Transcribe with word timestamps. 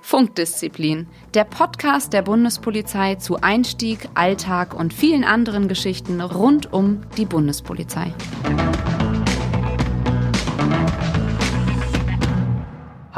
Funkdisziplin, 0.00 1.08
der 1.34 1.44
Podcast 1.44 2.12
der 2.12 2.22
Bundespolizei 2.22 3.14
zu 3.14 3.40
Einstieg, 3.40 4.08
Alltag 4.14 4.74
und 4.74 4.92
vielen 4.92 5.24
anderen 5.24 5.68
Geschichten 5.68 6.20
rund 6.20 6.72
um 6.72 7.02
die 7.16 7.26
Bundespolizei. 7.26 8.12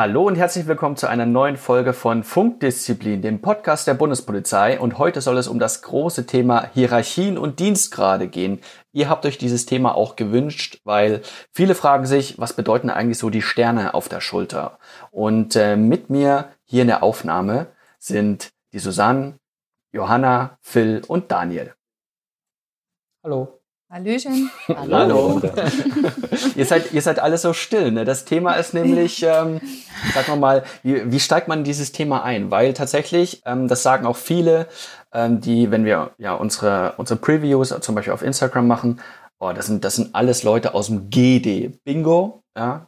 Hallo 0.02 0.26
und 0.26 0.34
herzlich 0.34 0.66
willkommen 0.66 0.96
zu 0.96 1.06
einer 1.06 1.26
neuen 1.26 1.56
Folge 1.56 1.92
von 1.92 2.24
Funkdisziplin, 2.24 3.22
dem 3.22 3.40
Podcast 3.40 3.86
der 3.86 3.94
Bundespolizei. 3.94 4.80
Und 4.80 4.98
heute 4.98 5.20
soll 5.20 5.38
es 5.38 5.46
um 5.46 5.60
das 5.60 5.80
große 5.82 6.26
Thema 6.26 6.68
Hierarchien 6.74 7.38
und 7.38 7.60
Dienstgrade 7.60 8.26
gehen. 8.26 8.60
Ihr 8.90 9.08
habt 9.08 9.24
euch 9.26 9.38
dieses 9.38 9.64
Thema 9.64 9.94
auch 9.94 10.16
gewünscht, 10.16 10.80
weil 10.82 11.22
viele 11.52 11.76
fragen 11.76 12.04
sich, 12.06 12.36
was 12.40 12.54
bedeuten 12.54 12.90
eigentlich 12.90 13.18
so 13.18 13.30
die 13.30 13.42
Sterne 13.42 13.94
auf 13.94 14.08
der 14.08 14.20
Schulter? 14.20 14.80
Und 15.12 15.54
äh, 15.54 15.76
mit 15.76 16.10
mir 16.10 16.48
hier 16.64 16.82
in 16.82 16.88
der 16.88 17.04
Aufnahme 17.04 17.68
sind 18.00 18.50
die 18.72 18.80
Susanne, 18.80 19.38
Johanna, 19.92 20.58
Phil 20.62 21.02
und 21.06 21.30
Daniel. 21.30 21.74
Hallo. 23.22 23.61
Hallöchen. 23.92 24.50
Hallo. 24.68 24.96
Hallo. 24.96 25.42
ihr, 26.56 26.64
seid, 26.64 26.94
ihr 26.94 27.02
seid 27.02 27.18
alle 27.18 27.36
so 27.36 27.52
still. 27.52 27.90
Ne? 27.90 28.06
Das 28.06 28.24
Thema 28.24 28.54
ist 28.54 28.72
nämlich, 28.72 29.22
ähm, 29.22 29.60
sagen 30.14 30.28
wir 30.28 30.36
mal, 30.36 30.64
wie, 30.82 31.12
wie 31.12 31.20
steigt 31.20 31.46
man 31.46 31.58
in 31.58 31.64
dieses 31.64 31.92
Thema 31.92 32.22
ein? 32.22 32.50
Weil 32.50 32.72
tatsächlich, 32.72 33.42
ähm, 33.44 33.68
das 33.68 33.82
sagen 33.82 34.06
auch 34.06 34.16
viele, 34.16 34.66
ähm, 35.12 35.42
die, 35.42 35.70
wenn 35.70 35.84
wir 35.84 36.12
ja 36.16 36.32
unsere, 36.32 36.94
unsere 36.96 37.20
Previews 37.20 37.68
zum 37.82 37.94
Beispiel 37.94 38.14
auf 38.14 38.22
Instagram 38.22 38.66
machen, 38.66 38.98
oh, 39.38 39.52
das 39.52 39.66
sind, 39.66 39.84
das 39.84 39.96
sind 39.96 40.14
alles 40.14 40.42
Leute 40.42 40.72
aus 40.72 40.86
dem 40.86 41.10
GD. 41.10 41.78
Bingo, 41.84 42.42
ja, 42.56 42.86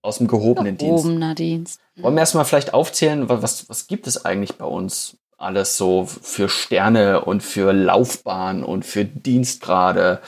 aus 0.00 0.16
dem 0.16 0.28
gehobenen 0.28 0.78
Dienst. 0.78 1.04
Gehobener 1.04 1.34
Dienst. 1.34 1.78
Wollen 1.96 2.14
wir 2.14 2.20
erstmal 2.20 2.46
vielleicht 2.46 2.72
aufzählen, 2.72 3.28
was, 3.28 3.68
was 3.68 3.86
gibt 3.86 4.06
es 4.06 4.24
eigentlich 4.24 4.56
bei 4.56 4.64
uns 4.64 5.18
alles 5.42 5.76
so 5.76 6.06
für 6.06 6.48
Sterne 6.48 7.24
und 7.24 7.42
für 7.42 7.72
Laufbahn 7.72 8.64
und 8.64 8.84
für 8.84 9.04
Dienstgrade. 9.04 10.20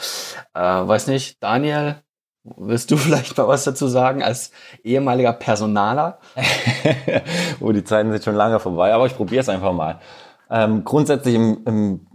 Äh, 0.53 0.59
weiß 0.59 1.07
nicht, 1.07 1.41
Daniel, 1.41 1.95
willst 2.43 2.91
du 2.91 2.97
vielleicht 2.97 3.37
mal 3.37 3.47
was 3.47 3.63
dazu 3.63 3.87
sagen 3.87 4.23
als 4.23 4.51
ehemaliger 4.83 5.33
Personaler? 5.33 6.19
oh, 7.59 7.71
die 7.71 7.83
Zeiten 7.83 8.11
sind 8.11 8.23
schon 8.23 8.35
lange 8.35 8.59
vorbei, 8.59 8.93
aber 8.93 9.05
ich 9.05 9.15
probiere 9.15 9.41
es 9.41 9.49
einfach 9.49 9.73
mal. 9.73 9.99
Ähm, 10.49 10.83
grundsätzlich 10.83 11.35
im, 11.35 11.61
im 11.65 12.07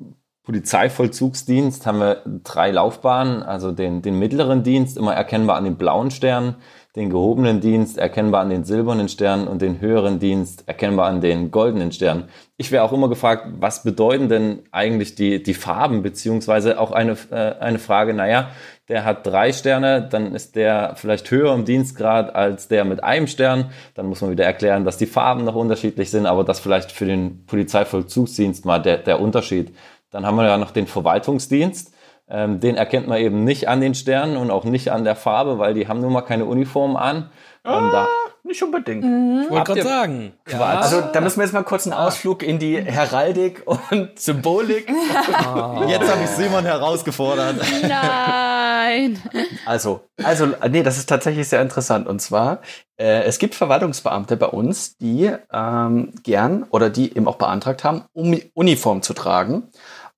Polizeivollzugsdienst 0.45 1.87
haben 1.87 2.01
wir 2.01 2.23
drei 2.43 2.71
Laufbahnen, 2.71 3.43
also 3.43 3.73
den, 3.73 4.03
den 4.03 4.19
mittleren 4.19 4.63
Dienst, 4.63 4.97
immer 4.97 5.15
erkennbar 5.15 5.57
an 5.57 5.65
den 5.65 5.77
blauen 5.77 6.11
Sternen, 6.11 6.57
den 6.97 7.09
gehobenen 7.09 7.61
Dienst 7.61 7.99
erkennbar 7.99 8.41
an 8.41 8.51
den 8.51 8.65
silbernen 8.65 9.09
Sternen 9.09 9.47
und 9.47 9.63
den 9.63 9.81
höheren 9.81 10.19
Dienst 10.19 10.65
erkennbar 10.67 11.07
an 11.07 11.21
den 11.21 11.53
goldenen 11.53 11.93
Sternen. 11.93 12.25
Ich 12.57 12.73
wäre 12.73 12.83
auch 12.83 12.93
immer 12.93 13.09
gefragt, 13.09 13.47
was 13.59 13.85
bedeuten 13.85 14.29
denn 14.29 14.63
eigentlich 14.73 15.15
die, 15.15 15.41
die 15.41 15.55
Farben, 15.55 16.03
beziehungsweise 16.03 16.81
auch 16.81 16.91
eine, 16.91 17.17
äh, 17.31 17.55
eine 17.61 17.79
Frage, 17.79 18.13
naja, 18.13 18.51
der 18.89 19.05
hat 19.05 19.25
drei 19.25 19.53
Sterne, 19.53 20.09
dann 20.11 20.35
ist 20.35 20.57
der 20.57 20.95
vielleicht 20.97 21.31
höher 21.31 21.55
im 21.55 21.65
Dienstgrad 21.65 22.35
als 22.35 22.67
der 22.67 22.85
mit 22.85 23.05
einem 23.05 23.29
Stern. 23.29 23.71
Dann 23.95 24.07
muss 24.07 24.21
man 24.21 24.33
wieder 24.33 24.45
erklären, 24.45 24.85
dass 24.85 24.99
die 24.99 25.07
Farben 25.07 25.45
noch 25.45 25.55
unterschiedlich 25.55 26.11
sind, 26.11 26.27
aber 26.27 26.43
das 26.43 26.59
vielleicht 26.59 26.91
für 26.91 27.07
den 27.07 27.47
Polizeivollzugsdienst 27.47 28.65
mal 28.65 28.81
der, 28.81 28.99
der 28.99 29.21
Unterschied. 29.21 29.73
Dann 30.11 30.27
haben 30.27 30.35
wir 30.35 30.45
ja 30.45 30.59
noch 30.59 30.73
den 30.73 30.89
Verwaltungsdienst. 30.89 31.95
Ähm, 32.31 32.61
den 32.61 32.77
erkennt 32.77 33.09
man 33.09 33.19
eben 33.19 33.45
nicht 33.45 33.69
an 33.69 33.81
den 33.81 33.95
Sternen 33.95 34.37
und 34.37 34.51
auch 34.51 34.65
nicht 34.65 34.93
an 34.93 35.05
der 35.05 35.17
Farbe, 35.17 35.59
weil 35.59 35.75
die 35.75 35.89
haben 35.89 36.01
nun 36.01 36.13
mal 36.13 36.23
keine 36.23 36.45
Uniform 36.45 36.97
an. 36.97 37.31
Ah, 37.63 37.91
da, 37.91 38.07
nicht 38.43 38.63
unbedingt. 38.63 39.05
Mhm. 39.05 39.43
Ich 39.45 39.51
wollte 39.51 39.75
gerade 39.75 39.83
sagen. 39.83 40.33
Ja. 40.49 40.61
Also 40.61 41.03
da 41.13 41.21
müssen 41.21 41.39
wir 41.39 41.45
jetzt 41.45 41.53
mal 41.53 41.63
kurz 41.63 41.87
einen 41.87 41.93
Ausflug 41.93 42.43
in 42.43 42.59
die 42.59 42.81
Heraldik 42.81 43.63
und 43.91 44.19
Symbolik. 44.19 44.91
Oh. 44.91 45.85
Jetzt 45.87 46.11
habe 46.11 46.23
ich 46.25 46.31
Simon 46.31 46.65
herausgefordert. 46.65 47.57
Nein. 47.83 49.23
Also, 49.67 50.01
also, 50.23 50.49
nee, 50.71 50.83
das 50.83 50.97
ist 50.97 51.09
tatsächlich 51.09 51.49
sehr 51.49 51.61
interessant. 51.61 52.09
Und 52.09 52.21
zwar, 52.21 52.61
äh, 52.97 53.25
es 53.25 53.39
gibt 53.39 53.55
Verwaltungsbeamte 53.55 54.37
bei 54.37 54.47
uns, 54.47 54.97
die 54.97 55.31
ähm, 55.53 56.13
gern 56.23 56.65
oder 56.71 56.91
die 56.91 57.15
eben 57.15 57.29
auch 57.29 57.37
beantragt 57.37 57.85
haben, 57.85 58.05
um 58.13 58.39
Uniform 58.55 59.03
zu 59.03 59.13
tragen. 59.13 59.69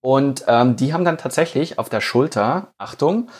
Und 0.02 0.44
ähm, 0.48 0.76
die 0.76 0.92
haben 0.92 1.04
dann 1.04 1.16
tatsächlich 1.16 1.78
auf 1.78 1.88
der 1.88 2.00
Schulter, 2.00 2.74
Achtung, 2.76 3.30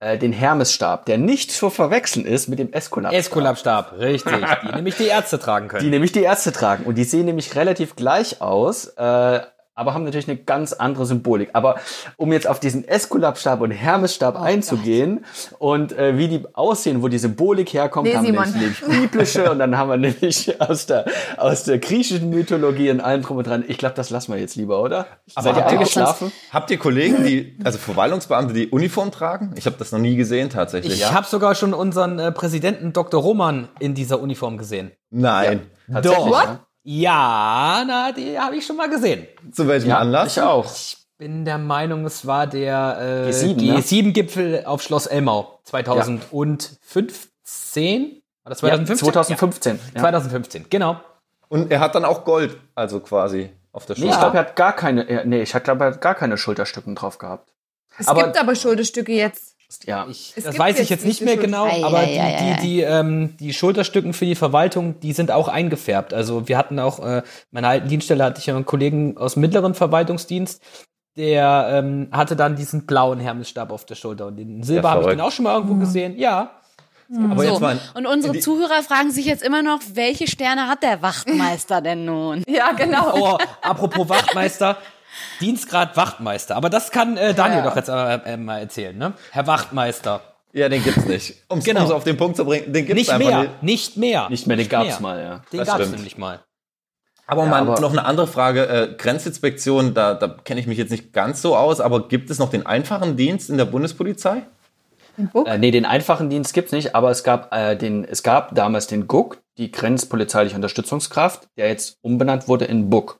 äh, 0.00 0.16
den 0.16 0.32
Hermesstab, 0.32 1.04
der 1.04 1.18
nicht 1.18 1.52
zu 1.52 1.68
verwechseln 1.68 2.24
ist 2.24 2.48
mit 2.48 2.58
dem 2.58 2.72
Eskulapstab. 2.72 3.20
Eskulapstab, 3.20 3.92
richtig. 3.98 4.46
Die 4.62 4.74
nämlich 4.74 4.96
die 4.96 5.06
Ärzte 5.06 5.38
tragen 5.38 5.68
können. 5.68 5.84
Die 5.84 5.90
nämlich 5.90 6.12
die 6.12 6.22
Ärzte 6.22 6.52
tragen. 6.52 6.84
Und 6.84 6.96
die 6.96 7.04
sehen 7.04 7.26
nämlich 7.26 7.54
relativ 7.54 7.96
gleich 7.96 8.40
aus. 8.40 8.86
Äh, 8.96 9.40
aber 9.80 9.94
haben 9.94 10.04
natürlich 10.04 10.28
eine 10.28 10.36
ganz 10.36 10.74
andere 10.74 11.06
Symbolik. 11.06 11.50
Aber 11.54 11.76
um 12.18 12.34
jetzt 12.34 12.46
auf 12.46 12.60
diesen 12.60 12.86
Eskulapstab 12.86 13.62
und 13.62 13.70
Hermesstab 13.70 14.34
oh 14.38 14.42
einzugehen 14.42 15.24
Gott. 15.24 15.60
und 15.60 15.92
äh, 15.92 16.18
wie 16.18 16.28
die 16.28 16.44
aussehen, 16.52 17.02
wo 17.02 17.08
die 17.08 17.16
Symbolik 17.16 17.72
herkommt, 17.72 18.06
nee, 18.06 18.14
haben 18.14 18.26
wir 18.26 18.46
nämlich 18.46 18.80
biblische 18.82 19.50
und 19.50 19.58
dann 19.58 19.78
haben 19.78 19.88
wir 19.88 19.96
nämlich 19.96 20.60
aus 20.60 20.84
der, 20.84 21.06
aus 21.38 21.64
der 21.64 21.78
griechischen 21.78 22.28
Mythologie 22.28 22.90
und 22.90 23.00
allem 23.00 23.22
drum 23.22 23.38
und 23.38 23.46
dran. 23.46 23.64
Ich 23.66 23.78
glaube, 23.78 23.94
das 23.94 24.10
lassen 24.10 24.34
wir 24.34 24.38
jetzt 24.38 24.54
lieber, 24.54 24.82
oder? 24.82 25.06
Aber 25.34 25.54
Seid 25.54 25.56
ihr 25.56 25.66
eingeschlafen? 25.66 26.30
Habt 26.52 26.70
ihr 26.70 26.78
Kollegen, 26.78 27.24
die, 27.24 27.56
also 27.64 27.78
Verwaltungsbeamte, 27.78 28.52
die 28.52 28.68
Uniform 28.68 29.10
tragen? 29.10 29.54
Ich 29.56 29.64
habe 29.64 29.76
das 29.78 29.92
noch 29.92 29.98
nie 29.98 30.14
gesehen 30.14 30.50
tatsächlich. 30.50 30.92
Ich 30.92 31.00
ja. 31.00 31.14
habe 31.14 31.26
sogar 31.26 31.54
schon 31.54 31.72
unseren 31.72 32.18
äh, 32.18 32.32
Präsidenten 32.32 32.92
Dr. 32.92 33.22
Roman 33.22 33.68
in 33.78 33.94
dieser 33.94 34.20
Uniform 34.20 34.58
gesehen. 34.58 34.90
Nein. 35.08 35.62
Ja, 35.88 36.02
Doch. 36.02 36.30
Ja? 36.30 36.66
Ja, 36.82 37.84
na, 37.86 38.12
die 38.12 38.38
habe 38.38 38.56
ich 38.56 38.66
schon 38.66 38.76
mal 38.76 38.88
gesehen. 38.88 39.26
Zu 39.52 39.68
welchem 39.68 39.90
ja, 39.90 39.98
Anlass? 39.98 40.34
Ich 40.36 40.42
auch. 40.42 40.64
Ich 40.64 40.96
bin 41.18 41.44
der 41.44 41.58
Meinung, 41.58 42.06
es 42.06 42.26
war 42.26 42.46
der 42.46 43.26
äh, 43.26 43.30
G7-Gipfel 43.30 44.50
ne? 44.50 44.66
auf 44.66 44.80
Schloss 44.82 45.06
Elmau 45.06 45.60
2015. 45.64 48.22
War 48.42 48.50
das 48.50 48.58
2015? 48.58 49.06
Ja, 49.06 49.12
2015. 49.12 49.80
Ja. 49.94 50.00
2015, 50.00 50.66
genau. 50.70 50.98
Und 51.48 51.70
er 51.70 51.80
hat 51.80 51.94
dann 51.94 52.06
auch 52.06 52.24
Gold, 52.24 52.56
also 52.74 53.00
quasi 53.00 53.50
auf 53.72 53.84
der 53.84 53.96
Schulter. 53.96 54.06
Nee, 54.06 54.14
ich 54.14 54.18
glaube, 54.18 54.38
er 54.38 54.40
hat 54.40 54.56
gar 54.56 54.74
keine, 54.74 55.26
nee, 55.26 55.42
ich 55.42 55.52
glaube, 55.52 55.84
er 55.84 55.92
hat 55.92 56.00
gar 56.00 56.14
keine 56.14 56.38
Schulterstücken 56.38 56.94
drauf 56.94 57.18
gehabt. 57.18 57.52
Es 57.98 58.08
aber, 58.08 58.24
gibt 58.24 58.40
aber 58.40 58.54
Schulterstücke 58.54 59.12
jetzt 59.12 59.56
ja, 59.86 60.06
ich, 60.08 60.34
das 60.36 60.58
weiß 60.58 60.80
ich 60.80 60.88
jetzt 60.88 61.04
nicht 61.04 61.22
mehr 61.22 61.36
genau, 61.36 61.64
ei, 61.64 61.84
aber 61.84 61.98
ei, 61.98 62.20
ei, 62.20 62.36
die, 62.36 62.60
die, 62.60 62.66
die, 62.66 62.80
ähm, 62.80 63.36
die 63.38 63.52
Schulterstücken 63.52 64.12
für 64.12 64.24
die 64.24 64.34
Verwaltung, 64.34 64.98
die 65.00 65.12
sind 65.12 65.30
auch 65.30 65.48
eingefärbt. 65.48 66.12
Also 66.12 66.48
wir 66.48 66.58
hatten 66.58 66.78
auch, 66.78 66.98
äh, 67.00 67.22
meiner 67.50 67.68
alten 67.68 67.88
Dienststelle 67.88 68.24
hatte 68.24 68.40
ich 68.40 68.46
ja 68.46 68.54
einen 68.54 68.66
Kollegen 68.66 69.16
aus 69.16 69.34
dem 69.34 69.42
mittleren 69.42 69.74
Verwaltungsdienst, 69.74 70.62
der 71.16 71.68
ähm, 71.72 72.08
hatte 72.12 72.36
dann 72.36 72.56
diesen 72.56 72.86
blauen 72.86 73.20
Hermesstab 73.20 73.70
auf 73.70 73.84
der 73.84 73.94
Schulter 73.94 74.26
und 74.26 74.36
den 74.36 74.62
Silber 74.62 74.88
ja, 74.88 74.94
habe 74.94 75.02
ich 75.02 75.08
den 75.08 75.20
auch 75.20 75.32
schon 75.32 75.44
mal 75.44 75.54
irgendwo 75.54 75.74
mhm. 75.74 75.80
gesehen. 75.80 76.18
Ja. 76.18 76.52
Mhm. 77.08 77.32
Aber 77.32 77.42
so, 77.42 77.50
jetzt 77.50 77.60
mal 77.60 77.78
und 77.94 78.06
unsere 78.06 78.38
Zuhörer 78.38 78.82
fragen 78.82 79.10
sich 79.10 79.26
jetzt 79.26 79.42
immer 79.42 79.62
noch, 79.62 79.80
welche 79.94 80.28
Sterne 80.28 80.68
hat 80.68 80.82
der 80.82 81.02
Wachtmeister 81.02 81.80
denn 81.80 82.04
nun? 82.04 82.44
ja, 82.48 82.72
genau. 82.72 83.12
Oh, 83.14 83.38
apropos 83.62 84.08
Wachtmeister. 84.08 84.76
Dienstgrad 85.40 85.96
Wachtmeister. 85.96 86.56
Aber 86.56 86.70
das 86.70 86.90
kann 86.90 87.16
äh, 87.16 87.34
Daniel 87.34 87.58
ja, 87.58 87.64
ja. 87.64 87.70
doch 87.70 87.76
jetzt 87.76 87.88
äh, 87.88 88.32
äh, 88.32 88.36
mal 88.36 88.58
erzählen, 88.58 88.96
ne? 88.96 89.14
Herr 89.30 89.46
Wachtmeister. 89.46 90.22
Ja, 90.52 90.68
den 90.68 90.82
gibt's 90.82 91.06
nicht. 91.06 91.36
Um 91.48 91.58
es 91.58 91.64
genau. 91.64 91.92
auf 91.92 92.04
den 92.04 92.16
Punkt 92.16 92.36
zu 92.36 92.44
bringen, 92.44 92.72
den 92.72 92.86
gibt's 92.86 92.94
nicht 92.94 93.10
einfach 93.10 93.28
mehr, 93.28 93.40
nicht. 93.42 93.62
Nicht 93.62 93.96
mehr. 93.96 94.28
Nicht 94.28 94.46
mehr, 94.46 94.56
den 94.56 94.62
nicht 94.62 94.70
gab's 94.70 95.00
mehr. 95.00 95.00
mal, 95.00 95.22
ja. 95.22 95.42
Den 95.52 95.58
das 95.58 95.68
gab's 95.68 95.80
stimmt. 95.80 95.96
nämlich 95.96 96.18
mal. 96.18 96.40
Aber 97.26 97.44
ja, 97.44 97.50
mal 97.50 97.60
aber 97.60 97.80
noch 97.80 97.92
eine 97.92 98.04
andere 98.04 98.26
Frage. 98.26 98.66
Äh, 98.68 98.94
Grenzinspektion, 98.98 99.94
da, 99.94 100.14
da 100.14 100.26
kenne 100.28 100.60
ich 100.60 100.66
mich 100.66 100.78
jetzt 100.78 100.90
nicht 100.90 101.12
ganz 101.12 101.40
so 101.40 101.56
aus, 101.56 101.80
aber 101.80 102.08
gibt 102.08 102.28
es 102.30 102.40
noch 102.40 102.50
den 102.50 102.66
einfachen 102.66 103.16
Dienst 103.16 103.50
in 103.50 103.56
der 103.56 103.66
Bundespolizei? 103.66 104.42
Äh, 105.44 105.58
nee, 105.58 105.70
den 105.70 105.84
einfachen 105.84 106.30
Dienst 106.30 106.54
gibt's 106.54 106.72
nicht, 106.72 106.94
aber 106.94 107.10
es 107.10 107.22
gab, 107.22 107.54
äh, 107.54 107.76
den, 107.76 108.04
es 108.04 108.22
gab 108.22 108.54
damals 108.54 108.88
den 108.88 109.06
GUK, 109.06 109.38
die 109.58 109.70
Grenzpolizeiliche 109.70 110.56
Unterstützungskraft, 110.56 111.48
der 111.56 111.68
jetzt 111.68 111.98
umbenannt 112.02 112.48
wurde 112.48 112.64
in 112.64 112.90
BUK. 112.90 113.19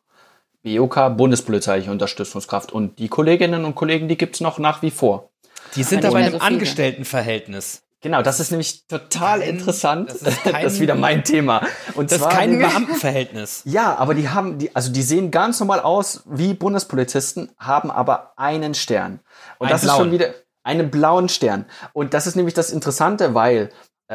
BOK, 0.62 1.16
Bundespolizeiliche 1.16 1.90
Unterstützungskraft. 1.90 2.72
Und 2.72 2.98
die 2.98 3.08
Kolleginnen 3.08 3.64
und 3.64 3.74
Kollegen, 3.74 4.08
die 4.08 4.16
gibt's 4.16 4.40
noch 4.40 4.58
nach 4.58 4.82
wie 4.82 4.90
vor. 4.90 5.30
Die 5.76 5.82
sind 5.82 6.04
aber 6.04 6.18
in 6.18 6.26
einem 6.26 6.34
so 6.34 6.40
Angestelltenverhältnis. 6.40 7.82
Genau, 8.02 8.22
das 8.22 8.40
ist 8.40 8.50
nämlich 8.50 8.86
total 8.86 9.40
kein, 9.40 9.48
interessant. 9.50 10.10
Das 10.10 10.22
ist, 10.22 10.42
kein, 10.42 10.52
das 10.62 10.74
ist, 10.74 10.80
wieder 10.80 10.94
mein 10.94 11.22
Thema. 11.22 11.66
Und 11.94 12.10
das 12.10 12.18
zwar, 12.18 12.30
ist 12.30 12.36
kein 12.36 12.58
Beamtenverhältnis. 12.58 13.62
Ja, 13.66 13.96
aber 13.96 14.14
die 14.14 14.28
haben, 14.30 14.58
die, 14.58 14.74
also 14.74 14.90
die 14.90 15.02
sehen 15.02 15.30
ganz 15.30 15.60
normal 15.60 15.80
aus 15.80 16.22
wie 16.26 16.54
Bundespolizisten, 16.54 17.50
haben 17.58 17.90
aber 17.90 18.32
einen 18.36 18.74
Stern. 18.74 19.20
Und 19.58 19.66
Ein 19.66 19.72
das 19.72 19.82
blauen. 19.82 19.96
ist 19.96 20.02
schon 20.02 20.12
wieder 20.12 20.34
einen 20.62 20.90
blauen 20.90 21.28
Stern. 21.28 21.66
Und 21.92 22.14
das 22.14 22.26
ist 22.26 22.36
nämlich 22.36 22.54
das 22.54 22.70
Interessante, 22.70 23.34
weil 23.34 23.70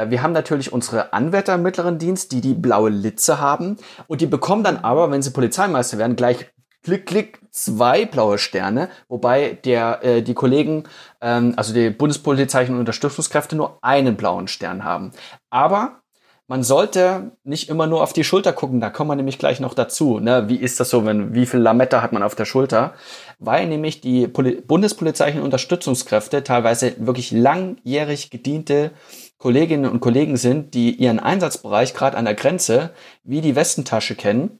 wir 0.09 0.21
haben 0.21 0.33
natürlich 0.33 0.73
unsere 0.73 1.13
Anwärter 1.13 1.55
im 1.55 1.63
mittleren 1.63 1.97
Dienst, 1.97 2.31
die 2.31 2.41
die 2.41 2.53
blaue 2.53 2.89
Litze 2.89 3.39
haben. 3.39 3.77
Und 4.07 4.21
die 4.21 4.27
bekommen 4.27 4.63
dann 4.63 4.77
aber, 4.77 5.11
wenn 5.11 5.21
sie 5.21 5.31
Polizeimeister 5.31 5.97
werden, 5.97 6.15
gleich 6.15 6.47
klick, 6.83 7.05
klick, 7.07 7.39
zwei 7.49 8.05
blaue 8.05 8.37
Sterne, 8.37 8.89
wobei 9.07 9.57
der, 9.65 10.03
äh, 10.03 10.21
die 10.21 10.35
Kollegen, 10.35 10.83
ähm, 11.19 11.53
also 11.57 11.73
die 11.73 11.89
Bundespolizei 11.89 12.67
und 12.69 12.79
Unterstützungskräfte 12.79 13.55
nur 13.55 13.79
einen 13.81 14.15
blauen 14.15 14.47
Stern 14.47 14.83
haben. 14.83 15.11
Aber 15.49 16.01
man 16.47 16.61
sollte 16.61 17.31
nicht 17.43 17.69
immer 17.69 17.87
nur 17.87 18.03
auf 18.03 18.13
die 18.13 18.23
Schulter 18.23 18.53
gucken, 18.53 18.79
da 18.79 18.91
kommen 18.91 19.09
wir 19.09 19.15
nämlich 19.15 19.39
gleich 19.39 19.59
noch 19.59 19.73
dazu. 19.73 20.19
Ne? 20.19 20.47
Wie 20.47 20.57
ist 20.57 20.79
das 20.79 20.91
so, 20.91 21.03
wenn, 21.03 21.33
wie 21.33 21.47
viel 21.47 21.59
Lametta 21.59 22.03
hat 22.03 22.13
man 22.13 22.21
auf 22.21 22.35
der 22.35 22.45
Schulter? 22.45 22.93
Weil 23.39 23.65
nämlich 23.65 23.99
die 23.99 24.27
Poli 24.27 24.61
bundespolizeilichen 24.61 25.41
Unterstützungskräfte 25.41 26.43
teilweise 26.43 26.93
wirklich 26.99 27.31
langjährig 27.31 28.29
gediente 28.29 28.91
Kolleginnen 29.37 29.89
und 29.89 29.99
Kollegen 29.99 30.37
sind, 30.37 30.73
die 30.73 30.95
ihren 30.95 31.19
Einsatzbereich 31.19 31.93
gerade 31.93 32.17
an 32.17 32.25
der 32.25 32.35
Grenze 32.35 32.91
wie 33.23 33.41
die 33.41 33.55
Westentasche 33.55 34.15
kennen. 34.15 34.59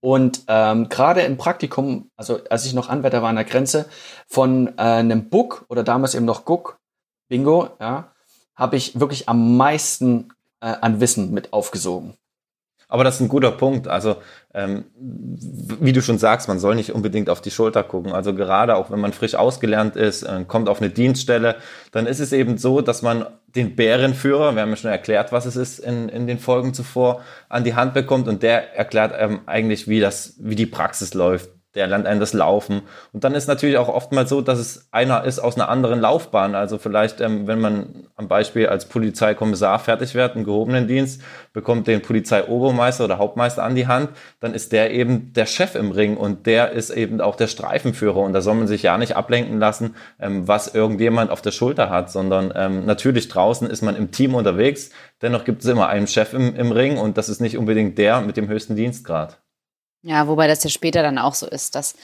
Und 0.00 0.42
ähm, 0.48 0.88
gerade 0.88 1.22
im 1.22 1.36
Praktikum, 1.36 2.10
also 2.16 2.40
als 2.50 2.66
ich 2.66 2.74
noch 2.74 2.88
Anwärter 2.88 3.22
war 3.22 3.30
an 3.30 3.36
der 3.36 3.44
Grenze, 3.44 3.86
von 4.26 4.68
äh, 4.78 4.82
einem 4.82 5.28
Book 5.28 5.64
oder 5.68 5.82
damals 5.82 6.14
eben 6.14 6.24
noch 6.24 6.44
Guck, 6.44 6.78
Bingo, 7.28 7.70
ja, 7.80 8.12
habe 8.54 8.76
ich 8.76 8.98
wirklich 8.98 9.28
am 9.28 9.56
meisten 9.56 10.32
äh, 10.60 10.74
an 10.80 11.00
Wissen 11.00 11.32
mit 11.32 11.52
aufgesogen. 11.52 12.14
Aber 12.88 13.02
das 13.02 13.16
ist 13.16 13.20
ein 13.20 13.28
guter 13.28 13.50
Punkt. 13.50 13.88
Also, 13.88 14.16
ähm, 14.54 14.84
wie 14.96 15.92
du 15.92 16.00
schon 16.00 16.18
sagst, 16.18 16.46
man 16.46 16.60
soll 16.60 16.76
nicht 16.76 16.92
unbedingt 16.92 17.28
auf 17.28 17.40
die 17.40 17.50
Schulter 17.50 17.82
gucken. 17.82 18.12
Also 18.12 18.32
gerade 18.32 18.76
auch 18.76 18.90
wenn 18.90 19.00
man 19.00 19.12
frisch 19.12 19.34
ausgelernt 19.34 19.96
ist, 19.96 20.22
äh, 20.22 20.44
kommt 20.46 20.68
auf 20.68 20.80
eine 20.80 20.90
Dienststelle, 20.90 21.56
dann 21.90 22.06
ist 22.06 22.20
es 22.20 22.32
eben 22.32 22.58
so, 22.58 22.80
dass 22.80 23.02
man 23.02 23.26
den 23.56 23.74
Bärenführer, 23.74 24.54
wir 24.54 24.62
haben 24.62 24.70
ja 24.70 24.76
schon 24.76 24.90
erklärt, 24.90 25.32
was 25.32 25.46
es 25.46 25.56
ist 25.56 25.78
in, 25.78 26.08
in 26.08 26.26
den 26.26 26.38
Folgen 26.38 26.74
zuvor, 26.74 27.22
an 27.48 27.64
die 27.64 27.74
Hand 27.74 27.94
bekommt 27.94 28.28
und 28.28 28.42
der 28.42 28.76
erklärt 28.76 29.14
ähm, 29.18 29.40
eigentlich, 29.46 29.88
wie 29.88 30.00
das, 30.00 30.34
wie 30.38 30.54
die 30.54 30.66
Praxis 30.66 31.14
läuft 31.14 31.55
der 31.76 31.86
lernt 31.86 32.06
einen 32.06 32.20
das 32.20 32.32
Laufen. 32.32 32.82
Und 33.12 33.22
dann 33.22 33.34
ist 33.34 33.46
natürlich 33.46 33.76
auch 33.76 33.88
oftmals 33.88 34.30
so, 34.30 34.40
dass 34.40 34.58
es 34.58 34.88
einer 34.90 35.24
ist 35.24 35.38
aus 35.38 35.56
einer 35.56 35.68
anderen 35.68 36.00
Laufbahn. 36.00 36.54
Also 36.54 36.78
vielleicht, 36.78 37.20
ähm, 37.20 37.46
wenn 37.46 37.60
man 37.60 38.08
am 38.16 38.28
Beispiel 38.28 38.66
als 38.66 38.86
Polizeikommissar 38.86 39.78
fertig 39.78 40.14
wird, 40.14 40.34
einen 40.34 40.44
gehobenen 40.44 40.88
Dienst, 40.88 41.22
bekommt 41.52 41.86
den 41.86 42.02
Polizeiobermeister 42.02 43.04
oder 43.04 43.18
Hauptmeister 43.18 43.62
an 43.62 43.74
die 43.74 43.86
Hand, 43.86 44.10
dann 44.40 44.54
ist 44.54 44.72
der 44.72 44.90
eben 44.90 45.34
der 45.34 45.46
Chef 45.46 45.74
im 45.74 45.90
Ring 45.90 46.16
und 46.16 46.46
der 46.46 46.72
ist 46.72 46.90
eben 46.90 47.20
auch 47.20 47.36
der 47.36 47.46
Streifenführer. 47.46 48.20
Und 48.20 48.32
da 48.32 48.40
soll 48.40 48.54
man 48.54 48.66
sich 48.66 48.82
ja 48.82 48.96
nicht 48.96 49.14
ablenken 49.14 49.58
lassen, 49.58 49.94
ähm, 50.18 50.48
was 50.48 50.74
irgendjemand 50.74 51.30
auf 51.30 51.42
der 51.42 51.52
Schulter 51.52 51.90
hat, 51.90 52.10
sondern 52.10 52.52
ähm, 52.56 52.86
natürlich 52.86 53.28
draußen 53.28 53.68
ist 53.68 53.82
man 53.82 53.96
im 53.96 54.10
Team 54.10 54.34
unterwegs. 54.34 54.90
Dennoch 55.20 55.44
gibt 55.44 55.62
es 55.62 55.68
immer 55.68 55.88
einen 55.88 56.06
Chef 56.06 56.32
im, 56.32 56.56
im 56.56 56.72
Ring 56.72 56.96
und 56.96 57.18
das 57.18 57.28
ist 57.28 57.40
nicht 57.40 57.58
unbedingt 57.58 57.98
der 57.98 58.22
mit 58.22 58.38
dem 58.38 58.48
höchsten 58.48 58.76
Dienstgrad. 58.76 59.38
Ja, 60.06 60.28
wobei 60.28 60.46
das 60.46 60.62
ja 60.62 60.70
später 60.70 61.02
dann 61.02 61.18
auch 61.18 61.34
so 61.34 61.46
ist, 61.46 61.74
dass 61.74 61.96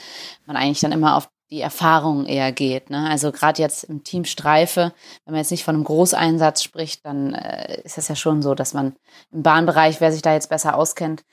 man 0.45 0.57
eigentlich 0.57 0.81
dann 0.81 0.91
immer 0.91 1.15
auf 1.15 1.29
die 1.49 1.61
Erfahrung 1.61 2.25
eher 2.25 2.51
geht. 2.51 2.89
Ne? 2.89 3.09
Also 3.09 3.31
gerade 3.31 3.61
jetzt 3.61 3.85
im 3.85 4.03
Team 4.03 4.25
Streife, 4.25 4.91
wenn 5.23 5.31
man 5.31 5.39
jetzt 5.39 5.51
nicht 5.51 5.63
von 5.63 5.75
einem 5.75 5.85
Großeinsatz 5.85 6.63
spricht, 6.63 7.05
dann 7.05 7.33
äh, 7.33 7.81
ist 7.83 7.97
es 7.97 8.09
ja 8.09 8.15
schon 8.15 8.41
so, 8.41 8.55
dass 8.55 8.73
man 8.73 8.93
im 9.31 9.41
Bahnbereich, 9.41 10.01
wer 10.01 10.11
sich 10.11 10.21
da 10.21 10.33
jetzt 10.33 10.49
besser 10.49 10.75
auskennt, 10.75 11.23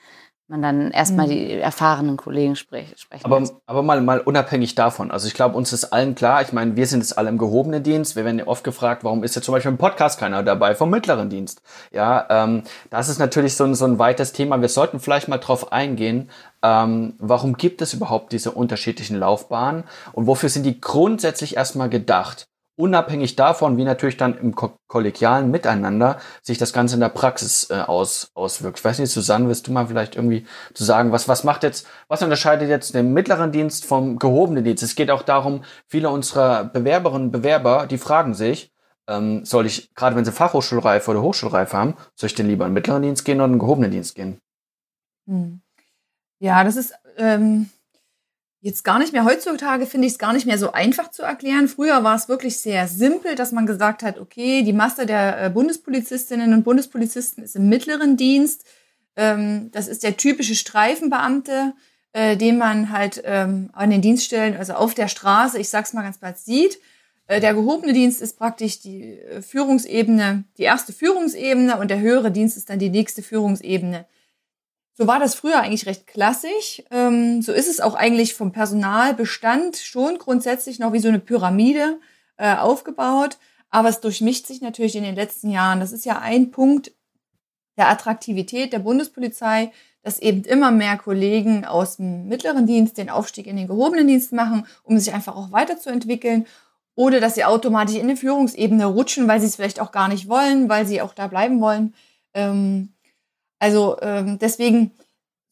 man 0.50 0.62
dann 0.62 0.90
erstmal 0.90 1.26
mhm. 1.26 1.30
die 1.30 1.52
erfahrenen 1.54 2.16
Kollegen 2.16 2.56
sprech, 2.56 2.92
sprechen 2.96 3.24
aber, 3.24 3.42
Aber 3.66 3.82
mal, 3.82 4.00
mal 4.00 4.20
unabhängig 4.20 4.74
davon. 4.74 5.10
Also 5.10 5.28
ich 5.28 5.34
glaube, 5.34 5.56
uns 5.56 5.72
ist 5.72 5.84
allen 5.92 6.16
klar, 6.16 6.42
ich 6.42 6.52
meine, 6.52 6.74
wir 6.76 6.86
sind 6.86 7.00
jetzt 7.00 7.16
alle 7.16 7.28
im 7.28 7.38
gehobenen 7.38 7.82
Dienst. 7.82 8.16
Wir 8.16 8.24
werden 8.24 8.40
ja 8.40 8.46
oft 8.48 8.64
gefragt, 8.64 9.04
warum 9.04 9.22
ist 9.22 9.36
jetzt 9.36 9.44
zum 9.44 9.54
Beispiel 9.54 9.70
im 9.70 9.78
Podcast 9.78 10.18
keiner 10.18 10.42
dabei 10.42 10.74
vom 10.74 10.90
mittleren 10.90 11.30
Dienst? 11.30 11.62
Ja, 11.92 12.26
ähm, 12.28 12.64
das 12.90 13.08
ist 13.08 13.18
natürlich 13.18 13.54
so 13.54 13.64
ein, 13.64 13.74
so 13.74 13.84
ein 13.84 13.98
weites 14.00 14.32
Thema. 14.32 14.60
Wir 14.60 14.68
sollten 14.68 14.98
vielleicht 14.98 15.28
mal 15.28 15.38
drauf 15.38 15.72
eingehen, 15.72 16.30
ähm, 16.62 17.14
warum 17.18 17.56
gibt 17.56 17.82
es 17.82 17.94
überhaupt 17.94 18.32
diese 18.32 18.52
unterschiedlichen 18.52 19.18
Laufbahnen 19.18 19.84
und 20.12 20.26
wofür 20.26 20.48
sind 20.48 20.64
die 20.64 20.80
grundsätzlich 20.80 21.56
erstmal 21.56 21.88
gedacht? 21.88 22.50
unabhängig 22.80 23.36
davon, 23.36 23.76
wie 23.76 23.84
natürlich 23.84 24.16
dann 24.16 24.38
im 24.38 24.54
ko 24.54 24.72
kollegialen 24.88 25.50
Miteinander 25.50 26.18
sich 26.42 26.58
das 26.58 26.72
Ganze 26.72 26.94
in 26.94 27.00
der 27.00 27.10
Praxis 27.10 27.70
äh, 27.70 27.74
aus, 27.74 28.30
auswirkt. 28.34 28.78
Ich 28.78 28.84
weiß 28.84 28.98
nicht, 28.98 29.12
Susanne, 29.12 29.46
willst 29.46 29.68
du 29.68 29.72
mal 29.72 29.86
vielleicht 29.86 30.16
irgendwie 30.16 30.46
zu 30.74 30.82
sagen, 30.82 31.12
was, 31.12 31.28
was 31.28 31.44
macht 31.44 31.62
jetzt, 31.62 31.86
was 32.08 32.22
unterscheidet 32.22 32.68
jetzt 32.68 32.94
den 32.94 33.12
mittleren 33.12 33.52
Dienst 33.52 33.84
vom 33.84 34.18
gehobenen 34.18 34.64
Dienst? 34.64 34.82
Es 34.82 34.96
geht 34.96 35.10
auch 35.10 35.22
darum, 35.22 35.62
viele 35.86 36.10
unserer 36.10 36.64
Bewerberinnen 36.64 37.26
und 37.26 37.32
Bewerber, 37.32 37.86
die 37.86 37.98
fragen 37.98 38.34
sich, 38.34 38.72
ähm, 39.06 39.44
soll 39.44 39.66
ich, 39.66 39.94
gerade 39.94 40.16
wenn 40.16 40.24
sie 40.24 40.32
Fachhochschulreife 40.32 41.10
oder 41.10 41.22
Hochschulreife 41.22 41.76
haben, 41.76 41.94
soll 42.16 42.28
ich 42.28 42.34
denn 42.34 42.48
lieber 42.48 42.64
in 42.64 42.70
den 42.70 42.74
mittleren 42.74 43.02
Dienst 43.02 43.24
gehen 43.24 43.36
oder 43.36 43.46
in 43.46 43.52
den 43.52 43.58
gehobenen 43.60 43.90
Dienst 43.90 44.14
gehen? 44.14 44.40
Hm. 45.28 45.60
Ja, 46.40 46.64
das 46.64 46.74
ist, 46.76 46.94
ähm 47.16 47.70
Jetzt 48.62 48.84
gar 48.84 48.98
nicht 48.98 49.14
mehr, 49.14 49.24
heutzutage 49.24 49.86
finde 49.86 50.06
ich 50.06 50.12
es 50.12 50.18
gar 50.18 50.34
nicht 50.34 50.44
mehr 50.44 50.58
so 50.58 50.72
einfach 50.72 51.10
zu 51.10 51.22
erklären. 51.22 51.66
Früher 51.66 52.04
war 52.04 52.14
es 52.14 52.28
wirklich 52.28 52.58
sehr 52.58 52.88
simpel, 52.88 53.34
dass 53.34 53.52
man 53.52 53.64
gesagt 53.64 54.02
hat, 54.02 54.18
okay, 54.18 54.62
die 54.62 54.74
Masse 54.74 55.06
der 55.06 55.46
äh, 55.46 55.48
Bundespolizistinnen 55.48 56.52
und 56.52 56.62
Bundespolizisten 56.62 57.42
ist 57.42 57.56
im 57.56 57.70
mittleren 57.70 58.18
Dienst. 58.18 58.66
Ähm, 59.16 59.70
das 59.72 59.88
ist 59.88 60.02
der 60.02 60.18
typische 60.18 60.54
Streifenbeamte, 60.54 61.72
äh, 62.12 62.36
den 62.36 62.58
man 62.58 62.90
halt 62.90 63.22
ähm, 63.24 63.70
an 63.72 63.88
den 63.88 64.02
Dienststellen, 64.02 64.54
also 64.58 64.74
auf 64.74 64.92
der 64.92 65.08
Straße, 65.08 65.58
ich 65.58 65.70
sag's 65.70 65.94
mal 65.94 66.02
ganz 66.02 66.18
platt, 66.18 66.38
sieht. 66.38 66.78
Äh, 67.28 67.40
der 67.40 67.54
gehobene 67.54 67.94
Dienst 67.94 68.20
ist 68.20 68.36
praktisch 68.36 68.80
die 68.80 69.18
Führungsebene, 69.40 70.44
die 70.58 70.64
erste 70.64 70.92
Führungsebene 70.92 71.78
und 71.78 71.90
der 71.90 72.00
höhere 72.00 72.30
Dienst 72.30 72.58
ist 72.58 72.68
dann 72.68 72.78
die 72.78 72.90
nächste 72.90 73.22
Führungsebene. 73.22 74.04
So 75.00 75.06
war 75.06 75.18
das 75.18 75.34
früher 75.34 75.58
eigentlich 75.60 75.86
recht 75.86 76.06
klassisch. 76.06 76.82
Ähm, 76.90 77.40
so 77.40 77.52
ist 77.52 77.70
es 77.70 77.80
auch 77.80 77.94
eigentlich 77.94 78.34
vom 78.34 78.52
Personalbestand 78.52 79.78
schon 79.78 80.18
grundsätzlich 80.18 80.78
noch 80.78 80.92
wie 80.92 80.98
so 80.98 81.08
eine 81.08 81.20
Pyramide 81.20 81.98
äh, 82.36 82.54
aufgebaut. 82.54 83.38
Aber 83.70 83.88
es 83.88 84.02
durchmischt 84.02 84.46
sich 84.46 84.60
natürlich 84.60 84.96
in 84.96 85.02
den 85.02 85.14
letzten 85.14 85.48
Jahren. 85.48 85.80
Das 85.80 85.92
ist 85.92 86.04
ja 86.04 86.18
ein 86.18 86.50
Punkt 86.50 86.92
der 87.78 87.88
Attraktivität 87.88 88.74
der 88.74 88.80
Bundespolizei, 88.80 89.72
dass 90.02 90.18
eben 90.18 90.44
immer 90.44 90.70
mehr 90.70 90.98
Kollegen 90.98 91.64
aus 91.64 91.96
dem 91.96 92.28
mittleren 92.28 92.66
Dienst 92.66 92.98
den 92.98 93.08
Aufstieg 93.08 93.46
in 93.46 93.56
den 93.56 93.68
gehobenen 93.68 94.06
Dienst 94.06 94.34
machen, 94.34 94.66
um 94.82 94.98
sich 94.98 95.14
einfach 95.14 95.34
auch 95.34 95.50
weiterzuentwickeln. 95.50 96.46
Oder 96.94 97.20
dass 97.20 97.36
sie 97.36 97.46
automatisch 97.46 97.96
in 97.96 98.08
die 98.08 98.16
Führungsebene 98.16 98.84
rutschen, 98.84 99.28
weil 99.28 99.40
sie 99.40 99.46
es 99.46 99.56
vielleicht 99.56 99.80
auch 99.80 99.92
gar 99.92 100.08
nicht 100.08 100.28
wollen, 100.28 100.68
weil 100.68 100.86
sie 100.86 101.00
auch 101.00 101.14
da 101.14 101.26
bleiben 101.26 101.62
wollen. 101.62 101.94
Ähm, 102.34 102.92
also 103.60 103.98
ähm, 104.00 104.38
deswegen, 104.40 104.92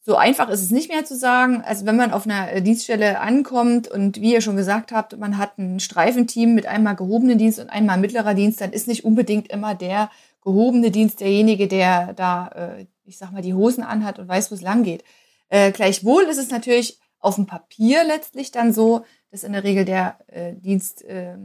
so 0.01 0.15
einfach 0.15 0.49
ist 0.49 0.63
es 0.63 0.71
nicht 0.71 0.91
mehr 0.91 1.05
zu 1.05 1.15
sagen. 1.15 1.61
Also 1.63 1.85
wenn 1.85 1.95
man 1.95 2.11
auf 2.11 2.25
einer 2.25 2.51
äh, 2.51 2.61
Dienststelle 2.61 3.19
ankommt 3.19 3.87
und 3.87 4.19
wie 4.19 4.33
ihr 4.33 4.41
schon 4.41 4.57
gesagt 4.57 4.91
habt, 4.91 5.17
man 5.17 5.37
hat 5.37 5.57
ein 5.57 5.79
Streifenteam 5.79 6.55
mit 6.55 6.65
einmal 6.65 6.95
gehobenen 6.95 7.37
Dienst 7.37 7.59
und 7.59 7.69
einmal 7.69 7.97
mittlerer 7.97 8.33
Dienst, 8.33 8.59
dann 8.59 8.73
ist 8.73 8.87
nicht 8.87 9.05
unbedingt 9.05 9.47
immer 9.49 9.75
der 9.75 10.09
gehobene 10.41 10.89
Dienst 10.89 11.19
derjenige, 11.19 11.67
der 11.67 12.13
da, 12.13 12.47
äh, 12.47 12.85
ich 13.05 13.17
sag 13.17 13.31
mal, 13.31 13.43
die 13.43 13.53
Hosen 13.53 13.83
anhat 13.83 14.19
und 14.19 14.27
weiß, 14.27 14.49
wo 14.51 14.55
es 14.55 14.61
lang 14.61 14.83
geht. 14.83 15.03
Äh, 15.49 15.71
gleichwohl 15.71 16.23
ist 16.23 16.37
es 16.37 16.49
natürlich 16.49 16.99
auf 17.19 17.35
dem 17.35 17.45
Papier 17.45 18.03
letztlich 18.03 18.51
dann 18.51 18.73
so, 18.73 19.05
dass 19.29 19.43
in 19.43 19.53
der 19.53 19.63
Regel 19.63 19.85
der 19.85 20.17
äh, 20.27 20.53
Dienst, 20.55 21.03
äh, 21.03 21.37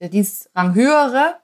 der 0.00 0.08
Dienstrang 0.08 0.74
höhere 0.74 1.36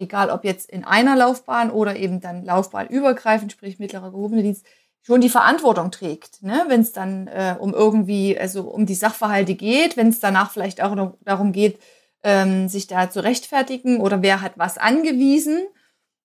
egal 0.00 0.30
ob 0.30 0.44
jetzt 0.44 0.70
in 0.70 0.84
einer 0.84 1.16
Laufbahn 1.16 1.70
oder 1.70 1.96
eben 1.96 2.20
dann 2.20 2.44
laufbahnübergreifend, 2.44 3.52
sprich 3.52 3.78
mittlerer 3.78 4.10
gehobener 4.10 4.42
Dienst, 4.42 4.66
schon 5.02 5.20
die 5.20 5.28
Verantwortung 5.28 5.90
trägt, 5.90 6.42
ne? 6.42 6.64
wenn 6.68 6.82
es 6.82 6.92
dann 6.92 7.26
äh, 7.26 7.56
um 7.58 7.72
irgendwie, 7.72 8.38
also 8.38 8.62
um 8.62 8.86
die 8.86 8.94
Sachverhalte 8.94 9.54
geht, 9.54 9.96
wenn 9.96 10.08
es 10.08 10.20
danach 10.20 10.50
vielleicht 10.50 10.82
auch 10.82 10.94
noch 10.94 11.16
darum 11.22 11.52
geht, 11.52 11.80
ähm, 12.22 12.68
sich 12.68 12.86
da 12.86 13.10
zu 13.10 13.22
rechtfertigen 13.22 14.00
oder 14.00 14.22
wer 14.22 14.42
hat 14.42 14.52
was 14.56 14.76
angewiesen, 14.76 15.66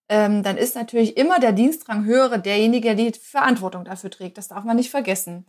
ähm, 0.09 0.43
dann 0.43 0.57
ist 0.57 0.75
natürlich 0.75 1.17
immer 1.17 1.39
der 1.39 1.53
Dienstrang 1.53 2.05
höhere 2.05 2.39
derjenige, 2.39 2.95
der 2.95 3.11
die 3.11 3.17
Verantwortung 3.17 3.85
dafür 3.85 4.11
trägt. 4.11 4.37
Das 4.37 4.49
darf 4.49 4.63
man 4.63 4.75
nicht 4.75 4.91
vergessen. 4.91 5.45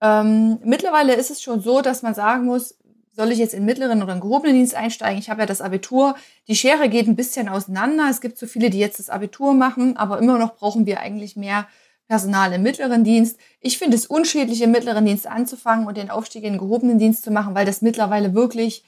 Ähm, 0.00 0.58
mittlerweile 0.62 1.14
ist 1.14 1.30
es 1.30 1.42
schon 1.42 1.60
so, 1.60 1.80
dass 1.80 2.02
man 2.02 2.14
sagen 2.14 2.44
muss, 2.44 2.78
soll 3.18 3.32
ich 3.32 3.38
jetzt 3.38 3.52
in 3.52 3.64
mittleren 3.64 4.00
oder 4.00 4.12
in 4.12 4.20
gehobenen 4.20 4.54
Dienst 4.54 4.76
einsteigen? 4.76 5.18
Ich 5.18 5.28
habe 5.28 5.40
ja 5.40 5.46
das 5.46 5.60
Abitur. 5.60 6.14
Die 6.46 6.54
Schere 6.54 6.88
geht 6.88 7.08
ein 7.08 7.16
bisschen 7.16 7.48
auseinander. 7.48 8.06
Es 8.08 8.20
gibt 8.20 8.38
so 8.38 8.46
viele, 8.46 8.70
die 8.70 8.78
jetzt 8.78 9.00
das 9.00 9.10
Abitur 9.10 9.54
machen, 9.54 9.96
aber 9.96 10.20
immer 10.20 10.38
noch 10.38 10.54
brauchen 10.54 10.86
wir 10.86 11.00
eigentlich 11.00 11.34
mehr 11.34 11.66
Personal 12.06 12.52
im 12.52 12.62
mittleren 12.62 13.02
Dienst. 13.02 13.36
Ich 13.58 13.76
finde 13.76 13.96
es 13.96 14.06
unschädlich, 14.06 14.62
im 14.62 14.70
mittleren 14.70 15.04
Dienst 15.04 15.26
anzufangen 15.26 15.88
und 15.88 15.96
den 15.96 16.10
Aufstieg 16.10 16.44
in 16.44 16.52
den 16.52 16.60
gehobenen 16.60 17.00
Dienst 17.00 17.24
zu 17.24 17.32
machen, 17.32 17.56
weil 17.56 17.66
das 17.66 17.82
mittlerweile 17.82 18.34
wirklich 18.34 18.84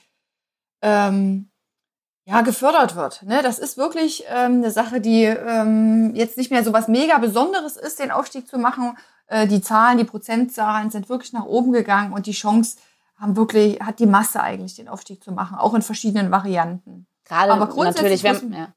ähm, 0.81 1.49
ja, 2.25 2.39
gefördert 2.39 2.95
wird. 2.95 3.23
Ne? 3.23 3.41
Das 3.43 3.59
ist 3.59 3.75
wirklich 3.75 4.23
ähm, 4.29 4.59
eine 4.59 4.71
Sache, 4.71 5.01
die 5.01 5.25
ähm, 5.25 6.15
jetzt 6.15 6.37
nicht 6.37 6.51
mehr 6.51 6.63
so 6.63 6.71
was 6.71 6.87
mega 6.87 7.17
Besonderes 7.17 7.75
ist, 7.75 7.99
den 7.99 8.11
Aufstieg 8.11 8.47
zu 8.47 8.57
machen. 8.57 8.97
Äh, 9.27 9.45
die 9.47 9.61
Zahlen, 9.61 9.97
die 9.97 10.05
Prozentzahlen 10.05 10.89
sind 10.89 11.09
wirklich 11.09 11.33
nach 11.33 11.45
oben 11.45 11.73
gegangen 11.73 12.13
und 12.13 12.27
die 12.27 12.31
Chance, 12.31 12.77
haben 13.21 13.37
wirklich, 13.37 13.79
hat 13.79 13.99
die 13.99 14.07
Masse 14.07 14.41
eigentlich 14.41 14.75
den 14.75 14.89
Aufstieg 14.89 15.23
zu 15.23 15.31
machen, 15.31 15.57
auch 15.57 15.73
in 15.75 15.83
verschiedenen 15.83 16.31
Varianten. 16.31 17.05
Gerade 17.25 17.53
Aber 17.53 17.67
grundsätzlich 17.67 18.23
natürlich, 18.23 18.41
wenn, 18.41 18.53
ja. 18.53 18.73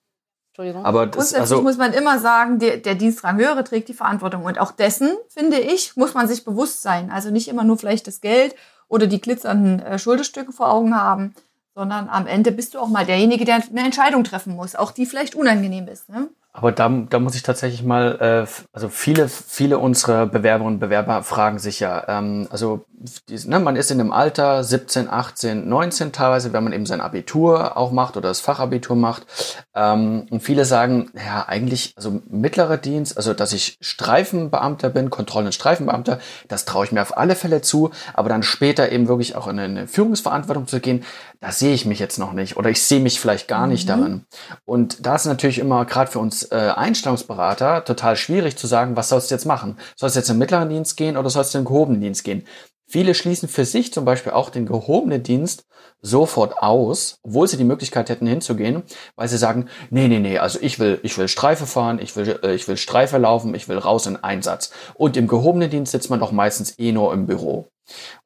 Entschuldigung. 0.51 0.85
Aber 0.85 1.07
das, 1.07 1.17
Grundsätzlich 1.17 1.41
also, 1.41 1.63
muss 1.63 1.79
man 1.79 1.93
immer 1.95 2.19
sagen, 2.21 2.59
der, 2.61 2.77
der 2.77 2.95
Dienstrang 2.95 3.39
höhere 3.39 3.65
trägt 3.65 3.89
die 3.89 3.95
Verantwortung. 3.95 4.45
Und 4.45 4.61
auch 4.61 4.71
dessen, 4.71 5.11
finde 5.29 5.59
ich, 5.59 5.97
muss 5.97 6.15
man 6.15 6.29
sich 6.29 6.45
bewusst 6.45 6.83
sein. 6.83 7.11
Also 7.11 7.31
nicht 7.31 7.49
immer 7.49 7.65
nur 7.65 7.79
vielleicht 7.79 8.07
das 8.07 8.21
Geld 8.21 8.55
oder 8.87 9.07
die 9.07 9.21
glitzernden 9.21 9.81
äh, 9.81 9.99
Schulterstücke 9.99 10.53
vor 10.53 10.71
Augen 10.71 10.95
haben, 10.95 11.35
sondern 11.75 12.09
am 12.09 12.27
Ende 12.27 12.53
bist 12.53 12.75
du 12.75 12.79
auch 12.79 12.89
mal 12.89 13.05
derjenige, 13.05 13.45
der 13.45 13.57
eine 13.57 13.85
Entscheidung 13.85 14.23
treffen 14.23 14.55
muss, 14.55 14.77
auch 14.77 14.93
die 14.93 15.07
vielleicht 15.07 15.35
unangenehm 15.35 15.89
ist. 15.89 16.09
Ne? 16.09 16.29
Aber 16.57 16.71
da, 16.71 16.89
da 16.89 17.19
muss 17.19 17.35
ich 17.35 17.43
tatsächlich 17.43 17.83
mal, 17.83 18.47
äh, 18.47 18.65
also 18.73 18.89
viele, 18.89 19.29
viele 19.29 19.79
unserer 19.79 20.27
Bewerberinnen 20.27 20.75
und 20.75 20.79
Bewerber 20.79 21.25
fragen 21.25 21.59
sich 21.59 21.81
ja, 21.81 22.05
ähm, 22.07 22.47
also 22.49 22.85
die, 23.29 23.49
ne, 23.49 23.59
man 23.59 23.75
ist 23.75 23.91
in 23.91 23.99
dem 23.99 24.13
Alter 24.13 24.63
17, 24.63 25.11
18, 25.11 25.69
19 25.69 26.13
teilweise, 26.13 26.53
wenn 26.53 26.63
man 26.63 26.73
eben 26.73 26.87
sein 26.87 27.01
Abitur 27.01 27.77
auch 27.77 27.91
macht 27.91 28.17
oder 28.17 28.29
das 28.29 28.39
Fachabitur 28.39 28.95
macht. 28.95 29.27
Ähm, 29.75 30.27
und 30.31 30.45
viele 30.45 30.65
sagen, 30.65 31.11
ja, 31.15 31.45
eigentlich, 31.49 31.93
also 31.97 32.23
mittlerer 32.31 32.77
Dienst, 32.77 33.17
also 33.17 33.35
dass 33.35 33.53
ich 33.53 33.77
Streifenbeamter 33.81 34.91
bin, 34.91 35.11
Kontroll- 35.11 35.47
und 35.47 35.55
Streifenbeamter, 35.55 36.21
das 36.47 36.67
traue 36.67 36.85
ich 36.85 36.93
mir 36.93 37.03
auf 37.03 37.17
alle 37.17 37.35
Fälle 37.35 37.63
zu, 37.63 37.91
aber 38.15 38.29
dann 38.29 38.45
später 38.45 38.93
eben 38.93 39.09
wirklich 39.09 39.35
auch 39.35 39.49
in 39.49 39.59
eine 39.59 39.89
Führungsverantwortung 39.89 40.69
zu 40.69 40.79
gehen, 40.79 41.05
da 41.41 41.51
sehe 41.51 41.75
ich 41.75 41.85
mich 41.85 41.99
jetzt 41.99 42.19
noch 42.19 42.33
nicht 42.33 42.57
oder 42.57 42.71
ich 42.71 42.83
sehe 42.83 43.01
mich 43.01 43.21
vielleicht 43.21 43.49
gar 43.49 43.67
nicht 43.67 43.87
mhm. 43.87 43.89
darin. 43.89 44.27
Und 44.65 45.05
da 45.05 45.17
ist 45.17 45.27
natürlich 45.27 45.59
immer 45.59 45.85
gerade 45.85 46.11
für 46.11 46.21
uns 46.21 46.44
äh, 46.53 46.73
Einstellungsberater 46.75 47.85
total 47.85 48.17
schwierig 48.17 48.57
zu 48.57 48.67
sagen, 48.67 48.97
was 48.97 49.09
sollst 49.09 49.31
du 49.31 49.35
jetzt 49.35 49.47
machen? 49.47 49.79
Sollst 49.97 50.17
du 50.17 50.21
jetzt 50.21 50.29
in 50.29 50.35
den 50.35 50.41
mittleren 50.41 50.69
Dienst 50.69 50.97
gehen 50.97 51.17
oder 51.17 51.31
sollst 51.31 51.55
du 51.55 51.59
in 51.59 51.65
den 51.65 51.69
gehobenen 51.69 52.01
Dienst 52.01 52.25
gehen? 52.25 52.47
Viele 52.87 53.15
schließen 53.15 53.49
für 53.49 53.65
sich 53.65 53.93
zum 53.93 54.05
Beispiel 54.05 54.33
auch 54.33 54.51
den 54.51 54.67
gehobenen 54.67 55.23
Dienst 55.23 55.65
sofort 56.03 56.59
aus, 56.59 57.19
obwohl 57.23 57.49
sie 57.49 57.57
die 57.57 57.65
Möglichkeit 57.65 58.11
hätten 58.11 58.27
hinzugehen, 58.27 58.83
weil 59.17 59.27
sie 59.27 59.39
sagen, 59.39 59.69
nee, 59.89 60.07
nee, 60.07 60.19
nee, 60.19 60.39
also 60.39 60.59
ich 60.61 60.79
will, 60.79 61.01
ich 61.03 61.17
will 61.17 61.29
Streife 61.29 61.67
fahren, 61.67 61.99
ich 61.99 62.15
will, 62.15 62.39
äh, 62.43 62.55
ich 62.55 62.69
will 62.69 62.77
Streife 62.77 63.17
laufen, 63.17 63.55
ich 63.55 63.69
will 63.69 63.79
raus 63.79 64.07
in 64.07 64.23
Einsatz. 64.23 64.71
Und 64.95 65.17
im 65.17 65.27
gehobenen 65.27 65.71
Dienst 65.71 65.93
sitzt 65.93 66.11
man 66.11 66.21
doch 66.21 66.31
meistens 66.31 66.79
eh 66.79 66.93
nur 66.93 67.13
im 67.15 67.27
Büro. 67.27 67.69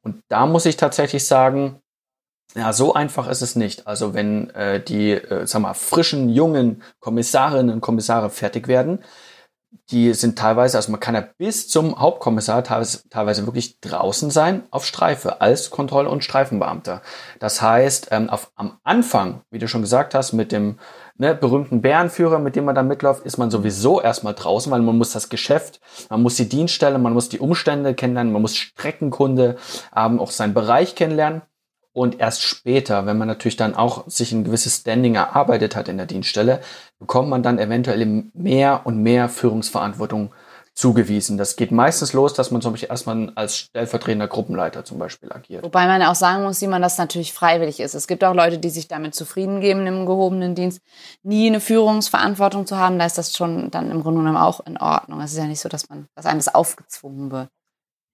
Und 0.02 0.22
da 0.28 0.46
muss 0.46 0.66
ich 0.66 0.76
tatsächlich 0.76 1.25
sagen, 1.25 1.80
ja, 2.55 2.73
so 2.73 2.95
einfach 2.95 3.28
ist 3.28 3.43
es 3.43 3.57
nicht. 3.57 3.87
Also 3.87 4.14
wenn 4.14 4.50
äh, 4.50 4.83
die, 4.83 5.12
äh, 5.12 5.47
sag 5.47 5.61
mal, 5.62 5.75
frischen, 5.75 6.28
jungen 6.28 6.83
Kommissarinnen 7.00 7.75
und 7.75 7.81
Kommissare 7.81 8.31
fertig 8.31 8.69
werden, 8.69 9.00
die 9.90 10.12
sind 10.14 10.38
teilweise, 10.38 10.76
also 10.76 10.90
man 10.90 11.00
kann 11.00 11.14
ja 11.14 11.25
bis 11.38 11.69
zum 11.69 11.99
Hauptkommissar 11.99 12.62
teilweise, 12.64 13.09
teilweise 13.09 13.47
wirklich 13.47 13.81
draußen 13.81 14.31
sein 14.31 14.62
auf 14.71 14.85
Streife 14.85 15.40
als 15.40 15.71
Kontroll- 15.71 16.07
und 16.07 16.25
Streifenbeamter. 16.25 17.02
Das 17.38 17.62
heißt, 17.62 18.09
ähm, 18.11 18.28
auf, 18.28 18.50
am 18.55 18.78
Anfang, 18.85 19.43
wie 19.50 19.59
du 19.59 19.69
schon 19.69 19.83
gesagt 19.83 20.14
hast, 20.14 20.33
mit 20.33 20.52
dem 20.52 20.78
ne, 21.17 21.35
berühmten 21.35 21.81
Bärenführer, 21.81 22.38
mit 22.38 22.55
dem 22.57 22.64
man 22.64 22.75
da 22.75 22.83
mitläuft, 22.83 23.25
ist 23.25 23.38
man 23.38 23.50
sowieso 23.50 24.00
erstmal 24.00 24.35
draußen, 24.35 24.71
weil 24.71 24.83
man 24.83 24.97
muss 24.99 25.12
das 25.12 25.31
Geschäft, 25.31 25.81
man 26.11 26.23
muss 26.23 26.37
die 26.37 26.49
Dienststelle, 26.49 26.99
man 26.99 27.14
muss 27.14 27.28
die 27.28 27.38
Umstände 27.40 27.95
kennenlernen, 27.95 28.33
man 28.33 28.43
muss 28.43 28.57
Streckenkunde, 28.57 29.57
ähm, 29.97 30.21
auch 30.21 30.31
seinen 30.31 30.55
Bereich 30.55 30.95
kennenlernen. 30.95 31.43
Und 31.99 32.21
erst 32.21 32.45
später, 32.45 33.07
wenn 33.07 33.19
man 33.19 33.26
natürlich 33.26 33.57
dann 33.57 33.75
auch 33.75 34.09
sich 34.09 34.31
ein 34.31 34.45
gewisses 34.45 34.76
Standing 34.76 35.17
erarbeitet 35.17 35.75
hat 35.75 35.88
in 35.88 35.97
der 35.97 36.07
Dienststelle, 36.07 36.61
bekommt 37.00 37.28
man 37.28 37.43
dann 37.43 37.59
eventuell 37.59 38.07
mehr 38.35 38.83
und 38.85 39.02
mehr 39.02 39.28
Führungsverantwortung 39.28 40.33
zugewiesen. 40.75 41.38
Das 41.38 41.57
geht 41.57 41.73
meistens 41.73 42.12
los, 42.12 42.35
dass 42.35 42.52
man 42.52 42.62
zum 42.62 42.71
Beispiel 42.71 42.88
erstmal 42.88 43.33
als 43.35 43.57
stellvertretender 43.57 44.28
Gruppenleiter 44.28 44.85
zum 44.85 45.00
Beispiel 45.00 45.33
agiert. 45.33 45.64
Wobei 45.64 45.88
man 45.88 46.00
auch 46.02 46.14
sagen 46.14 46.45
muss, 46.45 46.61
wie 46.61 46.69
man 46.69 46.83
das 46.83 46.99
natürlich 46.99 47.33
freiwillig 47.33 47.81
ist. 47.81 47.95
Es 47.95 48.07
gibt 48.07 48.23
auch 48.23 48.33
Leute, 48.33 48.59
die 48.59 48.71
sich 48.71 48.87
damit 48.87 49.17
zufrieden 49.17 49.61
geben, 49.61 49.85
im 49.88 50.07
gehobenen 50.07 50.55
Dienst 50.55 50.81
nie 51.25 51.49
eine 51.49 51.59
Führungsverantwortung 51.59 52.64
zu 52.64 52.76
haben. 52.78 53.00
Da 53.00 53.07
ist 53.07 53.19
das 53.19 53.37
schon 53.37 53.73
dann 53.73 53.90
im 53.90 54.05
Grunde 54.05 54.21
genommen 54.21 54.37
auch 54.37 54.64
in 54.64 54.76
Ordnung. 54.76 55.21
Es 55.21 55.33
ist 55.33 55.38
ja 55.38 55.47
nicht 55.47 55.61
so, 55.61 55.69
dass 55.69 55.88
man, 55.88 56.07
dass 56.14 56.26
einem 56.26 56.38
das 56.38 56.55
aufgezwungen 56.55 57.33
wird. 57.33 57.49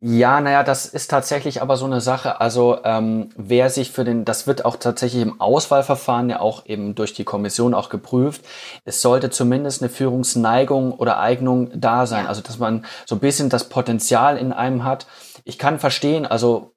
Ja, 0.06 0.42
naja, 0.42 0.62
das 0.62 0.84
ist 0.84 1.10
tatsächlich 1.10 1.62
aber 1.62 1.78
so 1.78 1.86
eine 1.86 2.02
Sache. 2.02 2.38
Also 2.38 2.76
ähm, 2.84 3.30
wer 3.38 3.70
sich 3.70 3.90
für 3.90 4.04
den, 4.04 4.26
das 4.26 4.46
wird 4.46 4.66
auch 4.66 4.76
tatsächlich 4.76 5.22
im 5.22 5.40
Auswahlverfahren 5.40 6.28
ja 6.28 6.40
auch 6.40 6.66
eben 6.66 6.94
durch 6.94 7.14
die 7.14 7.24
Kommission 7.24 7.72
auch 7.72 7.88
geprüft. 7.88 8.42
Es 8.84 9.00
sollte 9.00 9.30
zumindest 9.30 9.80
eine 9.80 9.88
Führungsneigung 9.88 10.92
oder 10.92 11.20
Eignung 11.20 11.70
da 11.74 12.04
sein. 12.04 12.26
Also 12.26 12.42
dass 12.42 12.58
man 12.58 12.84
so 13.06 13.14
ein 13.14 13.20
bisschen 13.20 13.48
das 13.48 13.70
Potenzial 13.70 14.36
in 14.36 14.52
einem 14.52 14.84
hat. 14.84 15.06
Ich 15.44 15.58
kann 15.58 15.78
verstehen, 15.78 16.26
also 16.26 16.74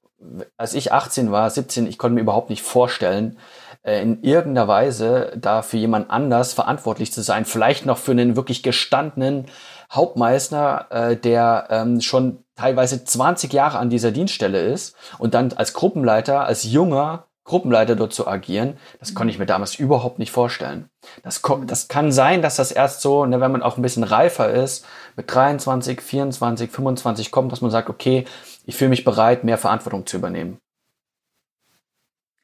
als 0.55 0.73
ich 0.73 0.93
18 0.93 1.29
war, 1.29 1.49
17, 1.49 1.85
ich 1.85 1.97
konnte 1.97 2.15
mir 2.15 2.21
überhaupt 2.21 2.49
nicht 2.49 2.63
vorstellen, 2.63 3.37
äh, 3.83 4.01
in 4.01 4.23
irgendeiner 4.23 4.69
Weise 4.69 5.33
da 5.35 5.63
für 5.63 5.75
jemand 5.75 6.09
anders 6.11 6.53
verantwortlich 6.53 7.11
zu 7.11 7.21
sein. 7.21 7.43
Vielleicht 7.43 7.85
noch 7.85 7.97
für 7.97 8.11
einen 8.11 8.37
wirklich 8.37 8.63
gestandenen 8.63 9.47
Hauptmeister, 9.91 10.87
äh, 10.89 11.15
der 11.15 11.67
ähm, 11.69 12.01
schon 12.01 12.43
teilweise 12.55 13.03
20 13.03 13.53
Jahre 13.53 13.79
an 13.79 13.89
dieser 13.89 14.11
Dienststelle 14.11 14.59
ist 14.59 14.95
und 15.17 15.33
dann 15.33 15.53
als 15.53 15.73
Gruppenleiter, 15.73 16.45
als 16.45 16.63
junger 16.63 17.27
Gruppenleiter 17.47 17.95
dort 17.95 18.13
zu 18.13 18.27
agieren, 18.27 18.77
das 18.99 19.13
konnte 19.13 19.31
ich 19.31 19.39
mir 19.39 19.45
damals 19.45 19.75
überhaupt 19.75 20.19
nicht 20.19 20.31
vorstellen. 20.31 20.89
Das, 21.23 21.41
das 21.65 21.87
kann 21.87 22.11
sein, 22.11 22.41
dass 22.41 22.57
das 22.57 22.73
erst 22.73 23.01
so, 23.01 23.25
ne, 23.25 23.39
wenn 23.39 23.53
man 23.53 23.63
auch 23.63 23.77
ein 23.77 23.81
bisschen 23.81 24.03
reifer 24.03 24.51
ist, 24.51 24.85
mit 25.15 25.33
23, 25.33 26.01
24, 26.01 26.69
25 26.69 27.31
kommt, 27.31 27.53
dass 27.53 27.61
man 27.61 27.71
sagt, 27.71 27.89
okay, 27.89 28.25
ich 28.65 28.75
fühle 28.75 28.89
mich 28.89 29.05
bereit, 29.05 29.45
mehr 29.45 29.57
Verantwortung 29.57 30.05
zu 30.05 30.17
übernehmen. 30.17 30.57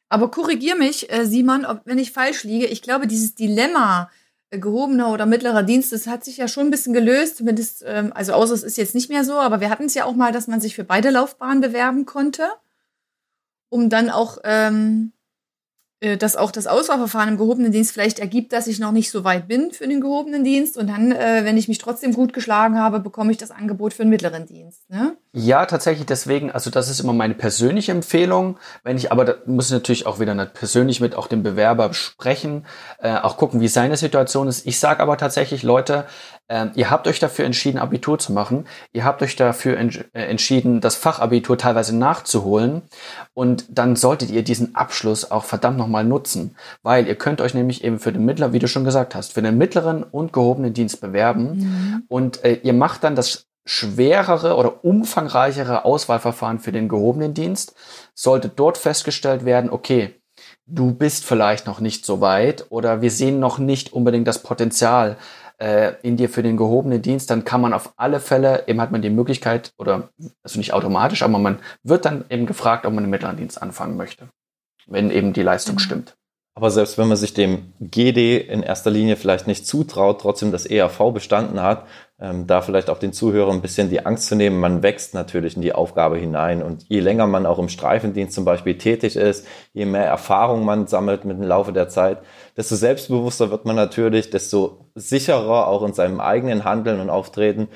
Aber 0.07 0.31
korrigier 0.31 0.75
mich, 0.75 1.11
äh, 1.11 1.25
Simon, 1.25 1.65
ob, 1.65 1.81
wenn 1.85 1.97
ich 1.97 2.11
falsch 2.13 2.43
liege. 2.43 2.67
Ich 2.67 2.81
glaube, 2.81 3.07
dieses 3.07 3.35
Dilemma, 3.35 4.09
gehobener 4.59 5.11
oder 5.11 5.25
mittlerer 5.25 5.63
Dienst, 5.63 5.91
das 5.91 6.07
hat 6.07 6.23
sich 6.23 6.37
ja 6.37 6.47
schon 6.47 6.67
ein 6.67 6.71
bisschen 6.71 6.93
gelöst, 6.93 7.37
zumindest, 7.37 7.83
ähm, 7.85 8.11
also 8.13 8.33
außer 8.33 8.53
es 8.53 8.63
ist 8.63 8.77
jetzt 8.77 8.95
nicht 8.95 9.09
mehr 9.09 9.23
so, 9.23 9.33
aber 9.33 9.59
wir 9.59 9.69
hatten 9.69 9.85
es 9.85 9.93
ja 9.93 10.05
auch 10.05 10.15
mal, 10.15 10.31
dass 10.31 10.47
man 10.47 10.61
sich 10.61 10.75
für 10.75 10.83
beide 10.83 11.09
Laufbahnen 11.09 11.61
bewerben 11.61 12.05
konnte, 12.05 12.47
um 13.69 13.89
dann 13.89 14.09
auch 14.09 14.37
ähm, 14.43 15.13
äh, 15.13 15.22
dass 16.17 16.35
auch 16.35 16.51
das 16.51 16.67
Auswahlverfahren 16.67 17.29
im 17.29 17.37
gehobenen 17.37 17.71
Dienst 17.71 17.91
vielleicht 17.91 18.19
ergibt, 18.19 18.51
dass 18.51 18.67
ich 18.67 18.79
noch 18.79 18.91
nicht 18.91 19.09
so 19.09 19.23
weit 19.23 19.47
bin 19.47 19.71
für 19.71 19.87
den 19.87 20.01
gehobenen 20.01 20.43
Dienst 20.43 20.77
und 20.77 20.87
dann, 20.87 21.11
äh, 21.11 21.45
wenn 21.45 21.57
ich 21.57 21.67
mich 21.67 21.77
trotzdem 21.77 22.13
gut 22.13 22.33
geschlagen 22.33 22.77
habe, 22.77 22.99
bekomme 22.99 23.31
ich 23.31 23.37
das 23.37 23.51
Angebot 23.51 23.93
für 23.93 24.03
den 24.03 24.09
mittleren 24.09 24.45
Dienst. 24.45 24.89
Ne? 24.89 25.15
Ja, 25.31 25.65
tatsächlich 25.65 26.05
deswegen, 26.05 26.51
also 26.51 26.69
das 26.69 26.89
ist 26.89 26.99
immer 26.99 27.13
meine 27.13 27.33
persönliche 27.33 27.91
Empfehlung. 27.91 28.59
Wenn 28.83 28.97
ich, 28.97 29.11
aber 29.11 29.25
da 29.25 29.35
muss 29.45 29.67
ich 29.67 29.71
natürlich 29.71 30.05
auch 30.05 30.19
wieder 30.19 30.33
persönlich 30.45 30.99
mit 30.99 31.15
auch 31.15 31.27
dem 31.27 31.41
Bewerber 31.41 31.93
sprechen, 31.93 32.65
äh, 32.99 33.15
auch 33.15 33.37
gucken, 33.37 33.61
wie 33.61 33.67
seine 33.67 33.97
Situation 33.97 34.47
ist. 34.47 34.67
Ich 34.67 34.79
sage 34.79 35.01
aber 35.01 35.17
tatsächlich, 35.17 35.63
Leute, 35.63 36.05
äh, 36.47 36.67
ihr 36.75 36.89
habt 36.89 37.07
euch 37.07 37.19
dafür 37.19 37.45
entschieden, 37.45 37.77
Abitur 37.77 38.19
zu 38.19 38.33
machen. 38.33 38.65
Ihr 38.91 39.05
habt 39.05 39.21
euch 39.21 39.35
dafür 39.35 39.77
en 39.77 39.89
äh, 40.13 40.25
entschieden, 40.25 40.81
das 40.81 40.95
Fachabitur 40.95 41.57
teilweise 41.57 41.95
nachzuholen. 41.95 42.83
Und 43.33 43.65
dann 43.69 43.95
solltet 43.95 44.29
ihr 44.29 44.43
diesen 44.43 44.75
Abschluss 44.75 45.31
auch 45.31 45.45
verdammt 45.45 45.77
nochmal 45.77 46.03
nutzen. 46.03 46.55
Weil 46.81 47.07
ihr 47.07 47.15
könnt 47.15 47.41
euch 47.41 47.53
nämlich 47.53 47.83
eben 47.83 47.99
für 47.99 48.11
den 48.11 48.25
mittleren, 48.25 48.53
wie 48.53 48.59
du 48.59 48.67
schon 48.67 48.83
gesagt 48.83 49.15
hast, 49.15 49.33
für 49.33 49.41
den 49.41 49.57
mittleren 49.57 50.03
und 50.03 50.33
gehobenen 50.33 50.73
Dienst 50.73 51.01
bewerben. 51.01 51.57
Mhm. 51.57 52.03
Und 52.07 52.43
äh, 52.43 52.59
ihr 52.63 52.73
macht 52.73 53.03
dann 53.03 53.15
das 53.15 53.47
schwerere 53.65 54.55
oder 54.57 54.83
umfangreichere 54.83 55.85
Auswahlverfahren 55.85 56.59
für 56.59 56.73
den 56.73 56.89
gehobenen 56.89 57.33
Dienst. 57.33 57.75
Sollte 58.13 58.49
dort 58.49 58.77
festgestellt 58.77 59.45
werden, 59.45 59.69
okay, 59.69 60.15
du 60.65 60.93
bist 60.93 61.25
vielleicht 61.25 61.65
noch 61.67 61.79
nicht 61.79 62.05
so 62.05 62.21
weit 62.21 62.65
oder 62.69 63.01
wir 63.01 63.11
sehen 63.11 63.39
noch 63.39 63.57
nicht 63.57 63.93
unbedingt 63.93 64.27
das 64.27 64.43
Potenzial 64.43 65.17
äh, 65.63 65.95
in 66.01 66.17
dir 66.17 66.27
für 66.27 66.43
den 66.43 66.57
gehobenen 66.57 67.01
Dienst, 67.01 67.29
dann 67.29 67.45
kann 67.45 67.61
man 67.61 67.73
auf 67.73 67.93
alle 67.95 68.19
Fälle, 68.19 68.67
eben 68.67 68.81
hat 68.81 68.91
man 68.91 69.01
die 69.01 69.09
Möglichkeit, 69.09 69.71
oder 69.77 70.09
also 70.43 70.57
nicht 70.57 70.73
automatisch, 70.73 71.23
aber 71.23 71.39
man 71.39 71.59
wird 71.83 72.03
dann 72.03 72.25
eben 72.29 72.45
gefragt, 72.45 72.85
ob 72.85 72.93
man 72.93 73.05
den 73.05 73.09
mittleren 73.09 73.37
Dienst 73.37 73.61
anfangen 73.61 73.95
möchte, 73.95 74.27
wenn 74.87 75.09
eben 75.09 75.31
die 75.31 75.41
Leistung 75.41 75.75
mhm. 75.75 75.79
stimmt. 75.79 76.15
Aber 76.55 76.69
selbst 76.69 76.99
wenn 76.99 77.07
man 77.07 77.17
sich 77.17 77.33
dem 77.33 77.73
GD 77.79 78.37
in 78.37 78.61
erster 78.61 78.91
Linie 78.91 79.15
vielleicht 79.15 79.47
nicht 79.47 79.65
zutraut, 79.65 80.21
trotzdem 80.21 80.51
das 80.51 80.67
ERV 80.67 81.11
bestanden 81.11 81.63
hat, 81.63 81.87
ähm, 82.19 82.45
da 82.45 82.61
vielleicht 82.61 82.91
auch 82.91 82.99
den 82.99 83.11
Zuhörern 83.11 83.55
ein 83.55 83.61
bisschen 83.61 83.89
die 83.89 84.05
Angst 84.05 84.27
zu 84.27 84.35
nehmen, 84.35 84.59
man 84.59 84.83
wächst 84.83 85.15
natürlich 85.15 85.55
in 85.55 85.63
die 85.63 85.73
Aufgabe 85.73 86.15
hinein. 86.17 86.61
Und 86.61 86.85
je 86.87 86.99
länger 86.99 87.25
man 87.25 87.47
auch 87.47 87.57
im 87.57 87.69
Streifendienst 87.69 88.35
zum 88.35 88.45
Beispiel 88.45 88.77
tätig 88.77 89.15
ist, 89.15 89.47
je 89.73 89.85
mehr 89.85 90.05
Erfahrung 90.05 90.63
man 90.63 90.85
sammelt 90.85 91.25
mit 91.25 91.37
dem 91.37 91.43
Laufe 91.43 91.73
der 91.73 91.89
Zeit, 91.89 92.19
desto 92.55 92.75
selbstbewusster 92.75 93.49
wird 93.49 93.65
man 93.65 93.75
natürlich, 93.75 94.29
desto 94.29 94.85
sicherer 94.93 95.67
auch 95.67 95.83
in 95.83 95.93
seinem 95.93 96.21
eigenen 96.21 96.65
Handeln 96.65 96.99
und 96.99 97.09
Auftreten. 97.09 97.67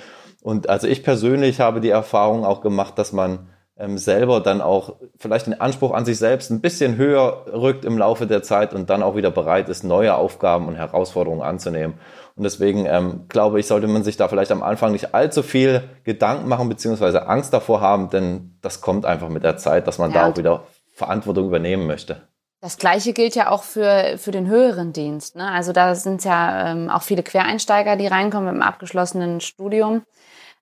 Und 0.43 0.69
also 0.69 0.88
ich 0.88 1.03
persönlich 1.03 1.60
habe 1.60 1.81
die 1.81 1.89
Erfahrung 1.89 2.46
auch 2.46 2.62
gemacht, 2.62 3.00
dass 3.00 3.12
man 3.12 3.50
ähm, 3.79 3.98
selber 3.98 4.41
dann 4.41 4.62
auch 4.62 4.96
vielleicht 5.17 5.48
den 5.48 5.60
Anspruch 5.60 5.93
an 5.93 6.05
sich 6.05 6.17
selbst 6.17 6.50
ein 6.50 6.62
bisschen 6.62 6.98
höher 6.98 7.46
rückt 7.51 7.86
im 7.86 7.98
Laufe 7.98 8.27
der 8.27 8.43
Zeit 8.43 8.74
und 8.74 8.89
dann 8.89 9.03
auch 9.03 9.15
wieder 9.15 9.31
bereit 9.31 9.69
ist, 9.69 9.84
neue 9.84 10.15
Aufgaben 10.15 10.67
und 10.67 10.75
Herausforderungen 10.75 11.41
anzunehmen. 11.41 11.96
Und 12.36 12.43
deswegen 12.43 12.86
ähm, 12.86 13.25
glaube 13.29 13.60
ich, 13.60 13.67
sollte 13.67 13.88
man 13.88 14.03
sich 14.03 14.17
da 14.17 14.27
vielleicht 14.27 14.51
am 14.51 14.63
Anfang 14.63 14.91
nicht 14.91 15.13
allzu 15.13 15.43
viel 15.43 15.84
Gedanken 16.03 16.48
machen 16.48 16.69
beziehungsweise 16.69 17.27
Angst 17.27 17.53
davor 17.53 17.81
haben, 17.81 18.10
denn 18.10 18.57
das 18.62 18.81
kommt 18.81 19.05
einfach 19.05 19.29
mit 19.29 19.43
der 19.43 19.57
Zeit, 19.57 19.88
dass 19.88 19.98
man 19.98 20.12
ja. 20.12 20.22
da 20.22 20.31
auch 20.31 20.38
wieder 20.38 20.63
Verantwortung 20.93 21.48
übernehmen 21.48 21.88
möchte. 21.88 22.22
Das 22.60 22.77
Gleiche 22.77 23.13
gilt 23.13 23.36
ja 23.36 23.51
auch 23.51 23.62
für, 23.62 24.17
für 24.17 24.31
den 24.31 24.48
höheren 24.48 24.91
Dienst. 24.91 25.36
Ne? 25.36 25.48
Also 25.48 25.74
da 25.74 25.93
sind 25.93 26.24
ja 26.24 26.72
ähm, 26.72 26.89
auch 26.89 27.03
viele 27.03 27.22
Quereinsteiger, 27.22 27.96
die 27.96 28.07
reinkommen 28.07 28.46
mit 28.46 28.53
einem 28.53 28.67
abgeschlossenen 28.67 29.41
Studium 29.41 30.01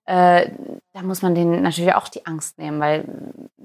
äh, 0.06 0.50
da 0.92 1.02
muss 1.02 1.20
man 1.20 1.34
denen 1.34 1.62
natürlich 1.62 1.94
auch 1.94 2.08
die 2.08 2.24
Angst 2.26 2.58
nehmen, 2.58 2.80
weil 2.80 3.04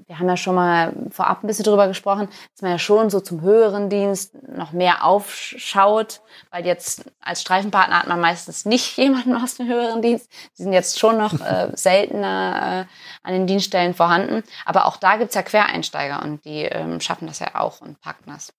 wir 0.06 0.18
haben 0.18 0.28
ja 0.28 0.36
schon 0.36 0.54
mal 0.54 0.92
vorab 1.10 1.42
ein 1.42 1.46
bisschen 1.46 1.64
drüber 1.64 1.88
gesprochen, 1.88 2.28
dass 2.52 2.62
man 2.62 2.72
ja 2.72 2.78
schon 2.78 3.10
so 3.10 3.20
zum 3.20 3.40
höheren 3.40 3.88
Dienst 3.88 4.34
noch 4.48 4.72
mehr 4.72 5.04
aufschaut, 5.04 6.20
weil 6.50 6.66
jetzt 6.66 7.04
als 7.20 7.40
Streifenpartner 7.40 8.00
hat 8.00 8.08
man 8.08 8.20
meistens 8.20 8.64
nicht 8.66 8.96
jemanden 8.98 9.34
aus 9.36 9.54
dem 9.54 9.68
höheren 9.68 10.02
Dienst. 10.02 10.30
Die 10.58 10.64
sind 10.64 10.72
jetzt 10.72 10.98
schon 10.98 11.16
noch 11.16 11.40
äh, 11.40 11.70
seltener 11.74 12.86
äh, 12.86 13.26
an 13.26 13.32
den 13.32 13.46
Dienststellen 13.46 13.94
vorhanden. 13.94 14.42
Aber 14.66 14.86
auch 14.86 14.96
da 14.96 15.16
gibt's 15.16 15.34
ja 15.34 15.42
Quereinsteiger 15.42 16.22
und 16.22 16.44
die 16.44 16.64
ähm, 16.64 17.00
schaffen 17.00 17.26
das 17.26 17.38
ja 17.38 17.54
auch 17.54 17.80
und 17.80 18.00
packen 18.00 18.24
das. 18.26 18.52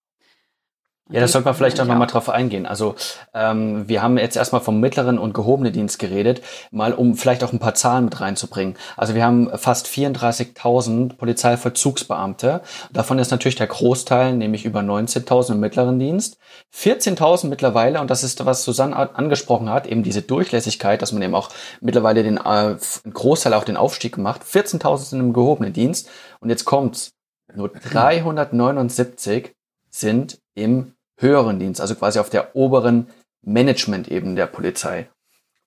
Ja, 1.10 1.20
das 1.20 1.32
sollte 1.32 1.44
man 1.44 1.54
vielleicht 1.54 1.78
auch 1.80 1.84
nochmal 1.84 2.06
drauf 2.06 2.30
eingehen. 2.30 2.64
Also 2.64 2.94
ähm, 3.34 3.86
wir 3.86 4.02
haben 4.02 4.16
jetzt 4.16 4.38
erstmal 4.38 4.62
vom 4.62 4.80
mittleren 4.80 5.18
und 5.18 5.34
gehobenen 5.34 5.70
Dienst 5.70 5.98
geredet, 5.98 6.40
mal 6.70 6.94
um 6.94 7.14
vielleicht 7.14 7.44
auch 7.44 7.52
ein 7.52 7.58
paar 7.58 7.74
Zahlen 7.74 8.06
mit 8.06 8.22
reinzubringen. 8.22 8.76
Also 8.96 9.14
wir 9.14 9.22
haben 9.22 9.50
fast 9.58 9.86
34.000 9.86 11.16
Polizeivollzugsbeamte. 11.18 12.62
Davon 12.90 13.18
ist 13.18 13.30
natürlich 13.30 13.56
der 13.56 13.66
Großteil, 13.66 14.34
nämlich 14.34 14.64
über 14.64 14.80
19.000 14.80 15.52
im 15.52 15.60
mittleren 15.60 15.98
Dienst. 15.98 16.38
14.000 16.74 17.48
mittlerweile, 17.48 18.00
und 18.00 18.08
das 18.08 18.24
ist, 18.24 18.46
was 18.46 18.64
Susanne 18.64 18.96
angesprochen 18.96 19.68
hat, 19.68 19.86
eben 19.86 20.04
diese 20.04 20.22
Durchlässigkeit, 20.22 21.02
dass 21.02 21.12
man 21.12 21.20
eben 21.20 21.34
auch 21.34 21.50
mittlerweile 21.82 22.22
den 22.22 22.38
äh, 22.38 22.76
Großteil 23.12 23.52
auch 23.52 23.64
den 23.64 23.76
Aufstieg 23.76 24.16
macht. 24.16 24.42
14.000 24.42 24.96
sind 24.96 25.20
im 25.20 25.34
gehobenen 25.34 25.74
Dienst. 25.74 26.08
Und 26.40 26.48
jetzt 26.48 26.64
kommt's. 26.64 27.12
Nur 27.54 27.68
379 27.92 29.54
sind 29.90 30.38
im 30.54 30.94
höheren 31.18 31.58
Dienst, 31.58 31.80
also 31.80 31.94
quasi 31.94 32.18
auf 32.18 32.30
der 32.30 32.56
oberen 32.56 33.08
Management-Ebene 33.42 34.34
der 34.34 34.46
Polizei. 34.46 35.08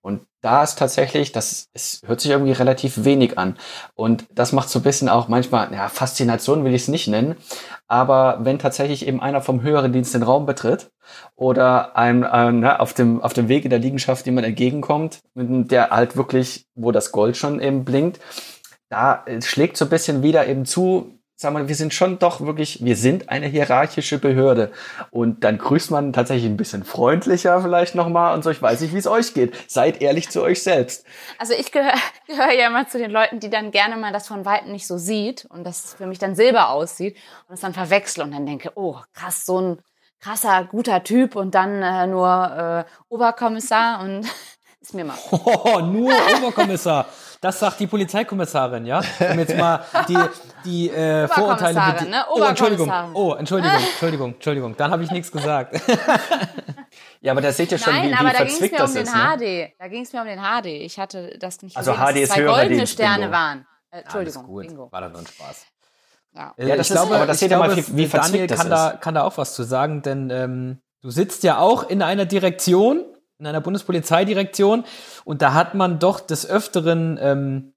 Und 0.02 0.22
da 0.42 0.64
ist 0.64 0.80
tatsächlich, 0.80 1.34
das 1.34 1.68
es 1.74 2.02
hört 2.06 2.22
sich 2.22 2.32
irgendwie 2.32 2.54
relativ 2.54 3.04
wenig 3.04 3.38
an. 3.38 3.58
Und 3.94 4.26
das 4.34 4.54
macht 4.54 4.70
so 4.70 4.80
ein 4.80 4.84
bisschen 4.84 5.10
auch 5.10 5.28
manchmal, 5.28 5.74
ja, 5.74 5.90
Faszination 5.90 6.64
will 6.64 6.74
ich 6.74 6.84
es 6.84 6.88
nicht 6.88 7.08
nennen. 7.08 7.36
Aber 7.88 8.40
wenn 8.42 8.58
tatsächlich 8.58 9.06
eben 9.06 9.20
einer 9.20 9.42
vom 9.42 9.62
höheren 9.62 9.92
Dienst 9.92 10.14
den 10.14 10.24
Raum 10.24 10.46
betritt 10.46 10.92
oder 11.36 11.98
einem 11.98 12.24
äh, 12.24 12.52
ne, 12.52 12.80
auf 12.80 12.94
dem 12.94 13.22
auf 13.22 13.34
dem 13.34 13.50
Wege 13.50 13.68
der 13.68 13.80
Liegenschaft 13.80 14.26
jemand 14.26 14.48
entgegenkommt, 14.48 15.20
der 15.36 15.90
halt 15.90 16.16
wirklich, 16.16 16.66
wo 16.76 16.92
das 16.94 17.12
Gold 17.12 17.36
schon 17.36 17.60
eben 17.60 17.84
blinkt, 17.84 18.22
da 18.90 19.26
schlägt 19.42 19.76
so 19.76 19.86
ein 19.86 19.90
bisschen 19.90 20.24
wieder 20.24 20.48
eben 20.48 20.66
zu, 20.66 21.17
sag 21.40 21.54
mal, 21.54 21.68
wir 21.68 21.76
sind 21.76 21.94
schon 21.94 22.18
doch 22.18 22.42
wirklich, 22.42 22.84
wir 22.84 22.96
sind 22.96 23.30
eine 23.30 23.46
hierarchische 23.46 24.18
Behörde. 24.18 24.72
Und 25.12 25.44
dann 25.44 25.60
grüßt 25.60 25.92
man 25.92 26.12
tatsächlich 26.12 26.50
ein 26.50 26.58
bisschen 26.58 26.84
freundlicher 26.84 27.62
vielleicht 27.62 27.94
nochmal 27.94 28.34
und 28.34 28.44
so. 28.44 28.50
Ich 28.50 28.60
weiß 28.60 28.82
nicht, 28.82 28.92
wie 28.92 28.98
es 28.98 29.06
euch 29.06 29.36
geht. 29.36 29.56
Seid 29.70 30.02
ehrlich 30.02 30.30
zu 30.30 30.42
euch 30.42 30.64
selbst. 30.64 31.06
Also 31.38 31.54
ich 31.54 31.72
gehöre 31.72 31.94
gehör 32.26 32.52
ja 32.52 32.68
immer 32.68 32.88
zu 32.88 32.98
den 32.98 33.12
Leuten, 33.12 33.40
die 33.40 33.52
dann 33.52 33.70
gerne 33.70 33.98
mal 33.98 34.12
das 34.12 34.28
von 34.28 34.46
Weitem 34.46 34.72
nicht 34.72 34.88
so 34.88 34.98
sieht 34.98 35.46
und 35.46 35.64
das 35.64 35.94
für 35.94 36.08
mich 36.08 36.18
dann 36.18 36.36
Silber 36.36 36.72
aussieht 36.72 37.16
und 37.48 37.54
es 37.54 37.62
dann 37.62 37.74
verwechsel 37.74 38.24
und 38.24 38.32
dann 38.32 38.48
denke, 38.48 38.72
oh, 38.74 38.98
krass, 39.14 39.46
so 39.46 39.62
ein 39.62 39.78
krasser, 40.20 40.64
guter 40.64 41.04
Typ 41.04 41.36
und 41.36 41.54
dann 41.54 41.84
äh, 41.84 42.08
nur 42.08 42.86
äh, 42.88 42.92
Oberkommissar 43.10 44.02
und 44.02 44.28
ist 44.88 44.94
mir 44.94 45.06
mal. 45.06 45.18
Oh, 45.32 45.80
nur 45.80 46.14
Oberkommissar. 46.38 47.06
Das 47.40 47.60
sagt 47.60 47.80
die 47.80 47.88
Polizeikommissarin, 47.88 48.86
ja? 48.86 49.00
Um 49.32 49.38
jetzt 49.40 49.56
mal 49.56 49.82
die, 50.08 50.18
die 50.66 50.90
äh, 50.90 51.28
Vorurteile. 51.28 52.10
Ne? 52.10 52.26
Oh, 52.34 52.42
Entschuldigung. 52.42 52.92
Oh, 53.14 53.34
Entschuldigung, 53.34 53.76
Entschuldigung, 53.92 54.34
Entschuldigung. 54.34 54.76
Dann 54.78 54.90
habe 54.92 55.04
ich 55.04 55.12
nichts 55.12 55.32
gesagt. 55.32 55.80
ja, 57.22 57.32
aber 57.34 57.42
da 57.42 57.52
seht 57.52 57.72
ihr 57.72 57.78
schon, 57.78 57.94
Nein, 57.94 58.06
wie, 58.08 58.10
wie 58.12 58.16
aber 58.16 58.30
da 58.30 58.38
verzwickt 58.38 58.80
das 58.80 58.92
um 58.92 58.98
ist. 58.98 59.14
Den 59.14 59.22
ne? 59.22 59.70
HD. 59.70 59.80
Da 59.80 59.88
ging 59.88 60.04
es 60.04 60.14
mir 60.14 60.22
um 60.22 60.28
den 60.28 60.40
HD. 60.40 60.66
Ich 60.66 60.98
hatte 61.00 61.38
das 61.40 61.62
nicht 61.62 61.78
also 61.78 61.92
gesehen, 61.92 62.06
HD 62.08 62.18
ist 62.18 62.32
zwei 62.34 62.42
goldene 62.44 62.76
Dienst, 62.78 62.94
Sterne 62.94 63.18
Bingo. 63.26 63.32
waren. 63.34 63.68
Äh, 63.92 64.00
Entschuldigung, 64.00 64.42
Alles 64.44 64.50
gut. 64.54 64.68
Bingo. 64.68 64.92
War 64.92 65.02
doch 65.02 65.10
nur 65.12 65.20
ein 65.20 65.28
Spaß. 65.28 65.66
Ja. 66.34 66.54
Äh, 66.58 66.68
Ja, 66.70 66.76
das 66.76 66.88
ich 66.88 66.96
ist- 66.96 67.02
glaube, 67.02 67.16
aber 67.18 67.26
das 67.28 67.40
seht 67.40 67.52
ihr 67.52 67.58
mal, 67.58 67.76
wie- 67.76 67.96
wie 67.98 68.08
Daniel 68.08 68.48
kann 68.48 68.70
da, 68.70 68.90
ist. 68.92 69.02
kann 69.02 69.14
da 69.16 69.24
auch 69.24 69.38
was 69.38 69.54
zu 69.54 69.64
sagen, 69.64 70.02
denn 70.02 70.30
ähm, 70.32 70.82
du 71.02 71.12
sitzt 71.12 71.44
ja 71.44 71.60
auch 71.60 71.88
in 71.88 72.02
einer 72.02 72.26
Direktion, 72.26 73.06
in 73.40 73.48
einer 73.48 73.62
Bundespolizeidirektion 73.62 74.84
und 75.26 75.42
da 75.42 75.54
hat 75.54 75.76
man 75.76 76.00
doch 76.00 76.20
des 76.20 76.50
Öfteren 76.50 77.20
ähm, 77.22 77.74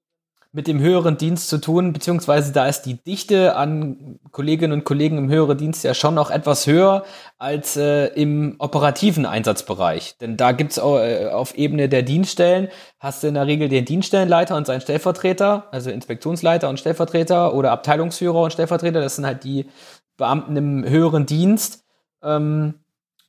mit 0.53 0.67
dem 0.67 0.81
höheren 0.81 1.17
Dienst 1.17 1.47
zu 1.47 1.59
tun, 1.59 1.93
beziehungsweise 1.93 2.51
da 2.51 2.67
ist 2.67 2.81
die 2.81 3.01
Dichte 3.01 3.55
an 3.55 4.19
Kolleginnen 4.31 4.73
und 4.73 4.83
Kollegen 4.83 5.17
im 5.17 5.29
höheren 5.29 5.57
Dienst 5.57 5.83
ja 5.85 5.93
schon 5.93 6.13
noch 6.13 6.29
etwas 6.29 6.67
höher 6.67 7.05
als 7.37 7.77
äh, 7.77 8.07
im 8.07 8.55
operativen 8.59 9.25
Einsatzbereich. 9.25 10.17
Denn 10.19 10.35
da 10.35 10.51
gibt's 10.51 10.77
äh, 10.77 11.29
auf 11.31 11.55
Ebene 11.55 11.87
der 11.87 12.03
Dienststellen, 12.03 12.67
hast 12.99 13.23
du 13.23 13.27
in 13.27 13.35
der 13.35 13.47
Regel 13.47 13.69
den 13.69 13.85
Dienststellenleiter 13.85 14.57
und 14.57 14.67
seinen 14.67 14.81
Stellvertreter, 14.81 15.67
also 15.71 15.89
Inspektionsleiter 15.89 16.67
und 16.67 16.79
Stellvertreter 16.79 17.53
oder 17.53 17.71
Abteilungsführer 17.71 18.41
und 18.41 18.51
Stellvertreter, 18.51 18.99
das 18.99 19.15
sind 19.15 19.25
halt 19.25 19.45
die 19.45 19.67
Beamten 20.17 20.57
im 20.57 20.83
höheren 20.83 21.25
Dienst. 21.25 21.85
Ähm, 22.21 22.80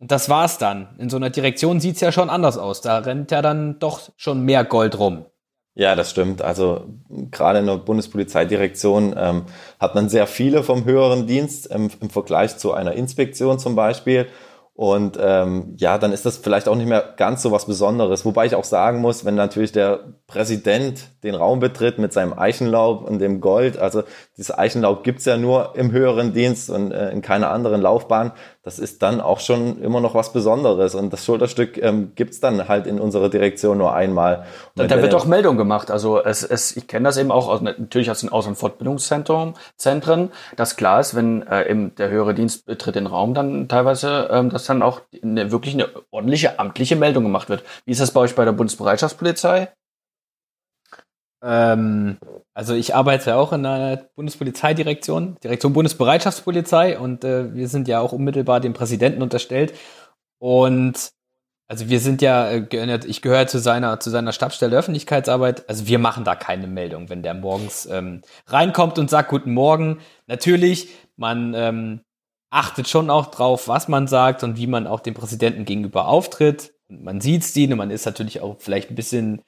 und 0.03 0.11
das 0.11 0.29
war's 0.29 0.59
dann. 0.59 0.89
In 0.99 1.09
so 1.09 1.17
einer 1.17 1.31
Direktion 1.31 1.79
sieht's 1.79 2.01
ja 2.01 2.11
schon 2.11 2.29
anders 2.29 2.59
aus. 2.59 2.81
Da 2.81 2.99
rennt 2.99 3.31
ja 3.31 3.41
dann 3.41 3.79
doch 3.79 4.11
schon 4.17 4.45
mehr 4.45 4.65
Gold 4.65 4.99
rum. 4.99 5.27
Ja, 5.75 5.95
das 5.95 6.11
stimmt. 6.11 6.43
Also 6.43 6.87
gerade 7.31 7.61
in 7.61 7.67
der 7.67 7.77
Bundespolizeidirektion 7.77 9.15
ähm, 9.17 9.45
hat 9.79 9.95
man 9.95 10.09
sehr 10.09 10.27
viele 10.27 10.65
vom 10.65 10.85
höheren 10.87 11.29
Dienst 11.29 11.69
ähm, 11.71 11.89
im 12.01 12.11
Vergleich 12.11 12.59
zu 12.59 12.73
einer 12.73 12.95
Inspektion 12.95 13.61
zum 13.61 13.77
Beispiel. 13.77 14.27
Und 14.75 15.19
ähm, 15.21 15.75
ja, 15.77 15.99
dann 15.99 16.13
ist 16.13 16.25
das 16.25 16.39
vielleicht 16.39 16.67
auch 16.67 16.77
nicht 16.77 16.89
mehr 16.89 17.15
ganz 17.17 17.43
so 17.43 17.53
was 17.53 17.67
Besonderes. 17.67 18.25
Wobei 18.25 18.47
ich 18.47 18.55
auch 18.55 18.65
sagen 18.65 19.01
muss, 19.01 19.25
wenn 19.25 19.35
natürlich 19.35 19.71
der 19.71 20.01
Präsident 20.27 21.11
den 21.23 21.35
Raum 21.35 21.61
betritt 21.61 21.99
mit 21.99 22.13
seinem 22.15 22.37
Eichenlaub 22.37 23.07
und 23.07 23.19
dem 23.19 23.41
Gold, 23.41 23.77
also 23.77 24.03
dieses 24.39 24.57
Eichenlaub 24.57 25.05
gibt's 25.05 25.27
ja 25.27 25.37
nur 25.37 25.75
im 25.77 25.93
höheren 25.93 26.33
Dienst 26.33 26.71
und 26.71 26.91
äh, 26.91 27.11
in 27.11 27.21
keiner 27.21 27.51
anderen 27.51 27.83
Laufbahn, 27.83 28.33
das 28.65 28.79
ist 28.79 29.03
dann 29.03 29.21
auch 29.21 29.41
schon 29.41 29.83
immer 29.83 30.01
noch 30.01 30.15
was 30.15 30.33
Besonderes. 30.33 30.95
Und 30.95 31.13
das 31.13 31.25
Schulterstück 31.25 31.79
ähm, 31.83 32.13
gibt's 32.15 32.39
dann 32.39 32.69
halt 32.69 32.87
in 32.87 33.01
unserer 33.01 33.29
Direktion 33.29 33.79
nur 33.79 33.93
einmal. 33.93 34.45
Da, 34.77 34.85
Und 34.85 34.91
da 34.93 35.03
wird 35.03 35.15
auch 35.15 35.25
Meldung 35.25 35.57
gemacht. 35.57 35.91
Also 35.91 36.23
es, 36.23 36.45
es, 36.45 36.77
ich 36.77 36.87
kenne 36.87 37.05
das 37.09 37.17
eben 37.17 37.33
auch 37.33 37.49
aus, 37.49 37.61
natürlich 37.61 38.11
aus 38.11 38.21
den 38.21 38.29
Aus- 38.29 38.47
und 38.47 38.55
Fortbildungszentren, 38.55 39.55
Zentren, 39.77 40.31
dass 40.57 40.77
klar 40.77 41.01
ist, 41.01 41.17
wenn 41.17 41.43
äh, 41.43 41.69
eben 41.69 41.95
der 41.97 42.11
höhere 42.11 42.35
Dienst 42.35 42.65
betritt 42.67 42.95
den 42.95 43.09
Raum, 43.09 43.35
dann 43.35 43.67
teilweise, 43.67 44.29
ähm, 44.31 44.51
dass 44.51 44.65
dann 44.65 44.83
auch 44.83 45.01
eine, 45.23 45.51
wirklich 45.51 45.75
eine 45.75 45.89
ordentliche 46.13 46.61
amtliche 46.61 46.95
Meldung 46.95 47.25
gemacht 47.25 47.49
wird. 47.49 47.65
Wie 47.85 47.91
ist 47.91 48.01
das 48.01 48.13
bei 48.13 48.21
euch 48.21 48.37
bei 48.37 48.45
der 48.45 48.53
Bundesbereitschaftspolizei? 48.53 49.73
Ähm, 51.43 52.19
also 52.55 52.75
ich 52.75 52.95
arbeite 52.95 53.37
auch 53.37 53.53
in 53.53 53.65
einer 53.65 53.97
Bundespolizeidirektion, 53.97 55.37
Direktion 55.43 55.73
Bundesbereitschaftspolizei 55.73 56.99
und 56.99 57.25
äh, 57.25 57.55
wir 57.55 57.69
sind 57.69 57.89
ja 57.89 58.01
auch 58.01 58.13
unmittelbar 58.13 58.61
dem 58.61 58.75
Präsidenten 58.75 59.23
unterstellt. 59.23 59.73
Und 60.39 61.13
also 61.69 61.89
wir 61.89 62.01
sind 62.01 62.21
ja, 62.21 62.51
äh, 62.51 63.01
ich 63.07 63.23
gehöre 63.23 63.47
zu 63.47 63.59
seiner, 63.59 63.99
zu 64.01 64.11
seiner 64.11 64.33
Stabsstelle 64.33 64.77
Öffentlichkeitsarbeit. 64.77 65.67
Also 65.69 65.87
wir 65.87 65.99
machen 65.99 66.25
da 66.25 66.35
keine 66.35 66.67
Meldung, 66.67 67.09
wenn 67.09 67.23
der 67.23 67.33
morgens 67.33 67.87
ähm, 67.87 68.21
reinkommt 68.47 68.99
und 68.99 69.09
sagt 69.09 69.31
Guten 69.31 69.55
Morgen. 69.55 70.01
Natürlich, 70.27 70.91
man 71.17 71.55
ähm, 71.55 72.01
achtet 72.51 72.87
schon 72.89 73.09
auch 73.09 73.27
drauf, 73.27 73.69
was 73.69 73.89
man 73.89 74.07
sagt 74.07 74.45
und 74.45 74.59
wie 74.59 74.67
man 74.67 74.87
auch 74.87 75.01
dem 75.01 75.15
Präsidenten 75.15 75.65
gegenüber 75.65 76.09
auftritt. 76.09 76.75
Und 76.91 77.03
man 77.03 77.23
sieht 77.23 77.57
ihn 77.57 77.73
und 77.73 77.79
man 77.79 77.91
ist 77.91 78.05
natürlich 78.05 78.43
auch 78.43 78.57
vielleicht 78.59 78.91
ein 78.91 78.95
bisschen 78.95 79.41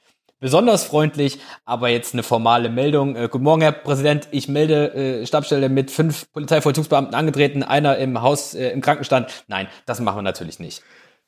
besonders 0.44 0.84
freundlich, 0.84 1.38
aber 1.64 1.88
jetzt 1.88 2.12
eine 2.12 2.22
formale 2.22 2.68
Meldung. 2.68 3.16
Äh, 3.16 3.28
Guten 3.30 3.44
Morgen, 3.44 3.62
Herr 3.62 3.72
Präsident, 3.72 4.28
ich 4.30 4.46
melde 4.46 4.92
äh, 4.92 5.26
Stabsstelle 5.26 5.70
mit 5.70 5.90
fünf 5.90 6.30
Polizeivollzugsbeamten 6.32 7.14
angetreten, 7.14 7.62
einer 7.62 7.96
im 7.96 8.20
Haus, 8.20 8.52
äh, 8.52 8.68
im 8.68 8.82
Krankenstand. 8.82 9.44
Nein, 9.48 9.68
das 9.86 10.00
machen 10.00 10.18
wir 10.18 10.22
natürlich 10.22 10.58
nicht. 10.58 10.82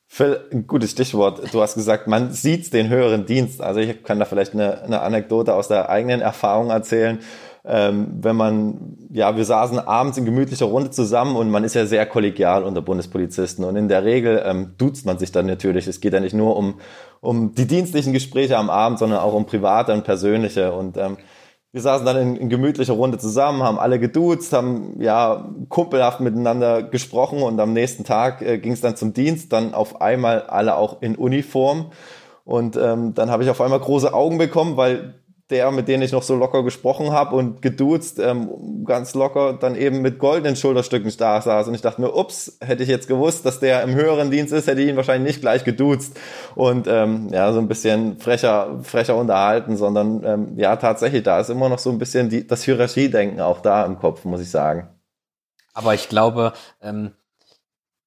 Phil, 0.06 0.44
ein 0.52 0.66
gutes 0.66 0.90
Stichwort. 0.90 1.54
Du 1.54 1.62
hast 1.62 1.76
gesagt, 1.76 2.08
man 2.08 2.30
sieht 2.34 2.74
den 2.74 2.90
höheren 2.90 3.24
Dienst. 3.24 3.62
Also 3.62 3.80
ich 3.80 4.04
kann 4.04 4.18
da 4.18 4.26
vielleicht 4.26 4.52
eine, 4.52 4.82
eine 4.82 5.00
Anekdote 5.00 5.54
aus 5.54 5.68
der 5.68 5.88
eigenen 5.88 6.20
Erfahrung 6.20 6.68
erzählen. 6.68 7.18
Ähm, 7.68 8.18
wenn 8.20 8.36
man, 8.36 8.96
ja, 9.10 9.36
wir 9.36 9.44
saßen 9.44 9.80
abends 9.80 10.16
in 10.16 10.24
gemütlicher 10.24 10.66
Runde 10.66 10.90
zusammen 10.90 11.34
und 11.34 11.50
man 11.50 11.64
ist 11.64 11.74
ja 11.74 11.84
sehr 11.84 12.06
kollegial 12.06 12.62
unter 12.62 12.80
Bundespolizisten. 12.80 13.64
Und 13.64 13.74
in 13.74 13.88
der 13.88 14.04
Regel 14.04 14.40
ähm, 14.44 14.74
duzt 14.78 15.04
man 15.04 15.18
sich 15.18 15.32
dann 15.32 15.46
natürlich. 15.46 15.88
Es 15.88 16.00
geht 16.00 16.12
ja 16.12 16.20
nicht 16.20 16.34
nur 16.34 16.56
um, 16.56 16.74
um 17.20 17.56
die 17.56 17.66
dienstlichen 17.66 18.12
Gespräche 18.12 18.56
am 18.56 18.70
Abend, 18.70 19.00
sondern 19.00 19.18
auch 19.18 19.34
um 19.34 19.46
private 19.46 19.92
und 19.92 20.04
persönliche. 20.04 20.72
Und 20.72 20.96
ähm, 20.96 21.16
wir 21.72 21.82
saßen 21.82 22.06
dann 22.06 22.16
in, 22.16 22.36
in 22.36 22.48
gemütlicher 22.48 22.92
Runde 22.92 23.18
zusammen, 23.18 23.64
haben 23.64 23.80
alle 23.80 23.98
geduzt, 23.98 24.52
haben 24.52 25.00
ja 25.00 25.52
kumpelhaft 25.68 26.20
miteinander 26.20 26.84
gesprochen. 26.84 27.42
Und 27.42 27.58
am 27.58 27.72
nächsten 27.72 28.04
Tag 28.04 28.42
äh, 28.42 28.58
ging 28.58 28.72
es 28.72 28.80
dann 28.80 28.94
zum 28.94 29.12
Dienst, 29.12 29.52
dann 29.52 29.74
auf 29.74 30.00
einmal 30.00 30.42
alle 30.42 30.76
auch 30.76 31.02
in 31.02 31.16
Uniform. 31.16 31.90
Und 32.44 32.76
ähm, 32.76 33.14
dann 33.14 33.28
habe 33.28 33.42
ich 33.42 33.50
auf 33.50 33.60
einmal 33.60 33.80
große 33.80 34.14
Augen 34.14 34.38
bekommen, 34.38 34.76
weil 34.76 35.16
der, 35.50 35.70
mit 35.70 35.86
dem 35.86 36.02
ich 36.02 36.10
noch 36.10 36.24
so 36.24 36.34
locker 36.34 36.64
gesprochen 36.64 37.12
habe 37.12 37.36
und 37.36 37.62
geduzt, 37.62 38.18
ähm, 38.18 38.84
ganz 38.84 39.14
locker 39.14 39.52
dann 39.52 39.76
eben 39.76 40.02
mit 40.02 40.18
goldenen 40.18 40.56
Schulterstücken 40.56 41.12
da 41.16 41.40
saß. 41.40 41.68
Und 41.68 41.74
ich 41.74 41.82
dachte 41.82 42.00
mir, 42.00 42.14
ups, 42.14 42.58
hätte 42.60 42.82
ich 42.82 42.88
jetzt 42.88 43.06
gewusst, 43.06 43.46
dass 43.46 43.60
der 43.60 43.82
im 43.82 43.94
höheren 43.94 44.30
Dienst 44.30 44.52
ist, 44.52 44.66
hätte 44.66 44.80
ich 44.80 44.88
ihn 44.88 44.96
wahrscheinlich 44.96 45.34
nicht 45.34 45.40
gleich 45.40 45.62
geduzt 45.62 46.18
und 46.56 46.88
ähm, 46.88 47.28
ja, 47.32 47.52
so 47.52 47.60
ein 47.60 47.68
bisschen 47.68 48.18
frecher, 48.18 48.80
frecher 48.82 49.16
unterhalten, 49.16 49.76
sondern 49.76 50.24
ähm, 50.24 50.58
ja, 50.58 50.74
tatsächlich, 50.76 51.22
da 51.22 51.38
ist 51.38 51.48
immer 51.48 51.68
noch 51.68 51.78
so 51.78 51.90
ein 51.90 51.98
bisschen 51.98 52.28
die, 52.28 52.46
das 52.46 52.64
Hierarchiedenken 52.64 53.40
auch 53.40 53.60
da 53.60 53.84
im 53.86 53.98
Kopf, 53.98 54.24
muss 54.24 54.40
ich 54.40 54.50
sagen. 54.50 54.88
Aber 55.74 55.94
ich 55.94 56.08
glaube, 56.08 56.54
ähm, 56.82 57.12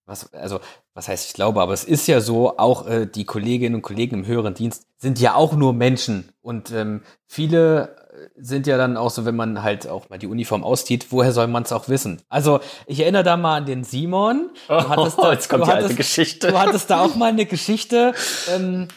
was, 0.05 0.33
also, 0.33 0.59
was 0.93 1.07
heißt 1.07 1.27
ich 1.27 1.33
glaube, 1.33 1.61
aber 1.61 1.73
es 1.73 1.83
ist 1.83 2.07
ja 2.07 2.21
so, 2.21 2.57
auch 2.57 2.87
äh, 2.87 3.05
die 3.05 3.25
Kolleginnen 3.25 3.75
und 3.75 3.81
Kollegen 3.81 4.19
im 4.19 4.25
höheren 4.25 4.53
Dienst 4.53 4.85
sind 4.97 5.19
ja 5.19 5.35
auch 5.35 5.53
nur 5.53 5.73
Menschen. 5.73 6.33
Und 6.41 6.71
ähm, 6.71 7.03
viele 7.25 7.95
äh, 8.11 8.29
sind 8.35 8.67
ja 8.67 8.77
dann 8.77 8.97
auch 8.97 9.09
so, 9.09 9.23
wenn 9.23 9.35
man 9.35 9.63
halt 9.63 9.87
auch 9.87 10.09
mal 10.09 10.19
die 10.19 10.27
Uniform 10.27 10.63
auszieht, 10.63 11.07
woher 11.11 11.31
soll 11.31 11.47
man 11.47 11.63
es 11.63 11.71
auch 11.71 11.87
wissen? 11.87 12.21
Also 12.27 12.59
ich 12.85 12.99
erinnere 12.99 13.23
da 13.23 13.37
mal 13.37 13.57
an 13.57 13.65
den 13.65 13.83
Simon. 13.83 14.49
Du 14.67 14.89
hattest 14.89 15.19
da, 15.19 15.31
jetzt 15.31 15.47
kommt 15.47 15.65
die 15.65 15.69
hattest, 15.69 15.83
alte 15.83 15.95
Geschichte. 15.95 16.47
Du 16.47 16.59
hattest 16.59 16.89
da 16.89 17.01
auch 17.01 17.15
mal 17.15 17.29
eine 17.29 17.45
Geschichte. 17.45 18.13
Ähm, 18.53 18.87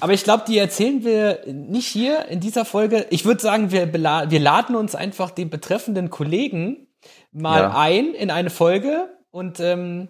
aber 0.00 0.14
ich 0.14 0.24
glaube, 0.24 0.44
die 0.48 0.58
erzählen 0.58 1.04
wir 1.04 1.40
nicht 1.46 1.86
hier 1.86 2.26
in 2.26 2.40
dieser 2.40 2.64
Folge. 2.64 3.06
Ich 3.10 3.24
würde 3.24 3.40
sagen, 3.40 3.70
wir, 3.70 3.92
wir 3.92 4.40
laden 4.40 4.74
uns 4.74 4.94
einfach 4.94 5.30
den 5.30 5.48
betreffenden 5.48 6.10
Kollegen 6.10 6.88
mal 7.30 7.60
ja. 7.60 7.76
ein 7.76 8.14
in 8.14 8.30
eine 8.30 8.50
Folge 8.50 9.10
und 9.30 9.60
ähm, 9.60 10.08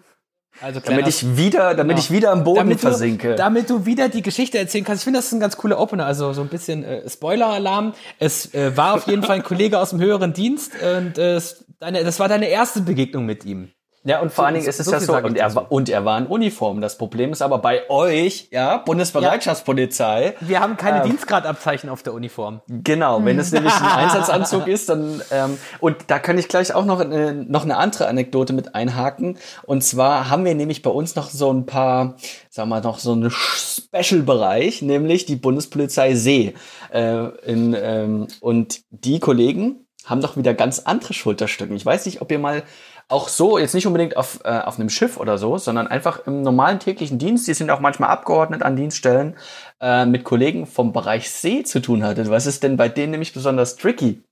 also 0.61 0.79
damit 0.79 1.07
ich 1.07 1.37
wieder, 1.37 1.73
damit 1.75 1.95
genau. 1.95 1.99
ich 1.99 2.11
wieder 2.11 2.31
am 2.31 2.43
Boden 2.43 2.59
damit 2.59 2.79
versinke. 2.79 3.31
Du, 3.31 3.35
damit 3.35 3.69
du 3.69 3.85
wieder 3.85 4.09
die 4.09 4.21
Geschichte 4.21 4.57
erzählen 4.57 4.83
kannst. 4.83 5.01
Ich 5.01 5.03
finde, 5.05 5.19
das 5.19 5.27
ist 5.27 5.33
ein 5.33 5.39
ganz 5.39 5.57
cooler 5.57 5.79
Opener. 5.79 6.05
Also 6.05 6.33
so 6.33 6.41
ein 6.41 6.49
bisschen 6.49 6.83
äh, 6.83 7.09
Spoiler-Alarm. 7.09 7.93
Es 8.19 8.53
äh, 8.53 8.75
war 8.77 8.93
auf 8.93 9.07
jeden 9.07 9.23
Fall 9.23 9.37
ein 9.37 9.43
Kollege 9.43 9.79
aus 9.79 9.89
dem 9.89 9.99
höheren 9.99 10.33
Dienst 10.33 10.73
und 10.81 11.17
äh, 11.17 11.41
deine, 11.79 12.03
das 12.03 12.19
war 12.19 12.27
deine 12.27 12.47
erste 12.47 12.81
Begegnung 12.81 13.25
mit 13.25 13.45
ihm. 13.45 13.71
Ja, 14.05 14.19
und 14.19 14.33
vor 14.33 14.43
so, 14.43 14.45
allen 14.47 14.55
Dingen 14.55 14.67
ist 14.67 14.79
es 14.81 14.85
so 14.85 14.91
ja 14.91 14.99
so, 14.99 15.15
und 15.15 15.37
er, 15.37 15.55
war, 15.55 15.71
und 15.71 15.87
er 15.87 16.03
war 16.03 16.17
in 16.17 16.27
Uniform. 16.27 16.81
Das 16.81 16.97
Problem 16.97 17.31
ist 17.31 17.41
aber 17.41 17.59
bei 17.59 17.89
euch, 17.89 18.49
ja, 18.51 18.77
Bundesbereitschaftspolizei. 18.77 20.35
Ja. 20.41 20.47
Wir 20.47 20.59
haben 20.59 20.75
keine 20.75 21.03
ähm, 21.03 21.09
Dienstgradabzeichen 21.09 21.89
auf 21.89 22.03
der 22.03 22.13
Uniform. 22.13 22.61
Genau, 22.67 23.23
wenn 23.23 23.39
es 23.39 23.53
nämlich 23.53 23.73
ein 23.73 23.83
Einsatzanzug 23.97 24.67
ist, 24.67 24.89
dann, 24.89 25.21
ähm, 25.31 25.57
und 25.79 25.95
da 26.07 26.19
kann 26.19 26.37
ich 26.37 26.49
gleich 26.49 26.73
auch 26.73 26.83
noch, 26.83 26.99
eine, 26.99 27.33
noch 27.33 27.63
eine 27.63 27.77
andere 27.77 28.07
Anekdote 28.07 28.51
mit 28.51 28.75
einhaken. 28.75 29.37
Und 29.63 29.83
zwar 29.85 30.29
haben 30.29 30.43
wir 30.43 30.53
nämlich 30.53 30.81
bei 30.81 30.91
uns 30.91 31.15
noch 31.15 31.29
so 31.29 31.51
ein 31.53 31.65
paar, 31.65 32.15
sagen 32.49 32.69
wir 32.69 32.81
noch 32.81 32.99
so 32.99 33.13
einen 33.13 33.31
Special-Bereich, 33.31 34.81
nämlich 34.81 35.25
die 35.25 35.37
Bundespolizei 35.37 36.15
See. 36.15 36.55
Äh, 36.91 37.27
in, 37.45 37.73
ähm, 37.79 38.27
und 38.41 38.81
die 38.89 39.21
Kollegen 39.21 39.83
haben 40.05 40.21
doch 40.21 40.35
wieder 40.35 40.53
ganz 40.53 40.79
andere 40.79 41.13
Schulterstücken. 41.13 41.75
Ich 41.75 41.85
weiß 41.85 42.05
nicht, 42.05 42.21
ob 42.21 42.31
ihr 42.31 42.39
mal 42.39 42.63
auch 43.07 43.27
so, 43.27 43.57
jetzt 43.57 43.73
nicht 43.75 43.87
unbedingt 43.87 44.17
auf, 44.17 44.39
äh, 44.43 44.59
auf 44.59 44.79
einem 44.79 44.89
Schiff 44.89 45.17
oder 45.17 45.37
so, 45.37 45.57
sondern 45.57 45.87
einfach 45.87 46.25
im 46.25 46.41
normalen 46.41 46.79
täglichen 46.79 47.19
Dienst, 47.19 47.47
die 47.47 47.53
sind 47.53 47.69
auch 47.69 47.79
manchmal 47.79 48.09
abgeordnet 48.09 48.63
an 48.63 48.75
Dienststellen, 48.75 49.35
äh, 49.81 50.05
mit 50.05 50.23
Kollegen 50.23 50.65
vom 50.65 50.93
Bereich 50.93 51.29
See 51.29 51.63
zu 51.63 51.79
tun 51.81 52.03
hattet. 52.03 52.29
Was 52.29 52.45
ist 52.45 52.63
denn 52.63 52.77
bei 52.77 52.89
denen 52.89 53.11
nämlich 53.11 53.33
besonders 53.33 53.75
tricky? 53.75 54.23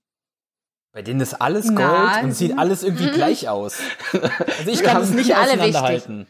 Bei 0.93 1.01
denen 1.01 1.21
ist 1.21 1.35
alles 1.35 1.67
Gold 1.67 1.79
Nein. 1.79 2.25
und 2.25 2.31
sieht 2.33 2.57
alles 2.57 2.83
irgendwie 2.83 3.07
mhm. 3.07 3.11
gleich 3.13 3.47
aus. 3.47 3.77
Also 4.11 4.71
ich 4.71 4.83
kann 4.83 5.01
es 5.01 5.11
nicht 5.11 5.33
auseinanderhalten. 5.33 6.27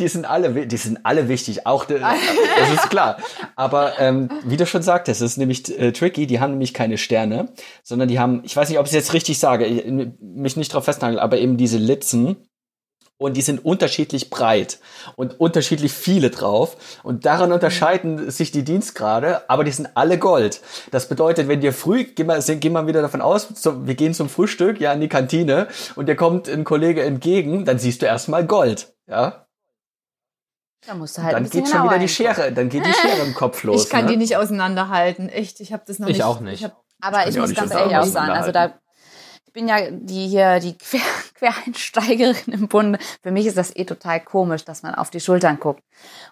Die 0.00 0.08
sind 0.08 0.24
alle, 0.24 0.66
die 0.66 0.76
sind 0.76 0.98
alle 1.04 1.28
wichtig, 1.28 1.64
auch 1.64 1.84
das 1.84 2.72
ist 2.72 2.90
klar. 2.90 3.18
Aber 3.54 4.00
ähm, 4.00 4.30
wie 4.44 4.56
du 4.56 4.66
schon 4.66 4.82
sagtest, 4.82 5.22
es 5.22 5.32
ist 5.32 5.36
nämlich 5.36 5.78
äh, 5.78 5.92
tricky. 5.92 6.26
Die 6.26 6.40
haben 6.40 6.52
nämlich 6.52 6.74
keine 6.74 6.98
Sterne, 6.98 7.52
sondern 7.84 8.08
die 8.08 8.18
haben, 8.18 8.42
ich 8.44 8.56
weiß 8.56 8.68
nicht, 8.68 8.78
ob 8.80 8.86
ich 8.86 8.90
es 8.90 8.96
jetzt 8.96 9.12
richtig 9.12 9.38
sage, 9.38 9.66
mich 10.20 10.56
nicht 10.56 10.74
drauf 10.74 10.86
festnageln, 10.86 11.20
aber 11.20 11.38
eben 11.38 11.56
diese 11.56 11.78
Litzen 11.78 12.36
und 13.18 13.36
die 13.36 13.42
sind 13.42 13.64
unterschiedlich 13.64 14.30
breit 14.30 14.78
und 15.16 15.38
unterschiedlich 15.40 15.92
viele 15.92 16.30
drauf 16.30 16.76
und 17.02 17.24
daran 17.24 17.52
unterscheiden 17.52 18.30
sich 18.30 18.50
die 18.50 18.64
Dienstgrade, 18.64 19.48
aber 19.48 19.64
die 19.64 19.70
sind 19.70 19.90
alle 19.94 20.18
Gold. 20.18 20.60
Das 20.90 21.08
bedeutet, 21.08 21.48
wenn 21.48 21.60
dir 21.60 21.72
früh, 21.72 22.04
geh 22.04 22.24
mal, 22.24 22.42
geh 22.42 22.70
mal 22.70 22.86
wieder 22.86 23.02
davon 23.02 23.20
aus, 23.20 23.48
so, 23.54 23.86
wir 23.86 23.94
gehen 23.94 24.14
zum 24.14 24.28
Frühstück, 24.28 24.80
ja, 24.80 24.92
in 24.92 25.00
die 25.00 25.08
Kantine 25.08 25.68
und 25.94 26.08
dir 26.08 26.16
kommt 26.16 26.48
ein 26.48 26.64
Kollege 26.64 27.02
entgegen, 27.02 27.64
dann 27.64 27.78
siehst 27.78 28.02
du 28.02 28.06
erstmal 28.06 28.46
Gold, 28.46 28.94
ja. 29.08 29.46
Da 30.86 30.94
musst 30.94 31.16
du 31.16 31.22
halt 31.22 31.34
dann 31.34 31.48
geht 31.48 31.68
schon 31.68 31.84
wieder 31.84 31.98
die 31.98 32.08
Schere, 32.08 32.52
dann 32.52 32.68
geht 32.68 32.84
die 32.84 32.92
Schere 32.92 33.26
im 33.26 33.34
Kopf 33.34 33.62
los. 33.64 33.84
Ich 33.84 33.90
kann 33.90 34.04
ne? 34.04 34.12
die 34.12 34.16
nicht 34.18 34.36
auseinanderhalten, 34.36 35.30
echt. 35.30 35.60
Ich 35.60 35.72
habe 35.72 35.82
das 35.86 35.98
noch 35.98 36.08
ich 36.08 36.14
nicht. 36.14 36.18
Ich 36.18 36.24
auch 36.24 36.40
nicht. 36.40 36.62
Ich 36.62 36.70
aber 37.00 37.22
ich, 37.22 37.34
ich 37.34 37.40
muss 37.40 37.54
ganz 37.54 37.72
ehrlich 37.72 37.96
auch 37.96 38.04
sagen, 38.04 38.32
also 38.32 38.52
da 38.52 38.74
bin 39.54 39.68
ja 39.68 39.90
die 39.90 40.26
hier, 40.26 40.60
die 40.60 40.76
Quer 40.76 41.00
Quereinsteigerin 41.34 42.52
im 42.52 42.68
Bund. 42.68 42.98
Für 43.22 43.30
mich 43.30 43.46
ist 43.46 43.56
das 43.56 43.74
eh 43.74 43.84
total 43.84 44.20
komisch, 44.20 44.64
dass 44.64 44.82
man 44.82 44.94
auf 44.94 45.10
die 45.10 45.20
Schultern 45.20 45.58
guckt. 45.58 45.82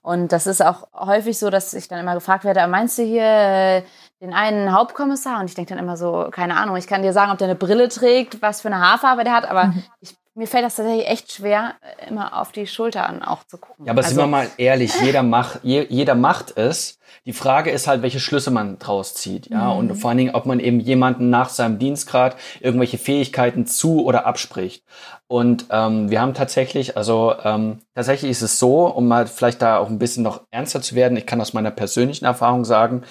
Und 0.02 0.32
das 0.32 0.46
ist 0.46 0.62
auch 0.62 0.88
häufig 0.94 1.38
so, 1.38 1.48
dass 1.48 1.72
ich 1.74 1.88
dann 1.88 1.98
immer 1.98 2.14
gefragt 2.14 2.44
werde, 2.44 2.66
meinst 2.66 2.98
du 2.98 3.02
hier 3.02 3.24
äh, 3.24 3.82
den 4.20 4.32
einen 4.32 4.72
Hauptkommissar? 4.72 5.40
Und 5.40 5.46
ich 5.46 5.54
denke 5.54 5.74
dann 5.74 5.82
immer 5.82 5.96
so, 5.96 6.28
keine 6.30 6.56
Ahnung, 6.56 6.76
ich 6.76 6.86
kann 6.86 7.02
dir 7.02 7.12
sagen, 7.12 7.32
ob 7.32 7.38
der 7.38 7.48
eine 7.48 7.56
Brille 7.56 7.88
trägt, 7.88 8.42
was 8.42 8.60
für 8.60 8.68
eine 8.68 8.80
Haarfarbe 8.80 9.24
der 9.24 9.34
hat, 9.34 9.48
aber 9.48 9.66
mhm. 9.66 9.84
ich 10.00 10.16
mir 10.34 10.46
fällt 10.46 10.64
das 10.64 10.76
tatsächlich 10.76 11.06
echt 11.08 11.32
schwer, 11.32 11.74
immer 12.08 12.40
auf 12.40 12.52
die 12.52 12.66
Schultern 12.66 13.22
auch 13.22 13.44
zu 13.44 13.58
gucken. 13.58 13.84
Ja, 13.86 13.92
aber 13.92 14.00
also, 14.00 14.10
sind 14.10 14.18
wir 14.18 14.26
mal 14.26 14.48
ehrlich, 14.56 14.92
jeder 15.02 15.22
macht, 15.22 15.60
jeder 15.62 16.14
macht 16.14 16.56
es. 16.56 16.98
Die 17.26 17.34
Frage 17.34 17.70
ist 17.70 17.86
halt, 17.86 18.02
welche 18.02 18.18
Schlüsse 18.18 18.50
man 18.50 18.78
draus 18.78 19.14
zieht, 19.14 19.50
ja, 19.50 19.72
mhm. 19.72 19.78
und 19.78 19.94
vor 19.96 20.08
allen 20.08 20.18
Dingen, 20.18 20.34
ob 20.34 20.46
man 20.46 20.58
eben 20.58 20.80
jemanden 20.80 21.28
nach 21.28 21.50
seinem 21.50 21.78
Dienstgrad 21.78 22.36
irgendwelche 22.60 22.96
Fähigkeiten 22.98 23.66
zu 23.66 24.04
oder 24.04 24.26
abspricht. 24.26 24.82
Und 25.28 25.66
ähm, 25.70 26.10
wir 26.10 26.20
haben 26.20 26.34
tatsächlich, 26.34 26.96
also 26.96 27.34
ähm, 27.44 27.80
tatsächlich 27.94 28.30
ist 28.30 28.42
es 28.42 28.58
so, 28.58 28.86
um 28.86 29.08
mal 29.08 29.26
vielleicht 29.26 29.62
da 29.62 29.78
auch 29.78 29.88
ein 29.88 29.98
bisschen 29.98 30.22
noch 30.22 30.42
ernster 30.50 30.82
zu 30.82 30.94
werden, 30.94 31.16
ich 31.16 31.26
kann 31.26 31.40
aus 31.40 31.52
meiner 31.52 31.70
persönlichen 31.70 32.24
Erfahrung 32.24 32.64
sagen, 32.64 33.02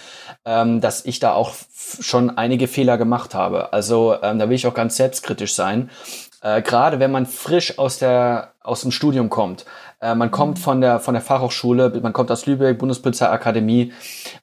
ähm, 0.45 0.81
dass 0.81 1.05
ich 1.05 1.19
da 1.19 1.33
auch 1.33 1.53
schon 1.99 2.37
einige 2.37 2.67
Fehler 2.67 2.97
gemacht 2.97 3.33
habe. 3.33 3.71
Also 3.71 4.15
ähm, 4.21 4.39
da 4.39 4.49
will 4.49 4.55
ich 4.55 4.67
auch 4.67 4.73
ganz 4.73 4.97
selbstkritisch 4.97 5.53
sein. 5.53 5.89
Äh, 6.41 6.61
Gerade 6.61 6.99
wenn 6.99 7.11
man 7.11 7.25
frisch 7.25 7.77
aus 7.77 7.99
der 7.99 8.53
aus 8.61 8.81
dem 8.81 8.91
Studium 8.91 9.29
kommt, 9.29 9.65
äh, 10.01 10.15
man 10.15 10.31
kommt 10.31 10.57
mhm. 10.57 10.61
von 10.61 10.81
der 10.81 10.99
von 10.99 11.13
der 11.13 11.23
Fachhochschule, 11.23 11.99
man 12.01 12.13
kommt 12.13 12.31
aus 12.31 12.45
Lübeck, 12.45 12.77
Bundespolizeiakademie 12.77 13.93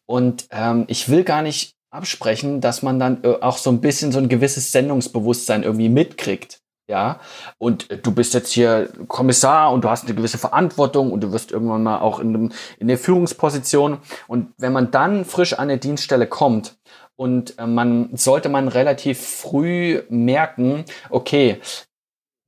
und 0.06 0.48
ähm, 0.50 0.84
ich 0.88 1.08
will 1.08 1.24
gar 1.24 1.42
nicht 1.42 1.74
absprechen, 1.90 2.60
dass 2.60 2.82
man 2.82 2.98
dann 2.98 3.24
äh, 3.24 3.36
auch 3.40 3.58
so 3.58 3.70
ein 3.70 3.80
bisschen 3.80 4.12
so 4.12 4.18
ein 4.18 4.28
gewisses 4.28 4.72
Sendungsbewusstsein 4.72 5.62
irgendwie 5.62 5.88
mitkriegt. 5.88 6.60
Ja, 6.90 7.20
und 7.58 7.90
äh, 7.90 7.98
du 7.98 8.12
bist 8.12 8.32
jetzt 8.32 8.50
hier 8.52 8.88
Kommissar 9.08 9.72
und 9.72 9.84
du 9.84 9.90
hast 9.90 10.06
eine 10.06 10.14
gewisse 10.14 10.38
Verantwortung 10.38 11.12
und 11.12 11.20
du 11.20 11.32
wirst 11.32 11.52
irgendwann 11.52 11.82
mal 11.82 11.98
auch 11.98 12.18
in, 12.18 12.32
dem, 12.32 12.52
in 12.78 12.88
der 12.88 12.96
Führungsposition. 12.96 13.98
Und 14.26 14.54
wenn 14.56 14.72
man 14.72 14.90
dann 14.90 15.26
frisch 15.26 15.52
an 15.52 15.68
eine 15.68 15.78
Dienststelle 15.78 16.26
kommt 16.26 16.78
und 17.16 17.58
äh, 17.58 17.66
man 17.66 18.16
sollte 18.16 18.48
man 18.48 18.68
relativ 18.68 19.20
früh 19.20 20.02
merken, 20.08 20.84
okay, 21.10 21.60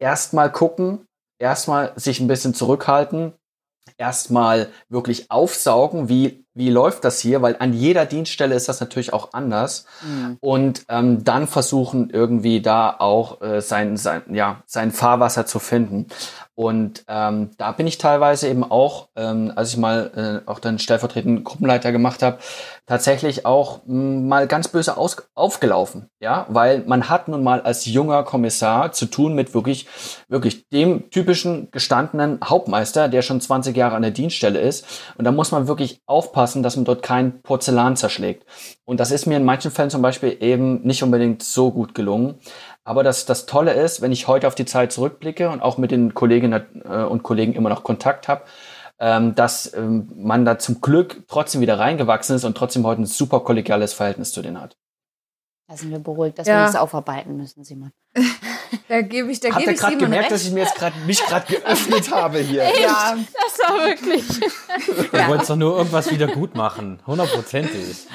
erstmal 0.01 0.51
gucken, 0.51 1.07
erstmal 1.39 1.93
sich 1.97 2.21
ein 2.21 2.27
bisschen 2.27 2.55
zurückhalten, 2.55 3.33
erstmal 3.99 4.69
wirklich 4.89 5.31
aufsaugen, 5.31 6.09
wie, 6.09 6.45
wie 6.55 6.71
läuft 6.71 7.05
das 7.05 7.21
hier, 7.21 7.43
weil 7.43 7.57
an 7.59 7.73
jeder 7.73 8.07
Dienststelle 8.07 8.55
ist 8.55 8.69
das 8.69 8.81
natürlich 8.81 9.13
auch 9.13 9.33
anders 9.33 9.87
mhm. 10.03 10.39
und 10.41 10.85
ähm, 10.89 11.23
dann 11.23 11.47
versuchen 11.47 12.11
irgendwie 12.11 12.61
da 12.61 12.97
auch 12.99 13.41
äh, 13.43 13.61
sein, 13.61 13.97
sein, 13.97 14.23
ja, 14.31 14.63
sein 14.67 14.91
Fahrwasser 14.91 15.47
zu 15.47 15.59
finden. 15.59 16.07
Und 16.61 17.07
ähm, 17.09 17.53
da 17.57 17.73
bin 17.73 17.87
ich 17.87 17.97
teilweise 17.97 18.47
eben 18.47 18.71
auch, 18.71 19.09
ähm, 19.17 19.51
als 19.57 19.71
ich 19.71 19.79
mal 19.79 20.43
äh, 20.45 20.47
auch 20.47 20.59
dann 20.59 20.79
stellvertretenden 20.79 21.43
Gruppenleiter 21.43 21.91
gemacht 21.91 22.23
habe, 22.23 22.37
tatsächlich 22.85 23.47
auch 23.47 23.81
mh, 23.87 23.95
hm, 23.95 24.29
mal 24.29 24.47
ganz 24.47 24.69
böse 24.69 24.99
aus 24.99 25.17
aufgelaufen. 25.35 26.11
Ja, 26.21 26.45
weil 26.51 26.81
man 26.87 27.09
hat 27.09 27.29
nun 27.29 27.43
mal 27.43 27.63
als 27.63 27.87
junger 27.87 28.25
Kommissar 28.25 28.93
zu 28.93 29.07
tun 29.07 29.35
mit 29.35 29.55
wirklich, 29.55 29.87
wirklich 30.29 30.69
dem 30.69 31.09
typischen 31.09 31.71
gestandenen 31.71 32.39
Hauptmeister, 32.45 33.09
der 33.09 33.23
schon 33.23 33.41
20 33.41 33.75
Jahre 33.75 33.97
an 33.97 34.03
der 34.03 34.11
Dienststelle 34.11 34.61
ist. 34.61 34.85
Und 35.17 35.25
da 35.25 35.33
muss 35.33 35.53
man 35.53 35.67
wirklich 35.67 36.03
aufpassen, 36.05 36.63
dass 36.63 36.77
man 36.77 36.85
dort 36.85 37.03
kein 37.03 37.41
Porzellan 37.41 37.97
zerschlägt. 37.97 38.45
Und 38.85 39.01
das 39.01 39.13
ist 39.13 39.25
mir 39.25 39.39
in 39.39 39.45
manchen 39.47 39.71
Fällen 39.71 39.89
zum 39.89 40.03
Beispiel 40.03 40.37
eben 40.41 40.83
nicht 40.83 41.03
unbedingt 41.03 41.43
so 41.43 41.71
gut 41.71 41.95
gelungen. 41.95 42.35
Aber 42.85 43.03
das, 43.03 43.27
das 43.27 43.47
Tolle 43.47 43.73
ist, 43.73 44.01
wenn 44.01 44.13
ich 44.13 44.27
heute 44.27 44.47
auf 44.47 44.55
die 44.55 44.65
Zeit 44.65 44.93
zurückblicke 44.93 45.51
und 45.51 45.61
auch 45.61 45.79
mit 45.79 45.91
den 45.91 46.15
Kolleginnen 46.15 46.83
äh, 46.85 47.05
und 47.05 47.23
Kollegen 47.23 47.53
immer 47.53 47.69
noch 47.69 47.85
Kontakt 47.85 48.27
habe, 48.29 48.45
ähm, 48.99 49.35
dass 49.35 49.73
ähm, 49.75 50.11
man 50.15 50.45
da 50.45 50.59
zum 50.59 50.81
Glück 50.81 51.23
trotzdem 51.29 51.61
wieder 51.61 51.79
reingewachsen 51.79 52.37
ist 52.37 52.45
und 52.45 52.57
trotzdem 52.57 52.85
heute 52.85 53.03
ein 53.03 53.07
super 53.07 53.41
kollegiales 53.41 53.93
Verhältnis 53.93 54.33
zu 54.33 54.43
denen 54.43 54.61
hat. 54.61 54.77
Da 55.69 55.77
sind 55.77 55.91
wir 55.91 56.01
beruhigt, 56.01 56.39
dass 56.39 56.49
ja. 56.49 56.55
wir 56.55 56.61
nichts 56.63 56.77
aufarbeiten 56.77 57.37
müssen, 57.37 57.63
Simon. 57.65 57.93
da 58.89 59.03
gebe 59.03 59.31
ich, 59.31 59.41
da 59.41 59.51
Habt 59.51 59.61
gebe 59.61 59.73
ihr 59.73 59.77
gerade 59.79 59.97
gemerkt, 59.97 60.25
recht? 60.25 60.33
dass 60.33 60.43
ich 60.43 60.51
mir 60.51 60.65
jetzt 60.65 60.75
gerade 60.75 60.99
mich 61.07 61.25
gerade 61.25 61.47
geöffnet 61.47 62.11
habe 62.15 62.39
hier? 62.41 62.65
Ja, 62.65 63.17
das 63.17 63.69
war 63.69 63.87
wirklich. 63.87 64.25
Du 65.11 65.17
ja. 65.17 65.29
wolltest 65.29 65.51
doch 65.51 65.57
nur 65.57 65.77
irgendwas 65.77 66.11
wieder 66.11 66.27
gut 66.27 66.55
machen, 66.55 67.01
hundertprozentig. 67.07 68.07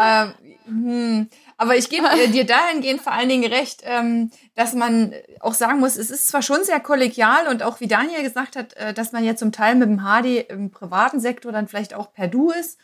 Ähm, 0.00 0.32
Mhm. 0.66 1.28
Aber 1.62 1.76
ich 1.76 1.88
gebe 1.88 2.08
dir 2.32 2.44
dahingehend 2.44 3.00
vor 3.00 3.12
allen 3.12 3.28
Dingen 3.28 3.50
recht, 3.50 3.82
ähm, 3.84 4.32
dass 4.56 4.74
man 4.74 5.14
auch 5.38 5.54
sagen 5.54 5.78
muss, 5.78 5.96
es 5.96 6.10
ist 6.10 6.26
zwar 6.26 6.42
schon 6.42 6.64
sehr 6.64 6.80
kollegial 6.80 7.46
und 7.46 7.62
auch 7.62 7.78
wie 7.78 7.86
Daniel 7.86 8.24
gesagt 8.24 8.56
hat, 8.56 8.72
äh, 8.74 8.92
dass 8.92 9.12
man 9.12 9.24
ja 9.24 9.36
zum 9.36 9.52
Teil 9.52 9.76
mit 9.76 9.88
dem 9.88 10.00
HD 10.00 10.50
im 10.50 10.72
privaten 10.72 11.20
Sektor 11.20 11.52
dann 11.52 11.68
vielleicht 11.68 11.94
auch 11.94 12.12
per 12.12 12.26
Du 12.26 12.50
ist. 12.50 12.80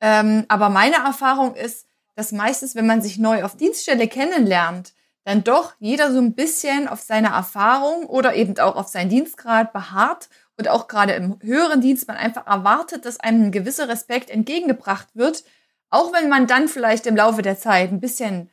Ähm, 0.00 0.44
aber 0.46 0.68
meine 0.68 0.94
Erfahrung 0.94 1.56
ist, 1.56 1.88
dass 2.14 2.30
meistens, 2.30 2.76
wenn 2.76 2.86
man 2.86 3.02
sich 3.02 3.18
neu 3.18 3.42
auf 3.42 3.56
Dienststelle 3.56 4.06
kennenlernt, 4.06 4.92
dann 5.24 5.42
doch 5.42 5.72
jeder 5.80 6.12
so 6.12 6.20
ein 6.20 6.34
bisschen 6.34 6.86
auf 6.86 7.00
seine 7.00 7.30
Erfahrung 7.30 8.06
oder 8.06 8.36
eben 8.36 8.56
auch 8.60 8.76
auf 8.76 8.86
seinen 8.86 9.08
Dienstgrad 9.08 9.72
beharrt 9.72 10.28
und 10.56 10.68
auch 10.68 10.86
gerade 10.86 11.14
im 11.14 11.40
höheren 11.42 11.80
Dienst 11.80 12.06
man 12.06 12.16
einfach 12.16 12.46
erwartet, 12.46 13.06
dass 13.06 13.18
einem 13.18 13.46
ein 13.46 13.52
gewisser 13.52 13.88
Respekt 13.88 14.30
entgegengebracht 14.30 15.08
wird, 15.14 15.42
auch 15.94 16.12
wenn 16.12 16.28
man 16.28 16.46
dann 16.46 16.68
vielleicht 16.68 17.06
im 17.06 17.16
Laufe 17.16 17.42
der 17.42 17.58
Zeit 17.58 17.90
ein 17.90 18.00
bisschen 18.00 18.50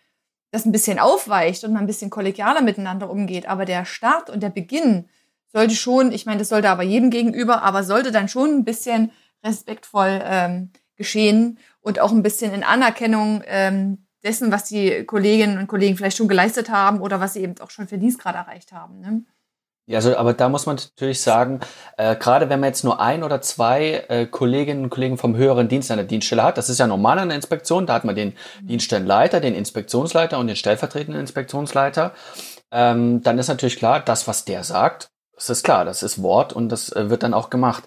das 0.51 0.65
ein 0.65 0.71
bisschen 0.71 0.99
aufweicht 0.99 1.63
und 1.63 1.73
man 1.73 1.83
ein 1.83 1.87
bisschen 1.87 2.09
kollegialer 2.09 2.61
miteinander 2.61 3.09
umgeht, 3.09 3.47
aber 3.47 3.65
der 3.65 3.85
Start 3.85 4.29
und 4.29 4.43
der 4.43 4.49
Beginn 4.49 5.07
sollte 5.47 5.75
schon, 5.75 6.11
ich 6.11 6.25
meine, 6.25 6.39
das 6.39 6.49
sollte 6.49 6.69
aber 6.69 6.83
jedem 6.83 7.09
gegenüber, 7.09 7.63
aber 7.63 7.83
sollte 7.83 8.11
dann 8.11 8.27
schon 8.27 8.49
ein 8.51 8.65
bisschen 8.65 9.11
respektvoll 9.43 10.21
ähm, 10.23 10.71
geschehen 10.97 11.57
und 11.79 11.99
auch 11.99 12.11
ein 12.11 12.21
bisschen 12.21 12.53
in 12.53 12.63
Anerkennung 12.63 13.43
ähm, 13.47 14.05
dessen, 14.23 14.51
was 14.51 14.65
die 14.65 15.05
Kolleginnen 15.05 15.57
und 15.57 15.67
Kollegen 15.67 15.97
vielleicht 15.97 16.17
schon 16.17 16.27
geleistet 16.27 16.69
haben 16.69 17.01
oder 17.01 17.19
was 17.19 17.33
sie 17.33 17.41
eben 17.41 17.55
auch 17.59 17.71
schon 17.71 17.87
für 17.87 17.97
Dienstgrad 17.97 18.35
erreicht 18.35 18.71
haben. 18.71 18.99
Ne? 18.99 19.23
Ja, 19.91 19.97
also, 19.97 20.15
aber 20.15 20.33
da 20.33 20.47
muss 20.47 20.65
man 20.65 20.77
natürlich 20.77 21.21
sagen, 21.21 21.59
äh, 21.97 22.15
gerade 22.15 22.49
wenn 22.49 22.61
man 22.61 22.69
jetzt 22.69 22.85
nur 22.85 23.01
ein 23.01 23.23
oder 23.23 23.41
zwei 23.41 24.05
äh, 24.07 24.25
Kolleginnen 24.25 24.85
und 24.85 24.89
Kollegen 24.89 25.17
vom 25.17 25.35
höheren 25.35 25.67
Dienst 25.67 25.91
an 25.91 25.97
der 25.97 26.05
Dienststelle 26.05 26.43
hat, 26.43 26.57
das 26.57 26.69
ist 26.69 26.79
ja 26.79 26.87
normal 26.87 27.19
an 27.19 27.27
der 27.27 27.35
Inspektion, 27.35 27.85
da 27.85 27.95
hat 27.95 28.05
man 28.05 28.15
den 28.15 28.29
mhm. 28.61 28.67
Dienststellenleiter, 28.67 29.41
den 29.41 29.53
Inspektionsleiter 29.53 30.39
und 30.39 30.47
den 30.47 30.55
stellvertretenden 30.55 31.19
Inspektionsleiter, 31.19 32.13
ähm, 32.71 33.21
dann 33.21 33.37
ist 33.37 33.49
natürlich 33.49 33.75
klar, 33.75 33.99
das, 33.99 34.29
was 34.29 34.45
der 34.45 34.63
sagt, 34.63 35.11
das 35.35 35.49
ist 35.49 35.63
klar, 35.63 35.83
das 35.83 36.03
ist 36.03 36.23
Wort 36.23 36.53
und 36.53 36.69
das 36.69 36.89
äh, 36.93 37.09
wird 37.09 37.23
dann 37.23 37.33
auch 37.33 37.49
gemacht. 37.49 37.83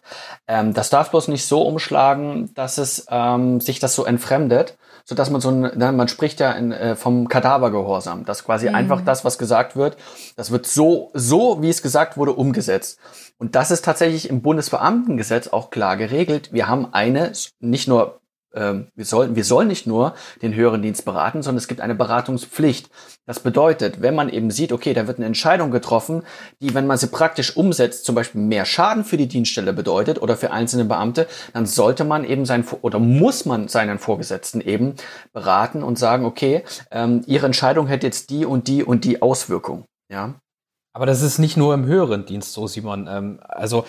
Ähm, 0.46 0.74
das 0.74 0.90
darf 0.90 1.10
bloß 1.10 1.28
nicht 1.28 1.46
so 1.46 1.62
umschlagen, 1.62 2.52
dass 2.54 2.76
es 2.76 3.06
ähm, 3.08 3.62
sich 3.62 3.78
das 3.78 3.94
so 3.94 4.04
entfremdet, 4.04 4.76
so 5.04 5.14
dass 5.14 5.30
man 5.30 5.40
so 5.40 5.50
ein, 5.50 5.60
ne, 5.60 5.92
man 5.92 6.08
spricht 6.08 6.40
ja 6.40 6.52
in, 6.52 6.72
äh, 6.72 6.96
vom 6.96 7.28
Kadavergehorsam, 7.28 8.24
dass 8.24 8.44
quasi 8.44 8.68
mhm. 8.68 8.74
einfach 8.74 9.02
das, 9.02 9.24
was 9.24 9.38
gesagt 9.38 9.76
wird, 9.76 9.96
das 10.36 10.50
wird 10.50 10.66
so, 10.66 11.10
so 11.14 11.60
wie 11.60 11.68
es 11.68 11.82
gesagt 11.82 12.16
wurde, 12.16 12.32
umgesetzt. 12.32 12.98
Und 13.38 13.54
das 13.54 13.70
ist 13.70 13.84
tatsächlich 13.84 14.30
im 14.30 14.42
Bundesbeamtengesetz 14.42 15.48
auch 15.48 15.70
klar 15.70 15.96
geregelt. 15.96 16.52
Wir 16.52 16.68
haben 16.68 16.92
eine, 16.92 17.32
nicht 17.60 17.86
nur 17.86 18.20
wir 18.54 19.04
sollen, 19.04 19.36
wir 19.36 19.44
sollen 19.44 19.68
nicht 19.68 19.86
nur 19.86 20.14
den 20.42 20.54
höheren 20.54 20.82
Dienst 20.82 21.04
beraten, 21.04 21.42
sondern 21.42 21.58
es 21.58 21.68
gibt 21.68 21.80
eine 21.80 21.94
Beratungspflicht. 21.94 22.88
Das 23.26 23.40
bedeutet, 23.40 24.00
wenn 24.02 24.14
man 24.14 24.28
eben 24.28 24.50
sieht, 24.50 24.72
okay, 24.72 24.94
da 24.94 25.06
wird 25.06 25.18
eine 25.18 25.26
Entscheidung 25.26 25.70
getroffen, 25.70 26.22
die, 26.60 26.74
wenn 26.74 26.86
man 26.86 26.98
sie 26.98 27.08
praktisch 27.08 27.56
umsetzt, 27.56 28.04
zum 28.04 28.14
Beispiel 28.14 28.40
mehr 28.40 28.64
Schaden 28.64 29.04
für 29.04 29.16
die 29.16 29.28
Dienststelle 29.28 29.72
bedeutet 29.72 30.20
oder 30.20 30.36
für 30.36 30.52
einzelne 30.52 30.84
Beamte, 30.84 31.26
dann 31.52 31.66
sollte 31.66 32.04
man 32.04 32.24
eben 32.24 32.44
sein 32.44 32.64
oder 32.82 32.98
muss 32.98 33.44
man 33.44 33.68
seinen 33.68 33.98
Vorgesetzten 33.98 34.60
eben 34.60 34.94
beraten 35.32 35.82
und 35.82 35.98
sagen, 35.98 36.24
okay, 36.24 36.62
ähm, 36.90 37.22
ihre 37.26 37.46
Entscheidung 37.46 37.86
hätte 37.86 38.06
jetzt 38.06 38.30
die 38.30 38.44
und 38.44 38.68
die 38.68 38.84
und 38.84 39.04
die 39.04 39.22
Auswirkung. 39.22 39.84
Ja. 40.10 40.34
Aber 40.92 41.06
das 41.06 41.22
ist 41.22 41.38
nicht 41.38 41.56
nur 41.56 41.74
im 41.74 41.86
höheren 41.86 42.24
Dienst 42.24 42.52
so, 42.52 42.68
Simon. 42.68 43.08
Ähm, 43.10 43.40
also 43.42 43.84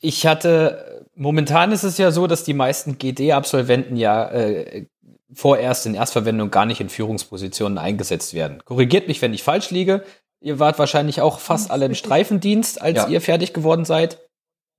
ich 0.00 0.26
hatte, 0.26 1.06
momentan 1.14 1.72
ist 1.72 1.84
es 1.84 1.98
ja 1.98 2.10
so, 2.10 2.26
dass 2.26 2.44
die 2.44 2.54
meisten 2.54 2.98
GD-Absolventen 2.98 3.96
ja 3.96 4.30
äh, 4.30 4.86
vorerst 5.32 5.86
in 5.86 5.94
Erstverwendung 5.94 6.50
gar 6.50 6.66
nicht 6.66 6.80
in 6.80 6.88
Führungspositionen 6.88 7.78
eingesetzt 7.78 8.34
werden. 8.34 8.62
Korrigiert 8.64 9.08
mich, 9.08 9.22
wenn 9.22 9.34
ich 9.34 9.42
falsch 9.42 9.70
liege. 9.70 10.04
Ihr 10.40 10.58
wart 10.58 10.78
wahrscheinlich 10.78 11.20
auch 11.20 11.38
fast 11.38 11.70
alle 11.70 11.86
im 11.86 11.94
Streifendienst, 11.94 12.80
als 12.80 12.96
ja. 12.96 13.08
ihr 13.08 13.20
fertig 13.20 13.52
geworden 13.52 13.84
seid. 13.84 14.26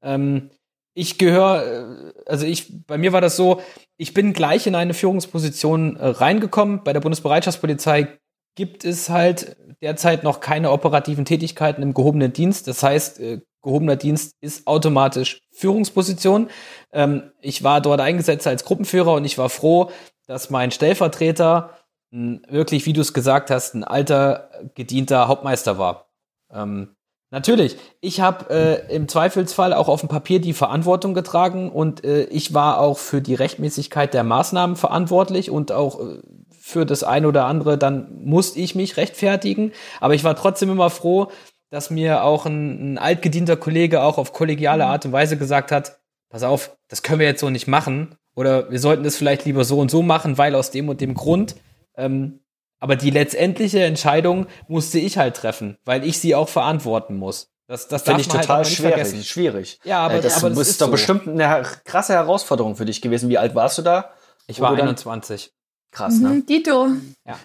Ähm, 0.04 0.50
ich 0.94 1.18
gehöre, 1.18 1.64
äh, 1.64 2.14
also 2.26 2.46
ich, 2.46 2.86
bei 2.86 2.98
mir 2.98 3.14
war 3.14 3.22
das 3.22 3.38
so, 3.38 3.62
ich 3.98 4.14
bin 4.14 4.34
gleich 4.34 4.66
in 4.66 4.76
eine 4.76 4.96
Führungsposition 4.96 5.96
äh, 5.98 6.08
reingekommen. 6.08 6.84
Bei 6.84 6.94
der 6.94 7.00
Bundesbereitschaftspolizei 7.00 8.08
gibt 8.56 8.84
es 8.84 9.10
halt 9.10 9.56
derzeit 9.82 10.24
noch 10.24 10.40
keine 10.40 10.72
operativen 10.72 11.26
Tätigkeiten 11.26 11.82
im 11.82 11.94
gehobenen 11.94 12.34
Dienst. 12.34 12.68
Das 12.68 12.82
heißt, 12.84 13.20
äh, 13.20 13.42
gehobener 13.62 13.95
Dienst 13.95 14.36
ist 14.41 14.67
automatisch 14.67 15.41
Führungsposition. 15.52 16.50
Ähm, 16.91 17.32
ich 17.41 17.63
war 17.63 17.82
dort 17.82 18.02
eingesetzt 18.02 18.47
als 18.47 18.65
Gruppenführer 18.65 19.13
und 19.13 19.26
ich 19.26 19.38
war 19.38 19.50
froh, 19.50 19.91
dass 20.28 20.50
mein 20.50 20.71
Stellvertreter 20.71 21.71
wirklich, 22.12 22.86
wie 22.86 22.93
du 22.93 23.02
es 23.02 23.13
gesagt 23.13 23.50
hast, 23.50 23.74
ein 23.74 23.84
alter, 23.84 24.50
gedienter 24.76 25.28
Hauptmeister 25.28 25.78
war. 25.78 26.10
Ähm, 26.54 26.95
natürlich, 27.30 27.78
ich 28.02 28.19
habe 28.19 28.50
äh, 28.50 28.93
im 28.93 29.08
Zweifelsfall 29.08 29.74
auch 29.74 29.88
auf 29.88 30.02
dem 30.02 30.10
Papier 30.10 30.41
die 30.41 30.54
Verantwortung 30.54 31.13
getragen 31.13 31.71
und 31.71 32.04
äh, 32.04 32.24
ich 32.24 32.54
war 32.54 32.80
auch 32.80 32.97
für 32.97 33.21
die 33.21 33.36
Rechtmäßigkeit 33.36 34.13
der 34.13 34.26
Maßnahmen 34.26 34.76
verantwortlich 34.76 35.50
und 35.52 35.71
auch 35.71 36.02
äh, 36.02 36.19
für 36.60 36.86
das 36.86 37.04
ein 37.04 37.26
oder 37.26 37.45
andere, 37.45 37.78
dann 37.78 38.24
musste 38.24 38.60
ich 38.60 38.76
mich 38.76 38.95
rechtfertigen. 38.95 39.71
Aber 40.00 40.13
ich 40.13 40.24
war 40.24 40.36
trotzdem 40.36 40.69
immer 40.69 40.89
froh, 40.89 41.32
dass 41.72 41.90
mir 41.90 42.24
auch 42.24 42.46
ein, 42.46 42.94
ein 42.94 42.98
altgedienter 43.00 43.58
Kollege 43.58 44.04
auch 44.04 44.18
auf 44.18 44.34
kollegiale 44.34 44.86
Art 44.86 45.06
und 45.06 45.14
Weise 45.14 45.38
gesagt 45.38 45.72
hat, 45.72 46.00
pass 46.30 46.44
auf, 46.44 46.78
das 46.90 47.02
können 47.02 47.20
wir 47.20 47.28
jetzt 47.28 47.40
so 47.40 47.50
nicht 47.50 47.68
machen. 47.68 48.16
Oder 48.36 48.70
wir 48.70 48.80
sollten 48.80 49.04
das 49.04 49.16
vielleicht 49.16 49.46
lieber 49.46 49.64
so 49.64 49.80
und 49.80 49.90
so 49.90 50.04
machen, 50.04 50.38
weil 50.38 50.54
aus 50.54 50.72
dem 50.72 50.90
und 50.90 51.02
dem 51.02 51.14
Grund. 51.14 51.56
Ähm, 51.96 52.42
aber 52.80 52.96
die 52.96 53.10
letztendliche 53.10 53.84
Entscheidung 53.84 54.48
musste 54.68 55.00
ich 55.00 55.18
halt 55.18 55.36
treffen, 55.36 55.78
weil 55.86 56.06
ich 56.06 56.20
sie 56.20 56.36
auch 56.36 56.50
verantworten 56.50 57.16
muss. 57.16 57.52
Das, 57.68 57.88
das 57.88 58.02
finde 58.02 58.22
ich 58.22 58.30
halt 58.30 58.42
total 58.42 58.58
halt 58.58 58.68
schwierig. 58.68 59.30
schwierig. 59.30 59.80
Ja, 59.86 60.00
aber, 60.00 60.16
äh, 60.16 60.22
das, 60.22 60.44
aber 60.44 60.50
das 60.50 60.68
ist 60.68 60.82
doch 60.82 60.88
so. 60.88 60.92
bestimmt 60.92 61.28
eine 61.28 61.64
krasse 61.86 62.14
Herausforderung 62.14 62.76
für 62.76 62.86
dich 62.86 63.02
gewesen. 63.02 63.30
Wie 63.30 63.38
alt 63.38 63.56
warst 63.56 63.78
du 63.78 63.82
da? 63.82 64.12
Ich 64.48 64.60
war 64.60 64.74
21. 64.74 65.54
Krass, 65.91 66.19
ne? 66.19 66.30
Mhm, 66.30 66.45
Dito. 66.45 66.88
Ja. 67.27 67.38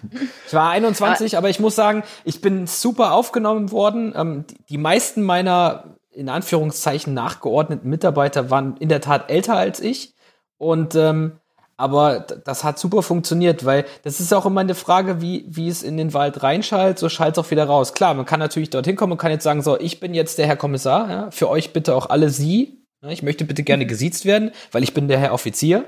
Ich 0.47 0.53
war 0.53 0.69
21, 0.69 1.37
aber 1.37 1.49
ich 1.49 1.59
muss 1.59 1.75
sagen, 1.75 2.03
ich 2.23 2.39
bin 2.41 2.65
super 2.65 3.11
aufgenommen 3.11 3.71
worden. 3.71 4.13
Ähm, 4.15 4.45
die 4.69 4.77
meisten 4.77 5.21
meiner 5.21 5.97
in 6.11 6.29
Anführungszeichen 6.29 7.13
nachgeordneten 7.13 7.89
Mitarbeiter 7.89 8.49
waren 8.49 8.77
in 8.77 8.89
der 8.89 9.01
Tat 9.01 9.29
älter 9.29 9.55
als 9.55 9.79
ich. 9.79 10.13
Und 10.57 10.95
ähm, 10.95 11.33
aber 11.79 12.21
das 12.21 12.63
hat 12.63 12.79
super 12.79 13.03
funktioniert, 13.03 13.63
weil 13.63 13.85
das 14.03 14.19
ist 14.19 14.33
auch 14.33 14.47
immer 14.47 14.61
eine 14.61 14.73
Frage, 14.73 15.21
wie, 15.21 15.45
wie 15.47 15.67
es 15.67 15.83
in 15.83 15.95
den 15.95 16.11
Wald 16.15 16.41
reinschallt, 16.41 16.97
so 16.97 17.07
schallt 17.07 17.37
es 17.37 17.45
auch 17.45 17.51
wieder 17.51 17.65
raus. 17.65 17.93
Klar, 17.93 18.15
man 18.15 18.25
kann 18.25 18.39
natürlich 18.39 18.71
dorthin 18.71 18.95
kommen 18.95 19.11
und 19.11 19.19
kann 19.19 19.29
jetzt 19.29 19.43
sagen, 19.43 19.61
so, 19.61 19.79
ich 19.79 19.99
bin 19.99 20.15
jetzt 20.15 20.39
der 20.39 20.47
Herr 20.47 20.55
Kommissar, 20.55 21.09
ja, 21.09 21.31
für 21.31 21.49
euch 21.49 21.73
bitte 21.73 21.93
auch 21.93 22.09
alle 22.09 22.31
Sie. 22.31 22.81
Ja, 23.03 23.09
ich 23.09 23.21
möchte 23.21 23.45
bitte 23.45 23.61
gerne 23.61 23.85
gesiezt 23.85 24.25
werden, 24.25 24.49
weil 24.71 24.81
ich 24.81 24.95
bin 24.95 25.07
der 25.07 25.19
Herr 25.19 25.33
Offizier. 25.33 25.85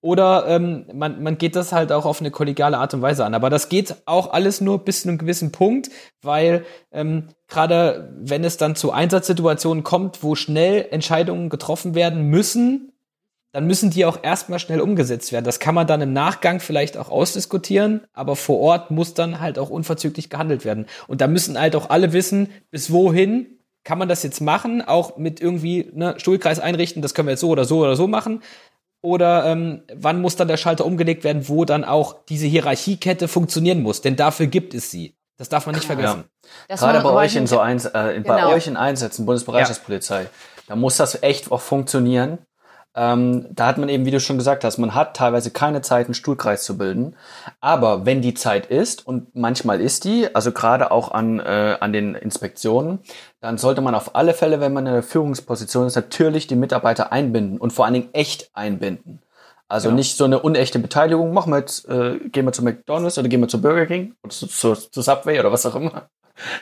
Oder 0.00 0.46
ähm, 0.46 0.86
man, 0.92 1.22
man 1.22 1.38
geht 1.38 1.56
das 1.56 1.72
halt 1.72 1.90
auch 1.90 2.04
auf 2.04 2.20
eine 2.20 2.30
kollegiale 2.30 2.78
Art 2.78 2.94
und 2.94 3.02
Weise 3.02 3.24
an. 3.24 3.34
Aber 3.34 3.50
das 3.50 3.68
geht 3.68 3.96
auch 4.06 4.32
alles 4.32 4.60
nur 4.60 4.84
bis 4.84 5.02
zu 5.02 5.08
einem 5.08 5.18
gewissen 5.18 5.50
Punkt, 5.50 5.90
weil 6.22 6.64
ähm, 6.92 7.28
gerade 7.48 8.14
wenn 8.20 8.44
es 8.44 8.56
dann 8.56 8.76
zu 8.76 8.92
Einsatzsituationen 8.92 9.82
kommt, 9.82 10.22
wo 10.22 10.36
schnell 10.36 10.86
Entscheidungen 10.90 11.48
getroffen 11.48 11.96
werden 11.96 12.28
müssen, 12.28 12.92
dann 13.52 13.66
müssen 13.66 13.90
die 13.90 14.04
auch 14.04 14.22
erstmal 14.22 14.58
schnell 14.58 14.80
umgesetzt 14.80 15.32
werden. 15.32 15.44
Das 15.44 15.58
kann 15.58 15.74
man 15.74 15.86
dann 15.86 16.00
im 16.00 16.12
Nachgang 16.12 16.60
vielleicht 16.60 16.96
auch 16.96 17.08
ausdiskutieren, 17.08 18.02
aber 18.12 18.36
vor 18.36 18.60
Ort 18.60 18.90
muss 18.90 19.14
dann 19.14 19.40
halt 19.40 19.58
auch 19.58 19.70
unverzüglich 19.70 20.30
gehandelt 20.30 20.64
werden. 20.64 20.86
Und 21.08 21.20
da 21.20 21.26
müssen 21.26 21.58
halt 21.58 21.74
auch 21.74 21.90
alle 21.90 22.12
wissen, 22.12 22.50
bis 22.70 22.92
wohin 22.92 23.58
kann 23.84 23.98
man 23.98 24.08
das 24.08 24.22
jetzt 24.22 24.40
machen, 24.40 24.82
auch 24.82 25.16
mit 25.16 25.40
irgendwie 25.40 25.90
ne, 25.94 26.14
Stuhlkreis 26.18 26.60
einrichten, 26.60 27.00
das 27.00 27.14
können 27.14 27.26
wir 27.26 27.32
jetzt 27.32 27.40
so 27.40 27.48
oder 27.48 27.64
so 27.64 27.78
oder 27.78 27.96
so 27.96 28.06
machen. 28.06 28.42
Oder 29.00 29.44
ähm, 29.46 29.82
wann 29.94 30.20
muss 30.20 30.36
dann 30.36 30.48
der 30.48 30.56
Schalter 30.56 30.84
umgelegt 30.84 31.22
werden, 31.24 31.48
wo 31.48 31.64
dann 31.64 31.84
auch 31.84 32.24
diese 32.28 32.46
Hierarchiekette 32.46 33.28
funktionieren 33.28 33.82
muss? 33.82 34.00
Denn 34.00 34.16
dafür 34.16 34.46
gibt 34.46 34.74
es 34.74 34.90
sie. 34.90 35.14
Das 35.36 35.48
darf 35.48 35.66
man 35.66 35.76
nicht 35.76 35.86
vergessen. 35.86 36.24
Ja. 36.68 36.76
Gerade 36.76 37.00
bei 37.00 37.12
euch 37.12 37.36
in 37.36 37.46
so 37.46 37.60
eins, 37.60 37.86
äh, 37.86 38.14
genau. 38.16 38.34
bei 38.34 38.46
euch 38.46 38.66
in 38.66 38.76
Einsätzen, 38.76 39.24
Bundesbereitschaftspolizei, 39.24 40.22
ja. 40.22 40.28
da 40.66 40.74
muss 40.74 40.96
das 40.96 41.22
echt 41.22 41.52
auch 41.52 41.60
funktionieren. 41.60 42.38
Ähm, 42.94 43.46
da 43.50 43.66
hat 43.66 43.78
man 43.78 43.88
eben, 43.88 44.06
wie 44.06 44.10
du 44.10 44.18
schon 44.18 44.38
gesagt 44.38 44.64
hast, 44.64 44.78
man 44.78 44.94
hat 44.94 45.16
teilweise 45.16 45.50
keine 45.50 45.82
Zeit, 45.82 46.06
einen 46.06 46.14
Stuhlkreis 46.14 46.64
zu 46.64 46.78
bilden. 46.78 47.14
Aber 47.60 48.06
wenn 48.06 48.22
die 48.22 48.34
Zeit 48.34 48.66
ist, 48.66 49.06
und 49.06 49.34
manchmal 49.36 49.80
ist 49.80 50.04
die, 50.04 50.34
also 50.34 50.52
gerade 50.52 50.90
auch 50.90 51.12
an, 51.12 51.38
äh, 51.38 51.76
an 51.80 51.92
den 51.92 52.14
Inspektionen, 52.14 53.00
dann 53.40 53.58
sollte 53.58 53.82
man 53.82 53.94
auf 53.94 54.16
alle 54.16 54.34
Fälle, 54.34 54.60
wenn 54.60 54.72
man 54.72 54.86
in 54.86 54.92
der 54.94 55.02
Führungsposition 55.02 55.86
ist, 55.86 55.96
natürlich 55.96 56.46
die 56.46 56.56
Mitarbeiter 56.56 57.12
einbinden 57.12 57.58
und 57.58 57.72
vor 57.72 57.84
allen 57.84 57.94
Dingen 57.94 58.08
echt 58.14 58.50
einbinden. 58.54 59.20
Also 59.68 59.90
ja. 59.90 59.94
nicht 59.94 60.16
so 60.16 60.24
eine 60.24 60.40
unechte 60.40 60.78
Beteiligung, 60.78 61.34
machen 61.34 61.52
wir 61.52 61.58
jetzt, 61.58 61.86
äh, 61.88 62.18
gehen 62.30 62.46
wir 62.46 62.52
zu 62.52 62.64
McDonalds 62.64 63.18
oder 63.18 63.28
gehen 63.28 63.40
wir 63.40 63.48
zu 63.48 63.60
Burger 63.60 63.86
King 63.86 64.14
oder 64.22 64.32
zu, 64.32 64.46
zu, 64.46 64.74
zu 64.74 65.02
Subway 65.02 65.38
oder 65.38 65.52
was 65.52 65.66
auch 65.66 65.74
immer 65.74 66.08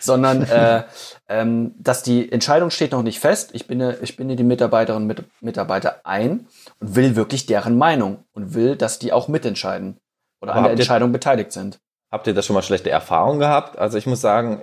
sondern 0.00 0.42
äh, 0.42 0.84
ähm, 1.28 1.74
dass 1.78 2.02
die 2.02 2.30
Entscheidung 2.30 2.70
steht 2.70 2.92
noch 2.92 3.02
nicht 3.02 3.20
fest. 3.20 3.50
Ich 3.52 3.66
binde, 3.66 3.98
ich 4.02 4.16
binde 4.16 4.36
die 4.36 4.44
Mitarbeiterinnen 4.44 5.10
und 5.10 5.26
Mitarbeiter 5.40 6.00
ein 6.04 6.46
und 6.80 6.96
will 6.96 7.16
wirklich 7.16 7.46
deren 7.46 7.76
Meinung 7.78 8.24
und 8.32 8.54
will, 8.54 8.76
dass 8.76 8.98
die 8.98 9.12
auch 9.12 9.28
mitentscheiden. 9.28 9.98
oder 10.40 10.54
an 10.54 10.64
der 10.64 10.72
Entscheidung 10.72 11.12
beteiligt 11.12 11.52
sind. 11.52 11.78
Habt 12.10 12.26
ihr 12.26 12.34
da 12.34 12.42
schon 12.42 12.54
mal 12.54 12.62
schlechte 12.62 12.90
Erfahrungen 12.90 13.40
gehabt? 13.40 13.78
Also 13.78 13.98
ich 13.98 14.06
muss 14.06 14.20
sagen, 14.20 14.62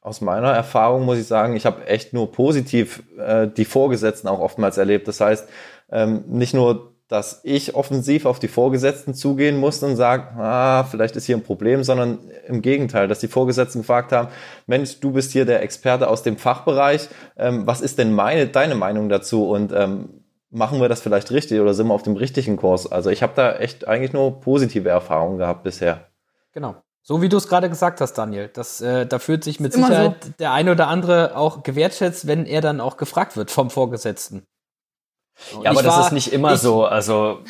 aus 0.00 0.20
meiner 0.20 0.52
Erfahrung 0.52 1.04
muss 1.04 1.18
ich 1.18 1.26
sagen, 1.26 1.56
ich 1.56 1.66
habe 1.66 1.86
echt 1.88 2.12
nur 2.12 2.30
positiv 2.30 3.02
äh, 3.18 3.48
die 3.48 3.64
Vorgesetzten 3.64 4.28
auch 4.28 4.38
oftmals 4.38 4.78
erlebt. 4.78 5.08
Das 5.08 5.20
heißt, 5.20 5.48
ähm, 5.90 6.24
nicht 6.28 6.54
nur, 6.54 6.95
dass 7.08 7.40
ich 7.44 7.74
offensiv 7.74 8.26
auf 8.26 8.38
die 8.38 8.48
Vorgesetzten 8.48 9.14
zugehen 9.14 9.58
musste 9.58 9.86
und 9.86 9.96
sagen, 9.96 10.38
ah, 10.40 10.84
vielleicht 10.84 11.14
ist 11.16 11.26
hier 11.26 11.36
ein 11.36 11.42
Problem, 11.42 11.84
sondern 11.84 12.18
im 12.46 12.62
Gegenteil, 12.62 13.06
dass 13.06 13.20
die 13.20 13.28
Vorgesetzten 13.28 13.80
gefragt 13.80 14.12
haben, 14.12 14.28
Mensch, 14.66 14.98
du 15.00 15.12
bist 15.12 15.32
hier 15.32 15.44
der 15.44 15.62
Experte 15.62 16.08
aus 16.08 16.22
dem 16.22 16.36
Fachbereich, 16.36 17.08
ähm, 17.36 17.66
was 17.66 17.80
ist 17.80 17.98
denn 17.98 18.12
meine, 18.12 18.48
deine 18.48 18.74
Meinung 18.74 19.08
dazu 19.08 19.48
und 19.48 19.72
ähm, 19.72 20.24
machen 20.50 20.80
wir 20.80 20.88
das 20.88 21.00
vielleicht 21.00 21.30
richtig 21.30 21.60
oder 21.60 21.74
sind 21.74 21.86
wir 21.86 21.94
auf 21.94 22.02
dem 22.02 22.16
richtigen 22.16 22.56
Kurs? 22.56 22.90
Also 22.90 23.10
ich 23.10 23.22
habe 23.22 23.32
da 23.36 23.56
echt 23.56 23.86
eigentlich 23.86 24.12
nur 24.12 24.40
positive 24.40 24.88
Erfahrungen 24.88 25.38
gehabt 25.38 25.62
bisher. 25.62 26.08
Genau. 26.52 26.76
So 27.02 27.22
wie 27.22 27.28
du 27.28 27.36
es 27.36 27.46
gerade 27.46 27.68
gesagt 27.68 28.00
hast, 28.00 28.14
Daniel. 28.14 28.50
Das, 28.52 28.80
äh, 28.80 29.06
da 29.06 29.20
fühlt 29.20 29.44
sich 29.44 29.60
mit 29.60 29.72
Sicherheit 29.72 30.24
so. 30.24 30.30
der 30.40 30.52
eine 30.52 30.72
oder 30.72 30.88
andere 30.88 31.36
auch 31.36 31.62
gewertschätzt, 31.62 32.26
wenn 32.26 32.46
er 32.46 32.60
dann 32.60 32.80
auch 32.80 32.96
gefragt 32.96 33.36
wird 33.36 33.52
vom 33.52 33.70
Vorgesetzten. 33.70 34.44
Und 35.54 35.62
ja, 35.64 35.70
aber 35.70 35.82
das 35.82 35.94
war, 35.94 36.06
ist 36.06 36.12
nicht 36.12 36.32
immer 36.32 36.54
ich, 36.54 36.60
so. 36.60 36.84
Also 36.84 37.40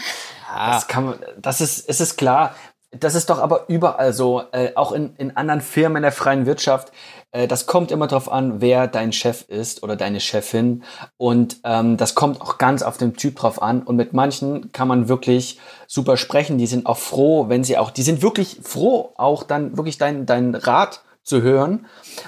ja. 0.48 0.72
das 0.72 0.86
kann 0.88 1.06
man, 1.06 1.18
das 1.38 1.60
ist, 1.60 1.88
es 1.88 2.00
ist 2.00 2.16
klar. 2.16 2.54
Das 2.92 3.14
ist 3.14 3.28
doch 3.28 3.40
aber 3.40 3.68
überall 3.68 4.12
so, 4.12 4.42
äh, 4.52 4.72
auch 4.74 4.92
in, 4.92 5.14
in 5.16 5.36
anderen 5.36 5.60
Firmen 5.60 5.96
in 5.96 6.02
der 6.02 6.12
freien 6.12 6.46
Wirtschaft. 6.46 6.92
Äh, 7.32 7.46
das 7.46 7.66
kommt 7.66 7.90
immer 7.90 8.06
darauf 8.06 8.30
an, 8.30 8.60
wer 8.60 8.86
dein 8.86 9.12
Chef 9.12 9.42
ist 9.48 9.82
oder 9.82 9.96
deine 9.96 10.20
Chefin. 10.20 10.84
Und 11.16 11.58
ähm, 11.64 11.96
das 11.96 12.14
kommt 12.14 12.40
auch 12.40 12.58
ganz 12.58 12.82
auf 12.82 12.96
den 12.96 13.14
Typ 13.14 13.36
drauf 13.36 13.60
an. 13.60 13.82
Und 13.82 13.96
mit 13.96 14.12
manchen 14.12 14.72
kann 14.72 14.88
man 14.88 15.08
wirklich 15.08 15.58
super 15.86 16.16
sprechen. 16.16 16.58
Die 16.58 16.66
sind 16.66 16.86
auch 16.86 16.98
froh, 16.98 17.48
wenn 17.48 17.64
sie 17.64 17.76
auch, 17.76 17.90
die 17.90 18.02
sind 18.02 18.22
wirklich 18.22 18.60
froh, 18.62 19.12
auch 19.16 19.42
dann 19.42 19.76
wirklich 19.76 19.98
dein, 19.98 20.24
dein 20.24 20.54
Rat 20.54 21.02
zu 21.26 21.42
hören. 21.42 21.86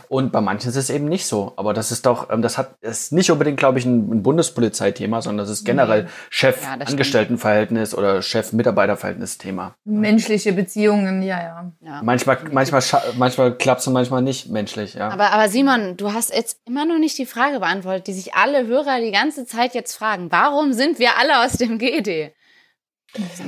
Und 0.09 0.33
bei 0.33 0.41
manchen 0.41 0.69
ist 0.69 0.77
es 0.77 0.91
eben 0.91 1.07
nicht 1.07 1.27
so. 1.27 1.53
Aber 1.57 1.73
das 1.73 1.93
ist 1.93 2.05
doch, 2.05 2.31
ähm, 2.31 2.43
das 2.43 2.59
hat, 2.59 2.75
ist 2.81 3.13
nicht 3.13 3.31
unbedingt, 3.31 3.57
glaube 3.57 3.79
ich, 3.79 3.87
ein, 3.87 4.11
ein 4.11 4.23
Bundespolizeithema, 4.25 5.23
sondern 5.23 5.47
das 5.47 5.51
ist 5.51 5.65
generell 5.65 6.05
nee. 6.05 6.09
Chef-Angestelltenverhältnis 6.31 7.93
ja, 7.93 7.99
oder 7.99 8.23
Chef-Mitarbeiterverhältnis-Thema. 8.23 9.77
Menschliche 9.85 10.53
Beziehungen, 10.53 11.23
ja, 11.23 11.41
ja. 11.41 11.73
ja. 11.81 12.01
Manchmal, 12.03 12.39
manchmal, 12.51 12.83
manchmal 13.17 13.55
klappt 13.57 13.83
es 13.83 13.87
und 13.87 13.93
manchmal 13.93 14.23
nicht 14.23 14.51
menschlich, 14.51 14.95
ja. 14.95 15.11
Aber, 15.11 15.31
aber 15.31 15.49
Simon, 15.49 15.97
du 15.97 16.13
hast 16.13 16.35
jetzt 16.35 16.61
immer 16.67 16.85
noch 16.85 16.99
nicht 16.99 17.17
die 17.19 17.27
Frage 17.27 17.61
beantwortet, 17.61 18.09
die 18.09 18.13
sich 18.13 18.35
alle 18.35 18.67
Hörer 18.67 19.01
die 19.01 19.13
ganze 19.13 19.47
Zeit 19.47 19.75
jetzt 19.75 19.95
fragen. 19.95 20.33
Warum 20.33 20.73
sind 20.73 20.99
wir 20.99 21.11
alle 21.19 21.45
aus 21.45 21.53
dem 21.53 21.79
GD? 21.79 22.33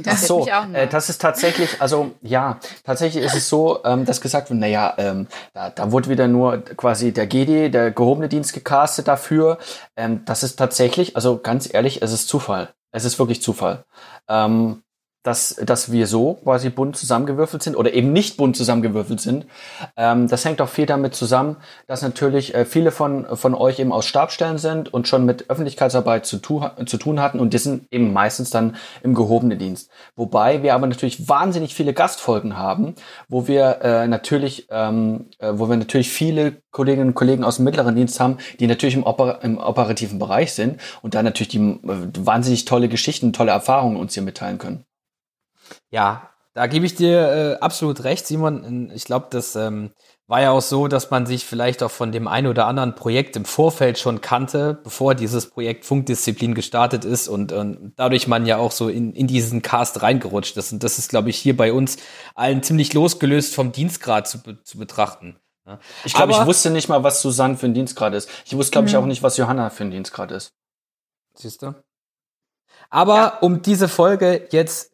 Ach 0.06 0.16
so, 0.16 0.46
äh, 0.72 0.88
das 0.88 1.10
ist 1.10 1.20
tatsächlich, 1.20 1.80
also 1.80 2.12
ja, 2.22 2.58
tatsächlich 2.84 3.22
ist 3.22 3.34
es 3.34 3.48
so, 3.48 3.84
ähm, 3.84 4.04
dass 4.06 4.20
gesagt 4.20 4.50
wird, 4.50 4.58
naja, 4.58 4.94
ähm, 4.96 5.28
da, 5.52 5.70
da 5.70 5.92
wurde 5.92 6.08
wieder 6.08 6.28
nur 6.28 6.58
quasi 6.64 7.12
der 7.12 7.26
GD, 7.26 7.68
der 7.68 7.90
gehobene 7.90 8.28
Dienst 8.28 8.54
gecastet 8.54 9.06
dafür. 9.06 9.58
Ähm, 9.96 10.24
das 10.24 10.42
ist 10.42 10.56
tatsächlich, 10.56 11.14
also 11.14 11.38
ganz 11.38 11.72
ehrlich, 11.72 12.00
es 12.02 12.12
ist 12.12 12.28
Zufall. 12.28 12.70
Es 12.90 13.04
ist 13.04 13.18
wirklich 13.18 13.42
Zufall. 13.42 13.84
Ähm, 14.28 14.82
dass, 15.22 15.56
dass 15.56 15.92
wir 15.92 16.06
so 16.06 16.34
quasi 16.42 16.70
bunt 16.70 16.96
zusammengewürfelt 16.96 17.62
sind 17.62 17.76
oder 17.76 17.92
eben 17.92 18.12
nicht 18.12 18.36
bunt 18.38 18.56
zusammengewürfelt 18.56 19.20
sind. 19.20 19.46
Ähm, 19.96 20.28
das 20.28 20.44
hängt 20.44 20.62
auch 20.62 20.68
viel 20.68 20.86
damit 20.86 21.14
zusammen, 21.14 21.56
dass 21.86 22.02
natürlich 22.02 22.54
äh, 22.54 22.64
viele 22.64 22.90
von, 22.90 23.26
von 23.36 23.54
euch 23.54 23.78
eben 23.78 23.92
aus 23.92 24.06
Stabstellen 24.06 24.58
sind 24.58 24.92
und 24.92 25.08
schon 25.08 25.26
mit 25.26 25.50
Öffentlichkeitsarbeit 25.50 26.24
zu, 26.24 26.38
tu, 26.38 26.64
zu 26.86 26.96
tun 26.96 27.20
hatten 27.20 27.38
und 27.38 27.52
die 27.52 27.58
sind 27.58 27.86
eben 27.90 28.12
meistens 28.12 28.50
dann 28.50 28.76
im 29.02 29.14
gehobenen 29.14 29.58
Dienst. 29.58 29.90
Wobei 30.16 30.62
wir 30.62 30.74
aber 30.74 30.86
natürlich 30.86 31.28
wahnsinnig 31.28 31.74
viele 31.74 31.92
Gastfolgen 31.92 32.56
haben, 32.56 32.94
wo 33.28 33.46
wir 33.46 33.80
äh, 33.82 34.08
natürlich, 34.08 34.68
ähm, 34.70 35.26
äh, 35.38 35.52
wo 35.54 35.68
wir 35.68 35.76
natürlich 35.76 36.10
viele 36.10 36.62
Kolleginnen 36.70 37.08
und 37.08 37.14
Kollegen 37.14 37.44
aus 37.44 37.56
dem 37.56 37.64
mittleren 37.66 37.94
Dienst 37.94 38.20
haben, 38.20 38.38
die 38.58 38.66
natürlich 38.66 38.94
im, 38.94 39.04
Oper 39.04 39.40
im 39.42 39.58
operativen 39.58 40.18
Bereich 40.18 40.54
sind 40.54 40.80
und 41.02 41.14
da 41.14 41.22
natürlich 41.22 41.48
die 41.48 41.58
äh, 41.58 42.08
wahnsinnig 42.18 42.64
tolle 42.64 42.88
Geschichten, 42.88 43.34
tolle 43.34 43.50
Erfahrungen 43.50 43.96
uns 43.96 44.14
hier 44.14 44.22
mitteilen 44.22 44.56
können. 44.56 44.84
Ja, 45.90 46.30
da 46.54 46.66
gebe 46.66 46.84
ich 46.84 46.94
dir 46.94 47.28
äh, 47.28 47.58
absolut 47.60 48.04
recht, 48.04 48.26
Simon. 48.26 48.90
Ich 48.94 49.04
glaube, 49.04 49.28
das 49.30 49.54
ähm, 49.54 49.92
war 50.26 50.42
ja 50.42 50.50
auch 50.50 50.62
so, 50.62 50.88
dass 50.88 51.10
man 51.10 51.26
sich 51.26 51.44
vielleicht 51.44 51.82
auch 51.82 51.90
von 51.90 52.12
dem 52.12 52.28
ein 52.28 52.46
oder 52.46 52.66
anderen 52.66 52.94
Projekt 52.94 53.36
im 53.36 53.44
Vorfeld 53.44 53.98
schon 53.98 54.20
kannte, 54.20 54.78
bevor 54.82 55.14
dieses 55.14 55.48
Projekt 55.48 55.84
Funkdisziplin 55.84 56.54
gestartet 56.54 57.04
ist 57.04 57.28
und, 57.28 57.52
und 57.52 57.92
dadurch 57.96 58.26
man 58.26 58.46
ja 58.46 58.56
auch 58.56 58.72
so 58.72 58.88
in, 58.88 59.12
in 59.12 59.26
diesen 59.26 59.62
Cast 59.62 60.02
reingerutscht 60.02 60.56
ist. 60.56 60.72
Und 60.72 60.84
das 60.84 60.98
ist, 60.98 61.10
glaube 61.10 61.30
ich, 61.30 61.36
hier 61.36 61.56
bei 61.56 61.72
uns 61.72 61.98
allen 62.34 62.62
ziemlich 62.62 62.94
losgelöst 62.94 63.54
vom 63.54 63.72
Dienstgrad 63.72 64.28
zu, 64.28 64.38
zu 64.62 64.78
betrachten. 64.78 65.36
Ja. 65.66 65.78
Ich 66.04 66.14
glaube, 66.14 66.32
ich 66.32 66.46
wusste 66.46 66.70
nicht 66.70 66.88
mal, 66.88 67.04
was 67.04 67.22
Susanne 67.22 67.56
für 67.56 67.66
ein 67.66 67.74
Dienstgrad 67.74 68.14
ist. 68.14 68.28
Ich 68.44 68.56
wusste, 68.56 68.72
glaube 68.72 68.88
ich, 68.88 68.96
auch 68.96 69.06
nicht, 69.06 69.22
was 69.22 69.36
Johanna 69.36 69.70
für 69.70 69.84
ein 69.84 69.90
Dienstgrad 69.90 70.32
ist. 70.32 70.52
Siehst 71.34 71.62
du? 71.62 71.74
Aber 72.88 73.16
ja. 73.16 73.38
um 73.40 73.62
diese 73.62 73.88
Folge 73.88 74.48
jetzt 74.50 74.89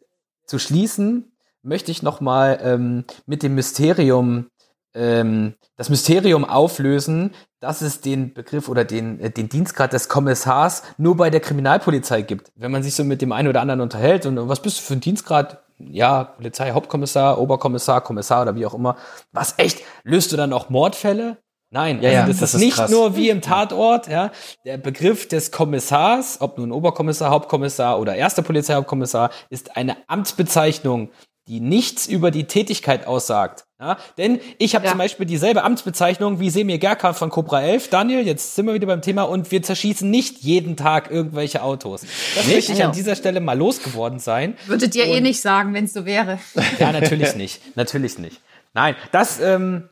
zu 0.47 0.59
schließen, 0.59 1.31
möchte 1.61 1.91
ich 1.91 2.01
nochmal 2.01 2.59
ähm, 2.61 3.03
mit 3.25 3.43
dem 3.43 3.55
Mysterium, 3.55 4.47
ähm, 4.93 5.53
das 5.75 5.89
Mysterium 5.89 6.45
auflösen, 6.45 7.35
dass 7.59 7.81
es 7.81 8.01
den 8.01 8.33
Begriff 8.33 8.69
oder 8.69 8.85
den, 8.85 9.19
äh, 9.19 9.29
den 9.29 9.49
Dienstgrad 9.49 9.93
des 9.93 10.09
Kommissars 10.09 10.83
nur 10.97 11.17
bei 11.17 11.29
der 11.29 11.41
Kriminalpolizei 11.41 12.21
gibt. 12.21 12.51
Wenn 12.55 12.71
man 12.71 12.83
sich 12.83 12.95
so 12.95 13.03
mit 13.03 13.21
dem 13.21 13.31
einen 13.31 13.49
oder 13.49 13.61
anderen 13.61 13.81
unterhält 13.81 14.25
und 14.25 14.49
was 14.49 14.61
bist 14.61 14.79
du 14.79 14.81
für 14.83 14.93
ein 14.93 15.01
Dienstgrad? 15.01 15.63
Ja, 15.79 16.23
Polizei, 16.23 16.71
Hauptkommissar, 16.71 17.39
Oberkommissar, 17.39 18.01
Kommissar 18.01 18.41
oder 18.41 18.55
wie 18.55 18.65
auch 18.65 18.73
immer. 18.73 18.97
Was 19.31 19.55
echt? 19.57 19.83
Löst 20.03 20.31
du 20.31 20.37
dann 20.37 20.53
auch 20.53 20.69
Mordfälle? 20.69 21.37
Nein, 21.69 22.01
ja, 22.01 22.09
also 22.09 22.21
ja, 22.21 22.27
das, 22.27 22.37
das, 22.39 22.53
ist, 22.53 22.61
nicht 22.61 22.75
krass. 22.75 22.89
nur 22.89 23.17
wie 23.17 23.29
im 23.29 23.41
Tatort, 23.41 24.07
ja, 24.07 24.31
der 24.65 24.77
Begriff 24.77 25.27
des 25.27 25.51
Kommissars, 25.51 26.39
ob 26.39 26.57
nun 26.57 26.71
Oberkommissar, 26.71 27.29
Hauptkommissar 27.29 27.99
oder 27.99 28.15
erster 28.15 28.41
Polizeihauptkommissar, 28.41 29.31
ist 29.49 29.75
eine 29.75 29.97
Amtsbezeichnung, 30.07 31.09
die 31.47 31.59
nichts 31.59 32.07
über 32.07 32.31
die 32.31 32.45
Tätigkeit 32.45 33.07
aussagt. 33.07 33.65
Ja, 33.79 33.97
denn 34.17 34.39
ich 34.57 34.73
habe 34.73 34.85
ja. 34.85 34.91
zum 34.91 34.97
Beispiel 34.97 35.25
dieselbe 35.25 35.63
Amtsbezeichnung 35.63 36.39
wie 36.39 36.49
Semir 36.49 36.79
Gerkan 36.79 37.13
von 37.13 37.29
Cobra 37.29 37.61
11. 37.61 37.89
Daniel, 37.89 38.25
jetzt 38.25 38.55
sind 38.55 38.65
wir 38.65 38.73
wieder 38.73 38.87
beim 38.87 39.03
Thema 39.03 39.23
und 39.23 39.51
wir 39.51 39.61
zerschießen 39.61 40.09
nicht 40.09 40.39
jeden 40.39 40.77
Tag 40.77 41.11
irgendwelche 41.11 41.61
Autos. 41.61 42.01
Das 42.01 42.45
nicht? 42.45 42.55
möchte 42.55 42.71
ich 42.71 42.83
an 42.83 42.91
dieser 42.91 43.15
Stelle 43.15 43.39
mal 43.39 43.57
losgeworden 43.57 44.19
sein. 44.19 44.57
Würdet 44.65 44.95
ihr 44.95 45.05
eh 45.05 45.11
und, 45.11 45.17
eh 45.17 45.21
nicht 45.21 45.41
sagen, 45.41 45.73
wenn 45.73 45.85
es 45.85 45.93
so 45.93 46.05
wäre. 46.05 46.39
Ja, 46.79 46.91
natürlich 46.91 47.35
nicht. 47.35 47.75
Natürlich 47.75 48.17
nicht. 48.17 48.41
Nein, 48.73 48.95
das 49.11 49.39
ähm, 49.39 49.89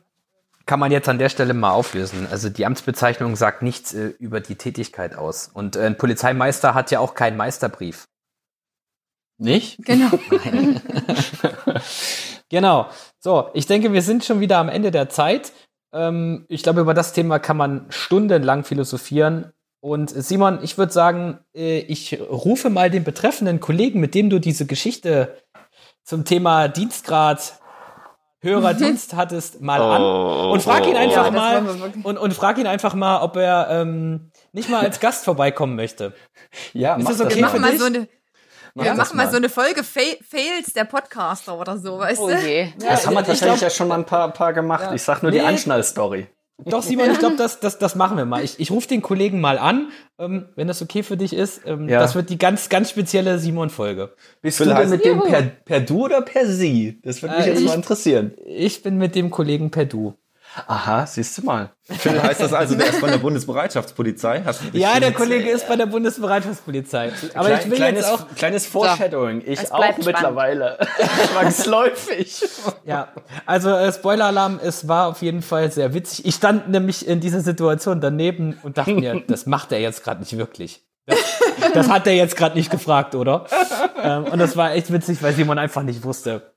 kann 0.66 0.80
man 0.80 0.90
jetzt 0.90 1.08
an 1.08 1.18
der 1.18 1.28
Stelle 1.28 1.54
mal 1.54 1.70
auflösen. 1.70 2.26
Also 2.30 2.48
die 2.48 2.66
Amtsbezeichnung 2.66 3.36
sagt 3.36 3.62
nichts 3.62 3.94
äh, 3.94 4.08
über 4.18 4.40
die 4.40 4.56
Tätigkeit 4.56 5.16
aus. 5.16 5.48
Und 5.52 5.76
äh, 5.76 5.86
ein 5.86 5.96
Polizeimeister 5.96 6.74
hat 6.74 6.90
ja 6.90 6.98
auch 6.98 7.14
keinen 7.14 7.36
Meisterbrief. 7.36 8.08
Nicht? 9.38 9.78
Genau. 9.84 10.10
genau. 12.48 12.88
So, 13.20 13.48
ich 13.54 13.66
denke, 13.66 13.92
wir 13.92 14.02
sind 14.02 14.24
schon 14.24 14.40
wieder 14.40 14.58
am 14.58 14.68
Ende 14.68 14.90
der 14.90 15.08
Zeit. 15.08 15.52
Ähm, 15.92 16.46
ich 16.48 16.62
glaube, 16.62 16.80
über 16.80 16.94
das 16.94 17.12
Thema 17.12 17.38
kann 17.38 17.56
man 17.56 17.86
stundenlang 17.90 18.64
philosophieren. 18.64 19.52
Und 19.80 20.10
Simon, 20.10 20.58
ich 20.62 20.78
würde 20.78 20.92
sagen, 20.92 21.38
äh, 21.54 21.78
ich 21.78 22.20
rufe 22.28 22.70
mal 22.70 22.90
den 22.90 23.04
betreffenden 23.04 23.60
Kollegen, 23.60 24.00
mit 24.00 24.14
dem 24.14 24.30
du 24.30 24.40
diese 24.40 24.66
Geschichte 24.66 25.36
zum 26.02 26.24
Thema 26.24 26.66
Dienstgrad 26.66 27.60
Hörerdienst 28.46 29.14
hattest, 29.14 29.60
mal 29.60 29.80
an 29.80 30.02
oh, 30.02 30.52
und 30.52 30.62
frag 30.62 30.86
ihn 30.86 30.96
einfach 30.96 31.26
ja, 31.26 31.30
mal 31.30 31.66
und, 32.02 32.16
und 32.16 32.34
frag 32.34 32.58
ihn 32.58 32.66
einfach 32.66 32.94
mal, 32.94 33.20
ob 33.20 33.36
er 33.36 33.68
ähm, 33.70 34.30
nicht 34.52 34.68
mal 34.68 34.82
als 34.82 35.00
Gast 35.00 35.24
vorbeikommen 35.24 35.76
möchte. 35.76 36.12
Ja, 36.72 36.94
ist 36.94 37.08
das 37.08 37.20
okay 37.20 37.40
das. 37.40 37.50
für 37.50 37.60
dich? 37.60 37.78
So 37.78 37.84
eine, 37.86 38.08
Mach 38.72 38.84
wir 38.84 38.94
machen 38.94 39.16
mal. 39.16 39.24
mal 39.24 39.30
so 39.30 39.36
eine 39.36 39.48
Folge 39.48 39.82
Fail 39.82 40.16
Fails 40.26 40.72
der 40.74 40.84
Podcaster 40.84 41.58
oder 41.58 41.76
so, 41.76 41.98
weißt 41.98 42.20
oh 42.20 42.28
du? 42.28 42.38
Je. 42.38 42.72
Das 42.78 43.06
haben 43.06 43.14
wir 43.14 43.24
tatsächlich 43.24 43.60
ja 43.60 43.68
schon 43.68 43.88
mal 43.88 43.96
ein 43.96 44.04
paar, 44.06 44.30
paar 44.32 44.52
gemacht. 44.52 44.84
Ja. 44.84 44.94
Ich 44.94 45.02
sag 45.02 45.22
nur 45.22 45.32
nee. 45.32 45.40
die 45.40 45.44
Anschnall-Story. 45.44 46.28
Doch, 46.64 46.82
Simon, 46.84 47.10
ich 47.10 47.18
glaube, 47.18 47.36
das, 47.36 47.60
das, 47.60 47.78
das 47.78 47.94
machen 47.94 48.16
wir 48.16 48.24
mal. 48.24 48.42
Ich, 48.42 48.58
ich 48.58 48.70
rufe 48.70 48.88
den 48.88 49.02
Kollegen 49.02 49.40
mal 49.40 49.58
an, 49.58 49.90
ähm, 50.18 50.46
wenn 50.56 50.68
das 50.68 50.82
okay 50.82 51.02
für 51.02 51.16
dich 51.16 51.32
ist. 51.32 51.62
Ähm, 51.66 51.88
ja. 51.88 52.00
Das 52.00 52.14
wird 52.14 52.30
die 52.30 52.38
ganz, 52.38 52.68
ganz 52.68 52.90
spezielle 52.90 53.38
Simon-Folge. 53.38 54.14
Bist 54.42 54.58
Vielleicht. 54.58 54.78
du 54.78 54.82
denn 54.82 54.90
mit 54.90 55.04
dem 55.04 55.20
per, 55.20 55.42
per 55.42 55.80
Du 55.80 56.04
oder 56.04 56.22
per 56.22 56.46
Sie? 56.46 57.00
Das 57.02 57.22
würde 57.22 57.36
mich 57.36 57.46
äh, 57.46 57.50
jetzt 57.50 57.60
ich, 57.60 57.66
mal 57.66 57.74
interessieren. 57.74 58.34
Ich 58.44 58.82
bin 58.82 58.96
mit 58.98 59.14
dem 59.14 59.30
Kollegen 59.30 59.70
per 59.70 59.84
Du. 59.84 60.14
Aha, 60.66 61.06
siehst 61.06 61.36
du 61.38 61.42
mal. 61.42 61.70
Phil, 61.82 62.20
heißt 62.22 62.40
das 62.40 62.52
also, 62.52 62.74
der 62.74 62.88
ist 62.88 62.98
von 62.98 63.10
der 63.10 63.18
Bundesbereitschaftpolizei? 63.18 64.42
ja, 64.72 64.98
der 64.98 65.12
Kollege 65.12 65.50
ist 65.50 65.68
bei 65.68 65.76
der 65.76 65.86
Bundesbereitschaftspolizei. 65.86 67.12
Aber 67.34 67.48
Klein, 67.48 67.60
ich 67.60 67.70
will 67.70 67.76
kleines, 67.76 68.00
jetzt 68.00 68.10
auch 68.10 68.34
kleines 68.34 68.66
Foreshadowing. 68.66 69.42
Ich 69.44 69.60
auch 69.70 69.84
spannend. 69.84 70.06
mittlerweile. 70.06 70.78
Zwangsläufig. 71.32 72.42
ja, 72.84 73.08
also 73.44 73.70
äh, 73.70 73.92
Spoiler-Alarm, 73.92 74.58
es 74.62 74.88
war 74.88 75.08
auf 75.08 75.22
jeden 75.22 75.42
Fall 75.42 75.70
sehr 75.70 75.92
witzig. 75.94 76.24
Ich 76.24 76.34
stand 76.34 76.68
nämlich 76.70 77.06
in 77.06 77.20
dieser 77.20 77.40
Situation 77.40 78.00
daneben 78.00 78.58
und 78.62 78.78
dachte 78.78 78.94
mir, 78.94 79.22
das 79.28 79.46
macht 79.46 79.72
er 79.72 79.80
jetzt 79.80 80.02
gerade 80.02 80.20
nicht 80.20 80.36
wirklich. 80.36 80.82
Das, 81.04 81.18
das, 81.72 81.88
hat 81.88 82.06
er 82.08 82.14
jetzt 82.14 82.36
gerade 82.36 82.56
nicht 82.56 82.70
gefragt, 82.70 83.14
oder? 83.14 83.46
ähm, 84.02 84.24
und 84.24 84.40
das 84.40 84.56
war 84.56 84.72
echt 84.72 84.92
witzig, 84.92 85.22
weil 85.22 85.34
Simon 85.34 85.56
einfach 85.56 85.84
nicht 85.84 86.02
wusste, 86.02 86.55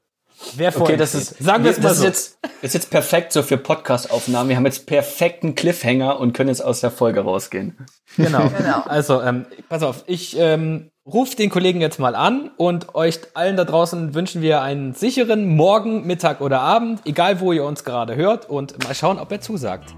Wer 0.56 0.76
okay, 0.80 0.96
das 0.96 1.16
ist, 1.16 1.38
sagen 1.40 1.64
wir 1.64 1.72
es 1.72 1.82
mal 1.82 1.94
so. 1.94 2.06
Ist 2.06 2.08
jetzt, 2.08 2.40
ist 2.62 2.74
jetzt 2.74 2.90
perfekt 2.90 3.34
so 3.34 3.44
für 3.44 3.58
Podcast-Aufnahmen. 3.58 4.50
Wir 4.50 4.56
haben 4.56 4.66
jetzt 4.66 4.86
perfekten 4.88 5.56
Cliffhanger 5.56 6.20
und 6.20 6.34
können 6.34 6.50
jetzt 6.50 6.64
aus 6.64 6.80
der 6.80 6.92
Folge 6.92 7.22
rausgehen. 7.22 7.78
Genau. 8.16 8.50
genau. 8.58 8.82
Also, 8.86 9.22
ähm, 9.22 9.46
pass 9.68 9.84
auf, 9.84 10.04
ich 10.08 10.38
ähm, 10.40 10.92
rufe 11.06 11.36
den 11.36 11.50
Kollegen 11.50 11.82
jetzt 11.82 12.00
mal 12.00 12.16
an 12.16 12.52
und 12.58 12.96
euch 12.96 13.20
allen 13.34 13.58
da 13.58 13.66
draußen 13.66 14.14
wünschen 14.14 14.42
wir 14.42 14.62
einen 14.62 14.94
sicheren 14.94 15.48
Morgen, 15.48 16.08
Mittag 16.08 16.42
oder 16.42 16.62
Abend, 16.62 17.02
egal 17.06 17.42
wo 17.42 17.52
ihr 17.52 17.66
uns 17.66 17.84
gerade 17.84 18.16
hört 18.16 18.50
und 18.50 18.82
mal 18.84 18.96
schauen, 18.96 19.20
ob 19.20 19.32
er 19.32 19.42
zusagt. 19.42 19.94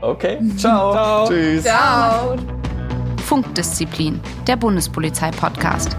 Okay, 0.00 0.38
ciao. 0.56 0.92
ciao. 0.92 1.28
Tschüss. 1.28 1.62
Ciao. 1.64 2.36
Funkdisziplin, 3.24 4.20
der 4.46 4.56
Bundespolizei-Podcast. 4.56 5.96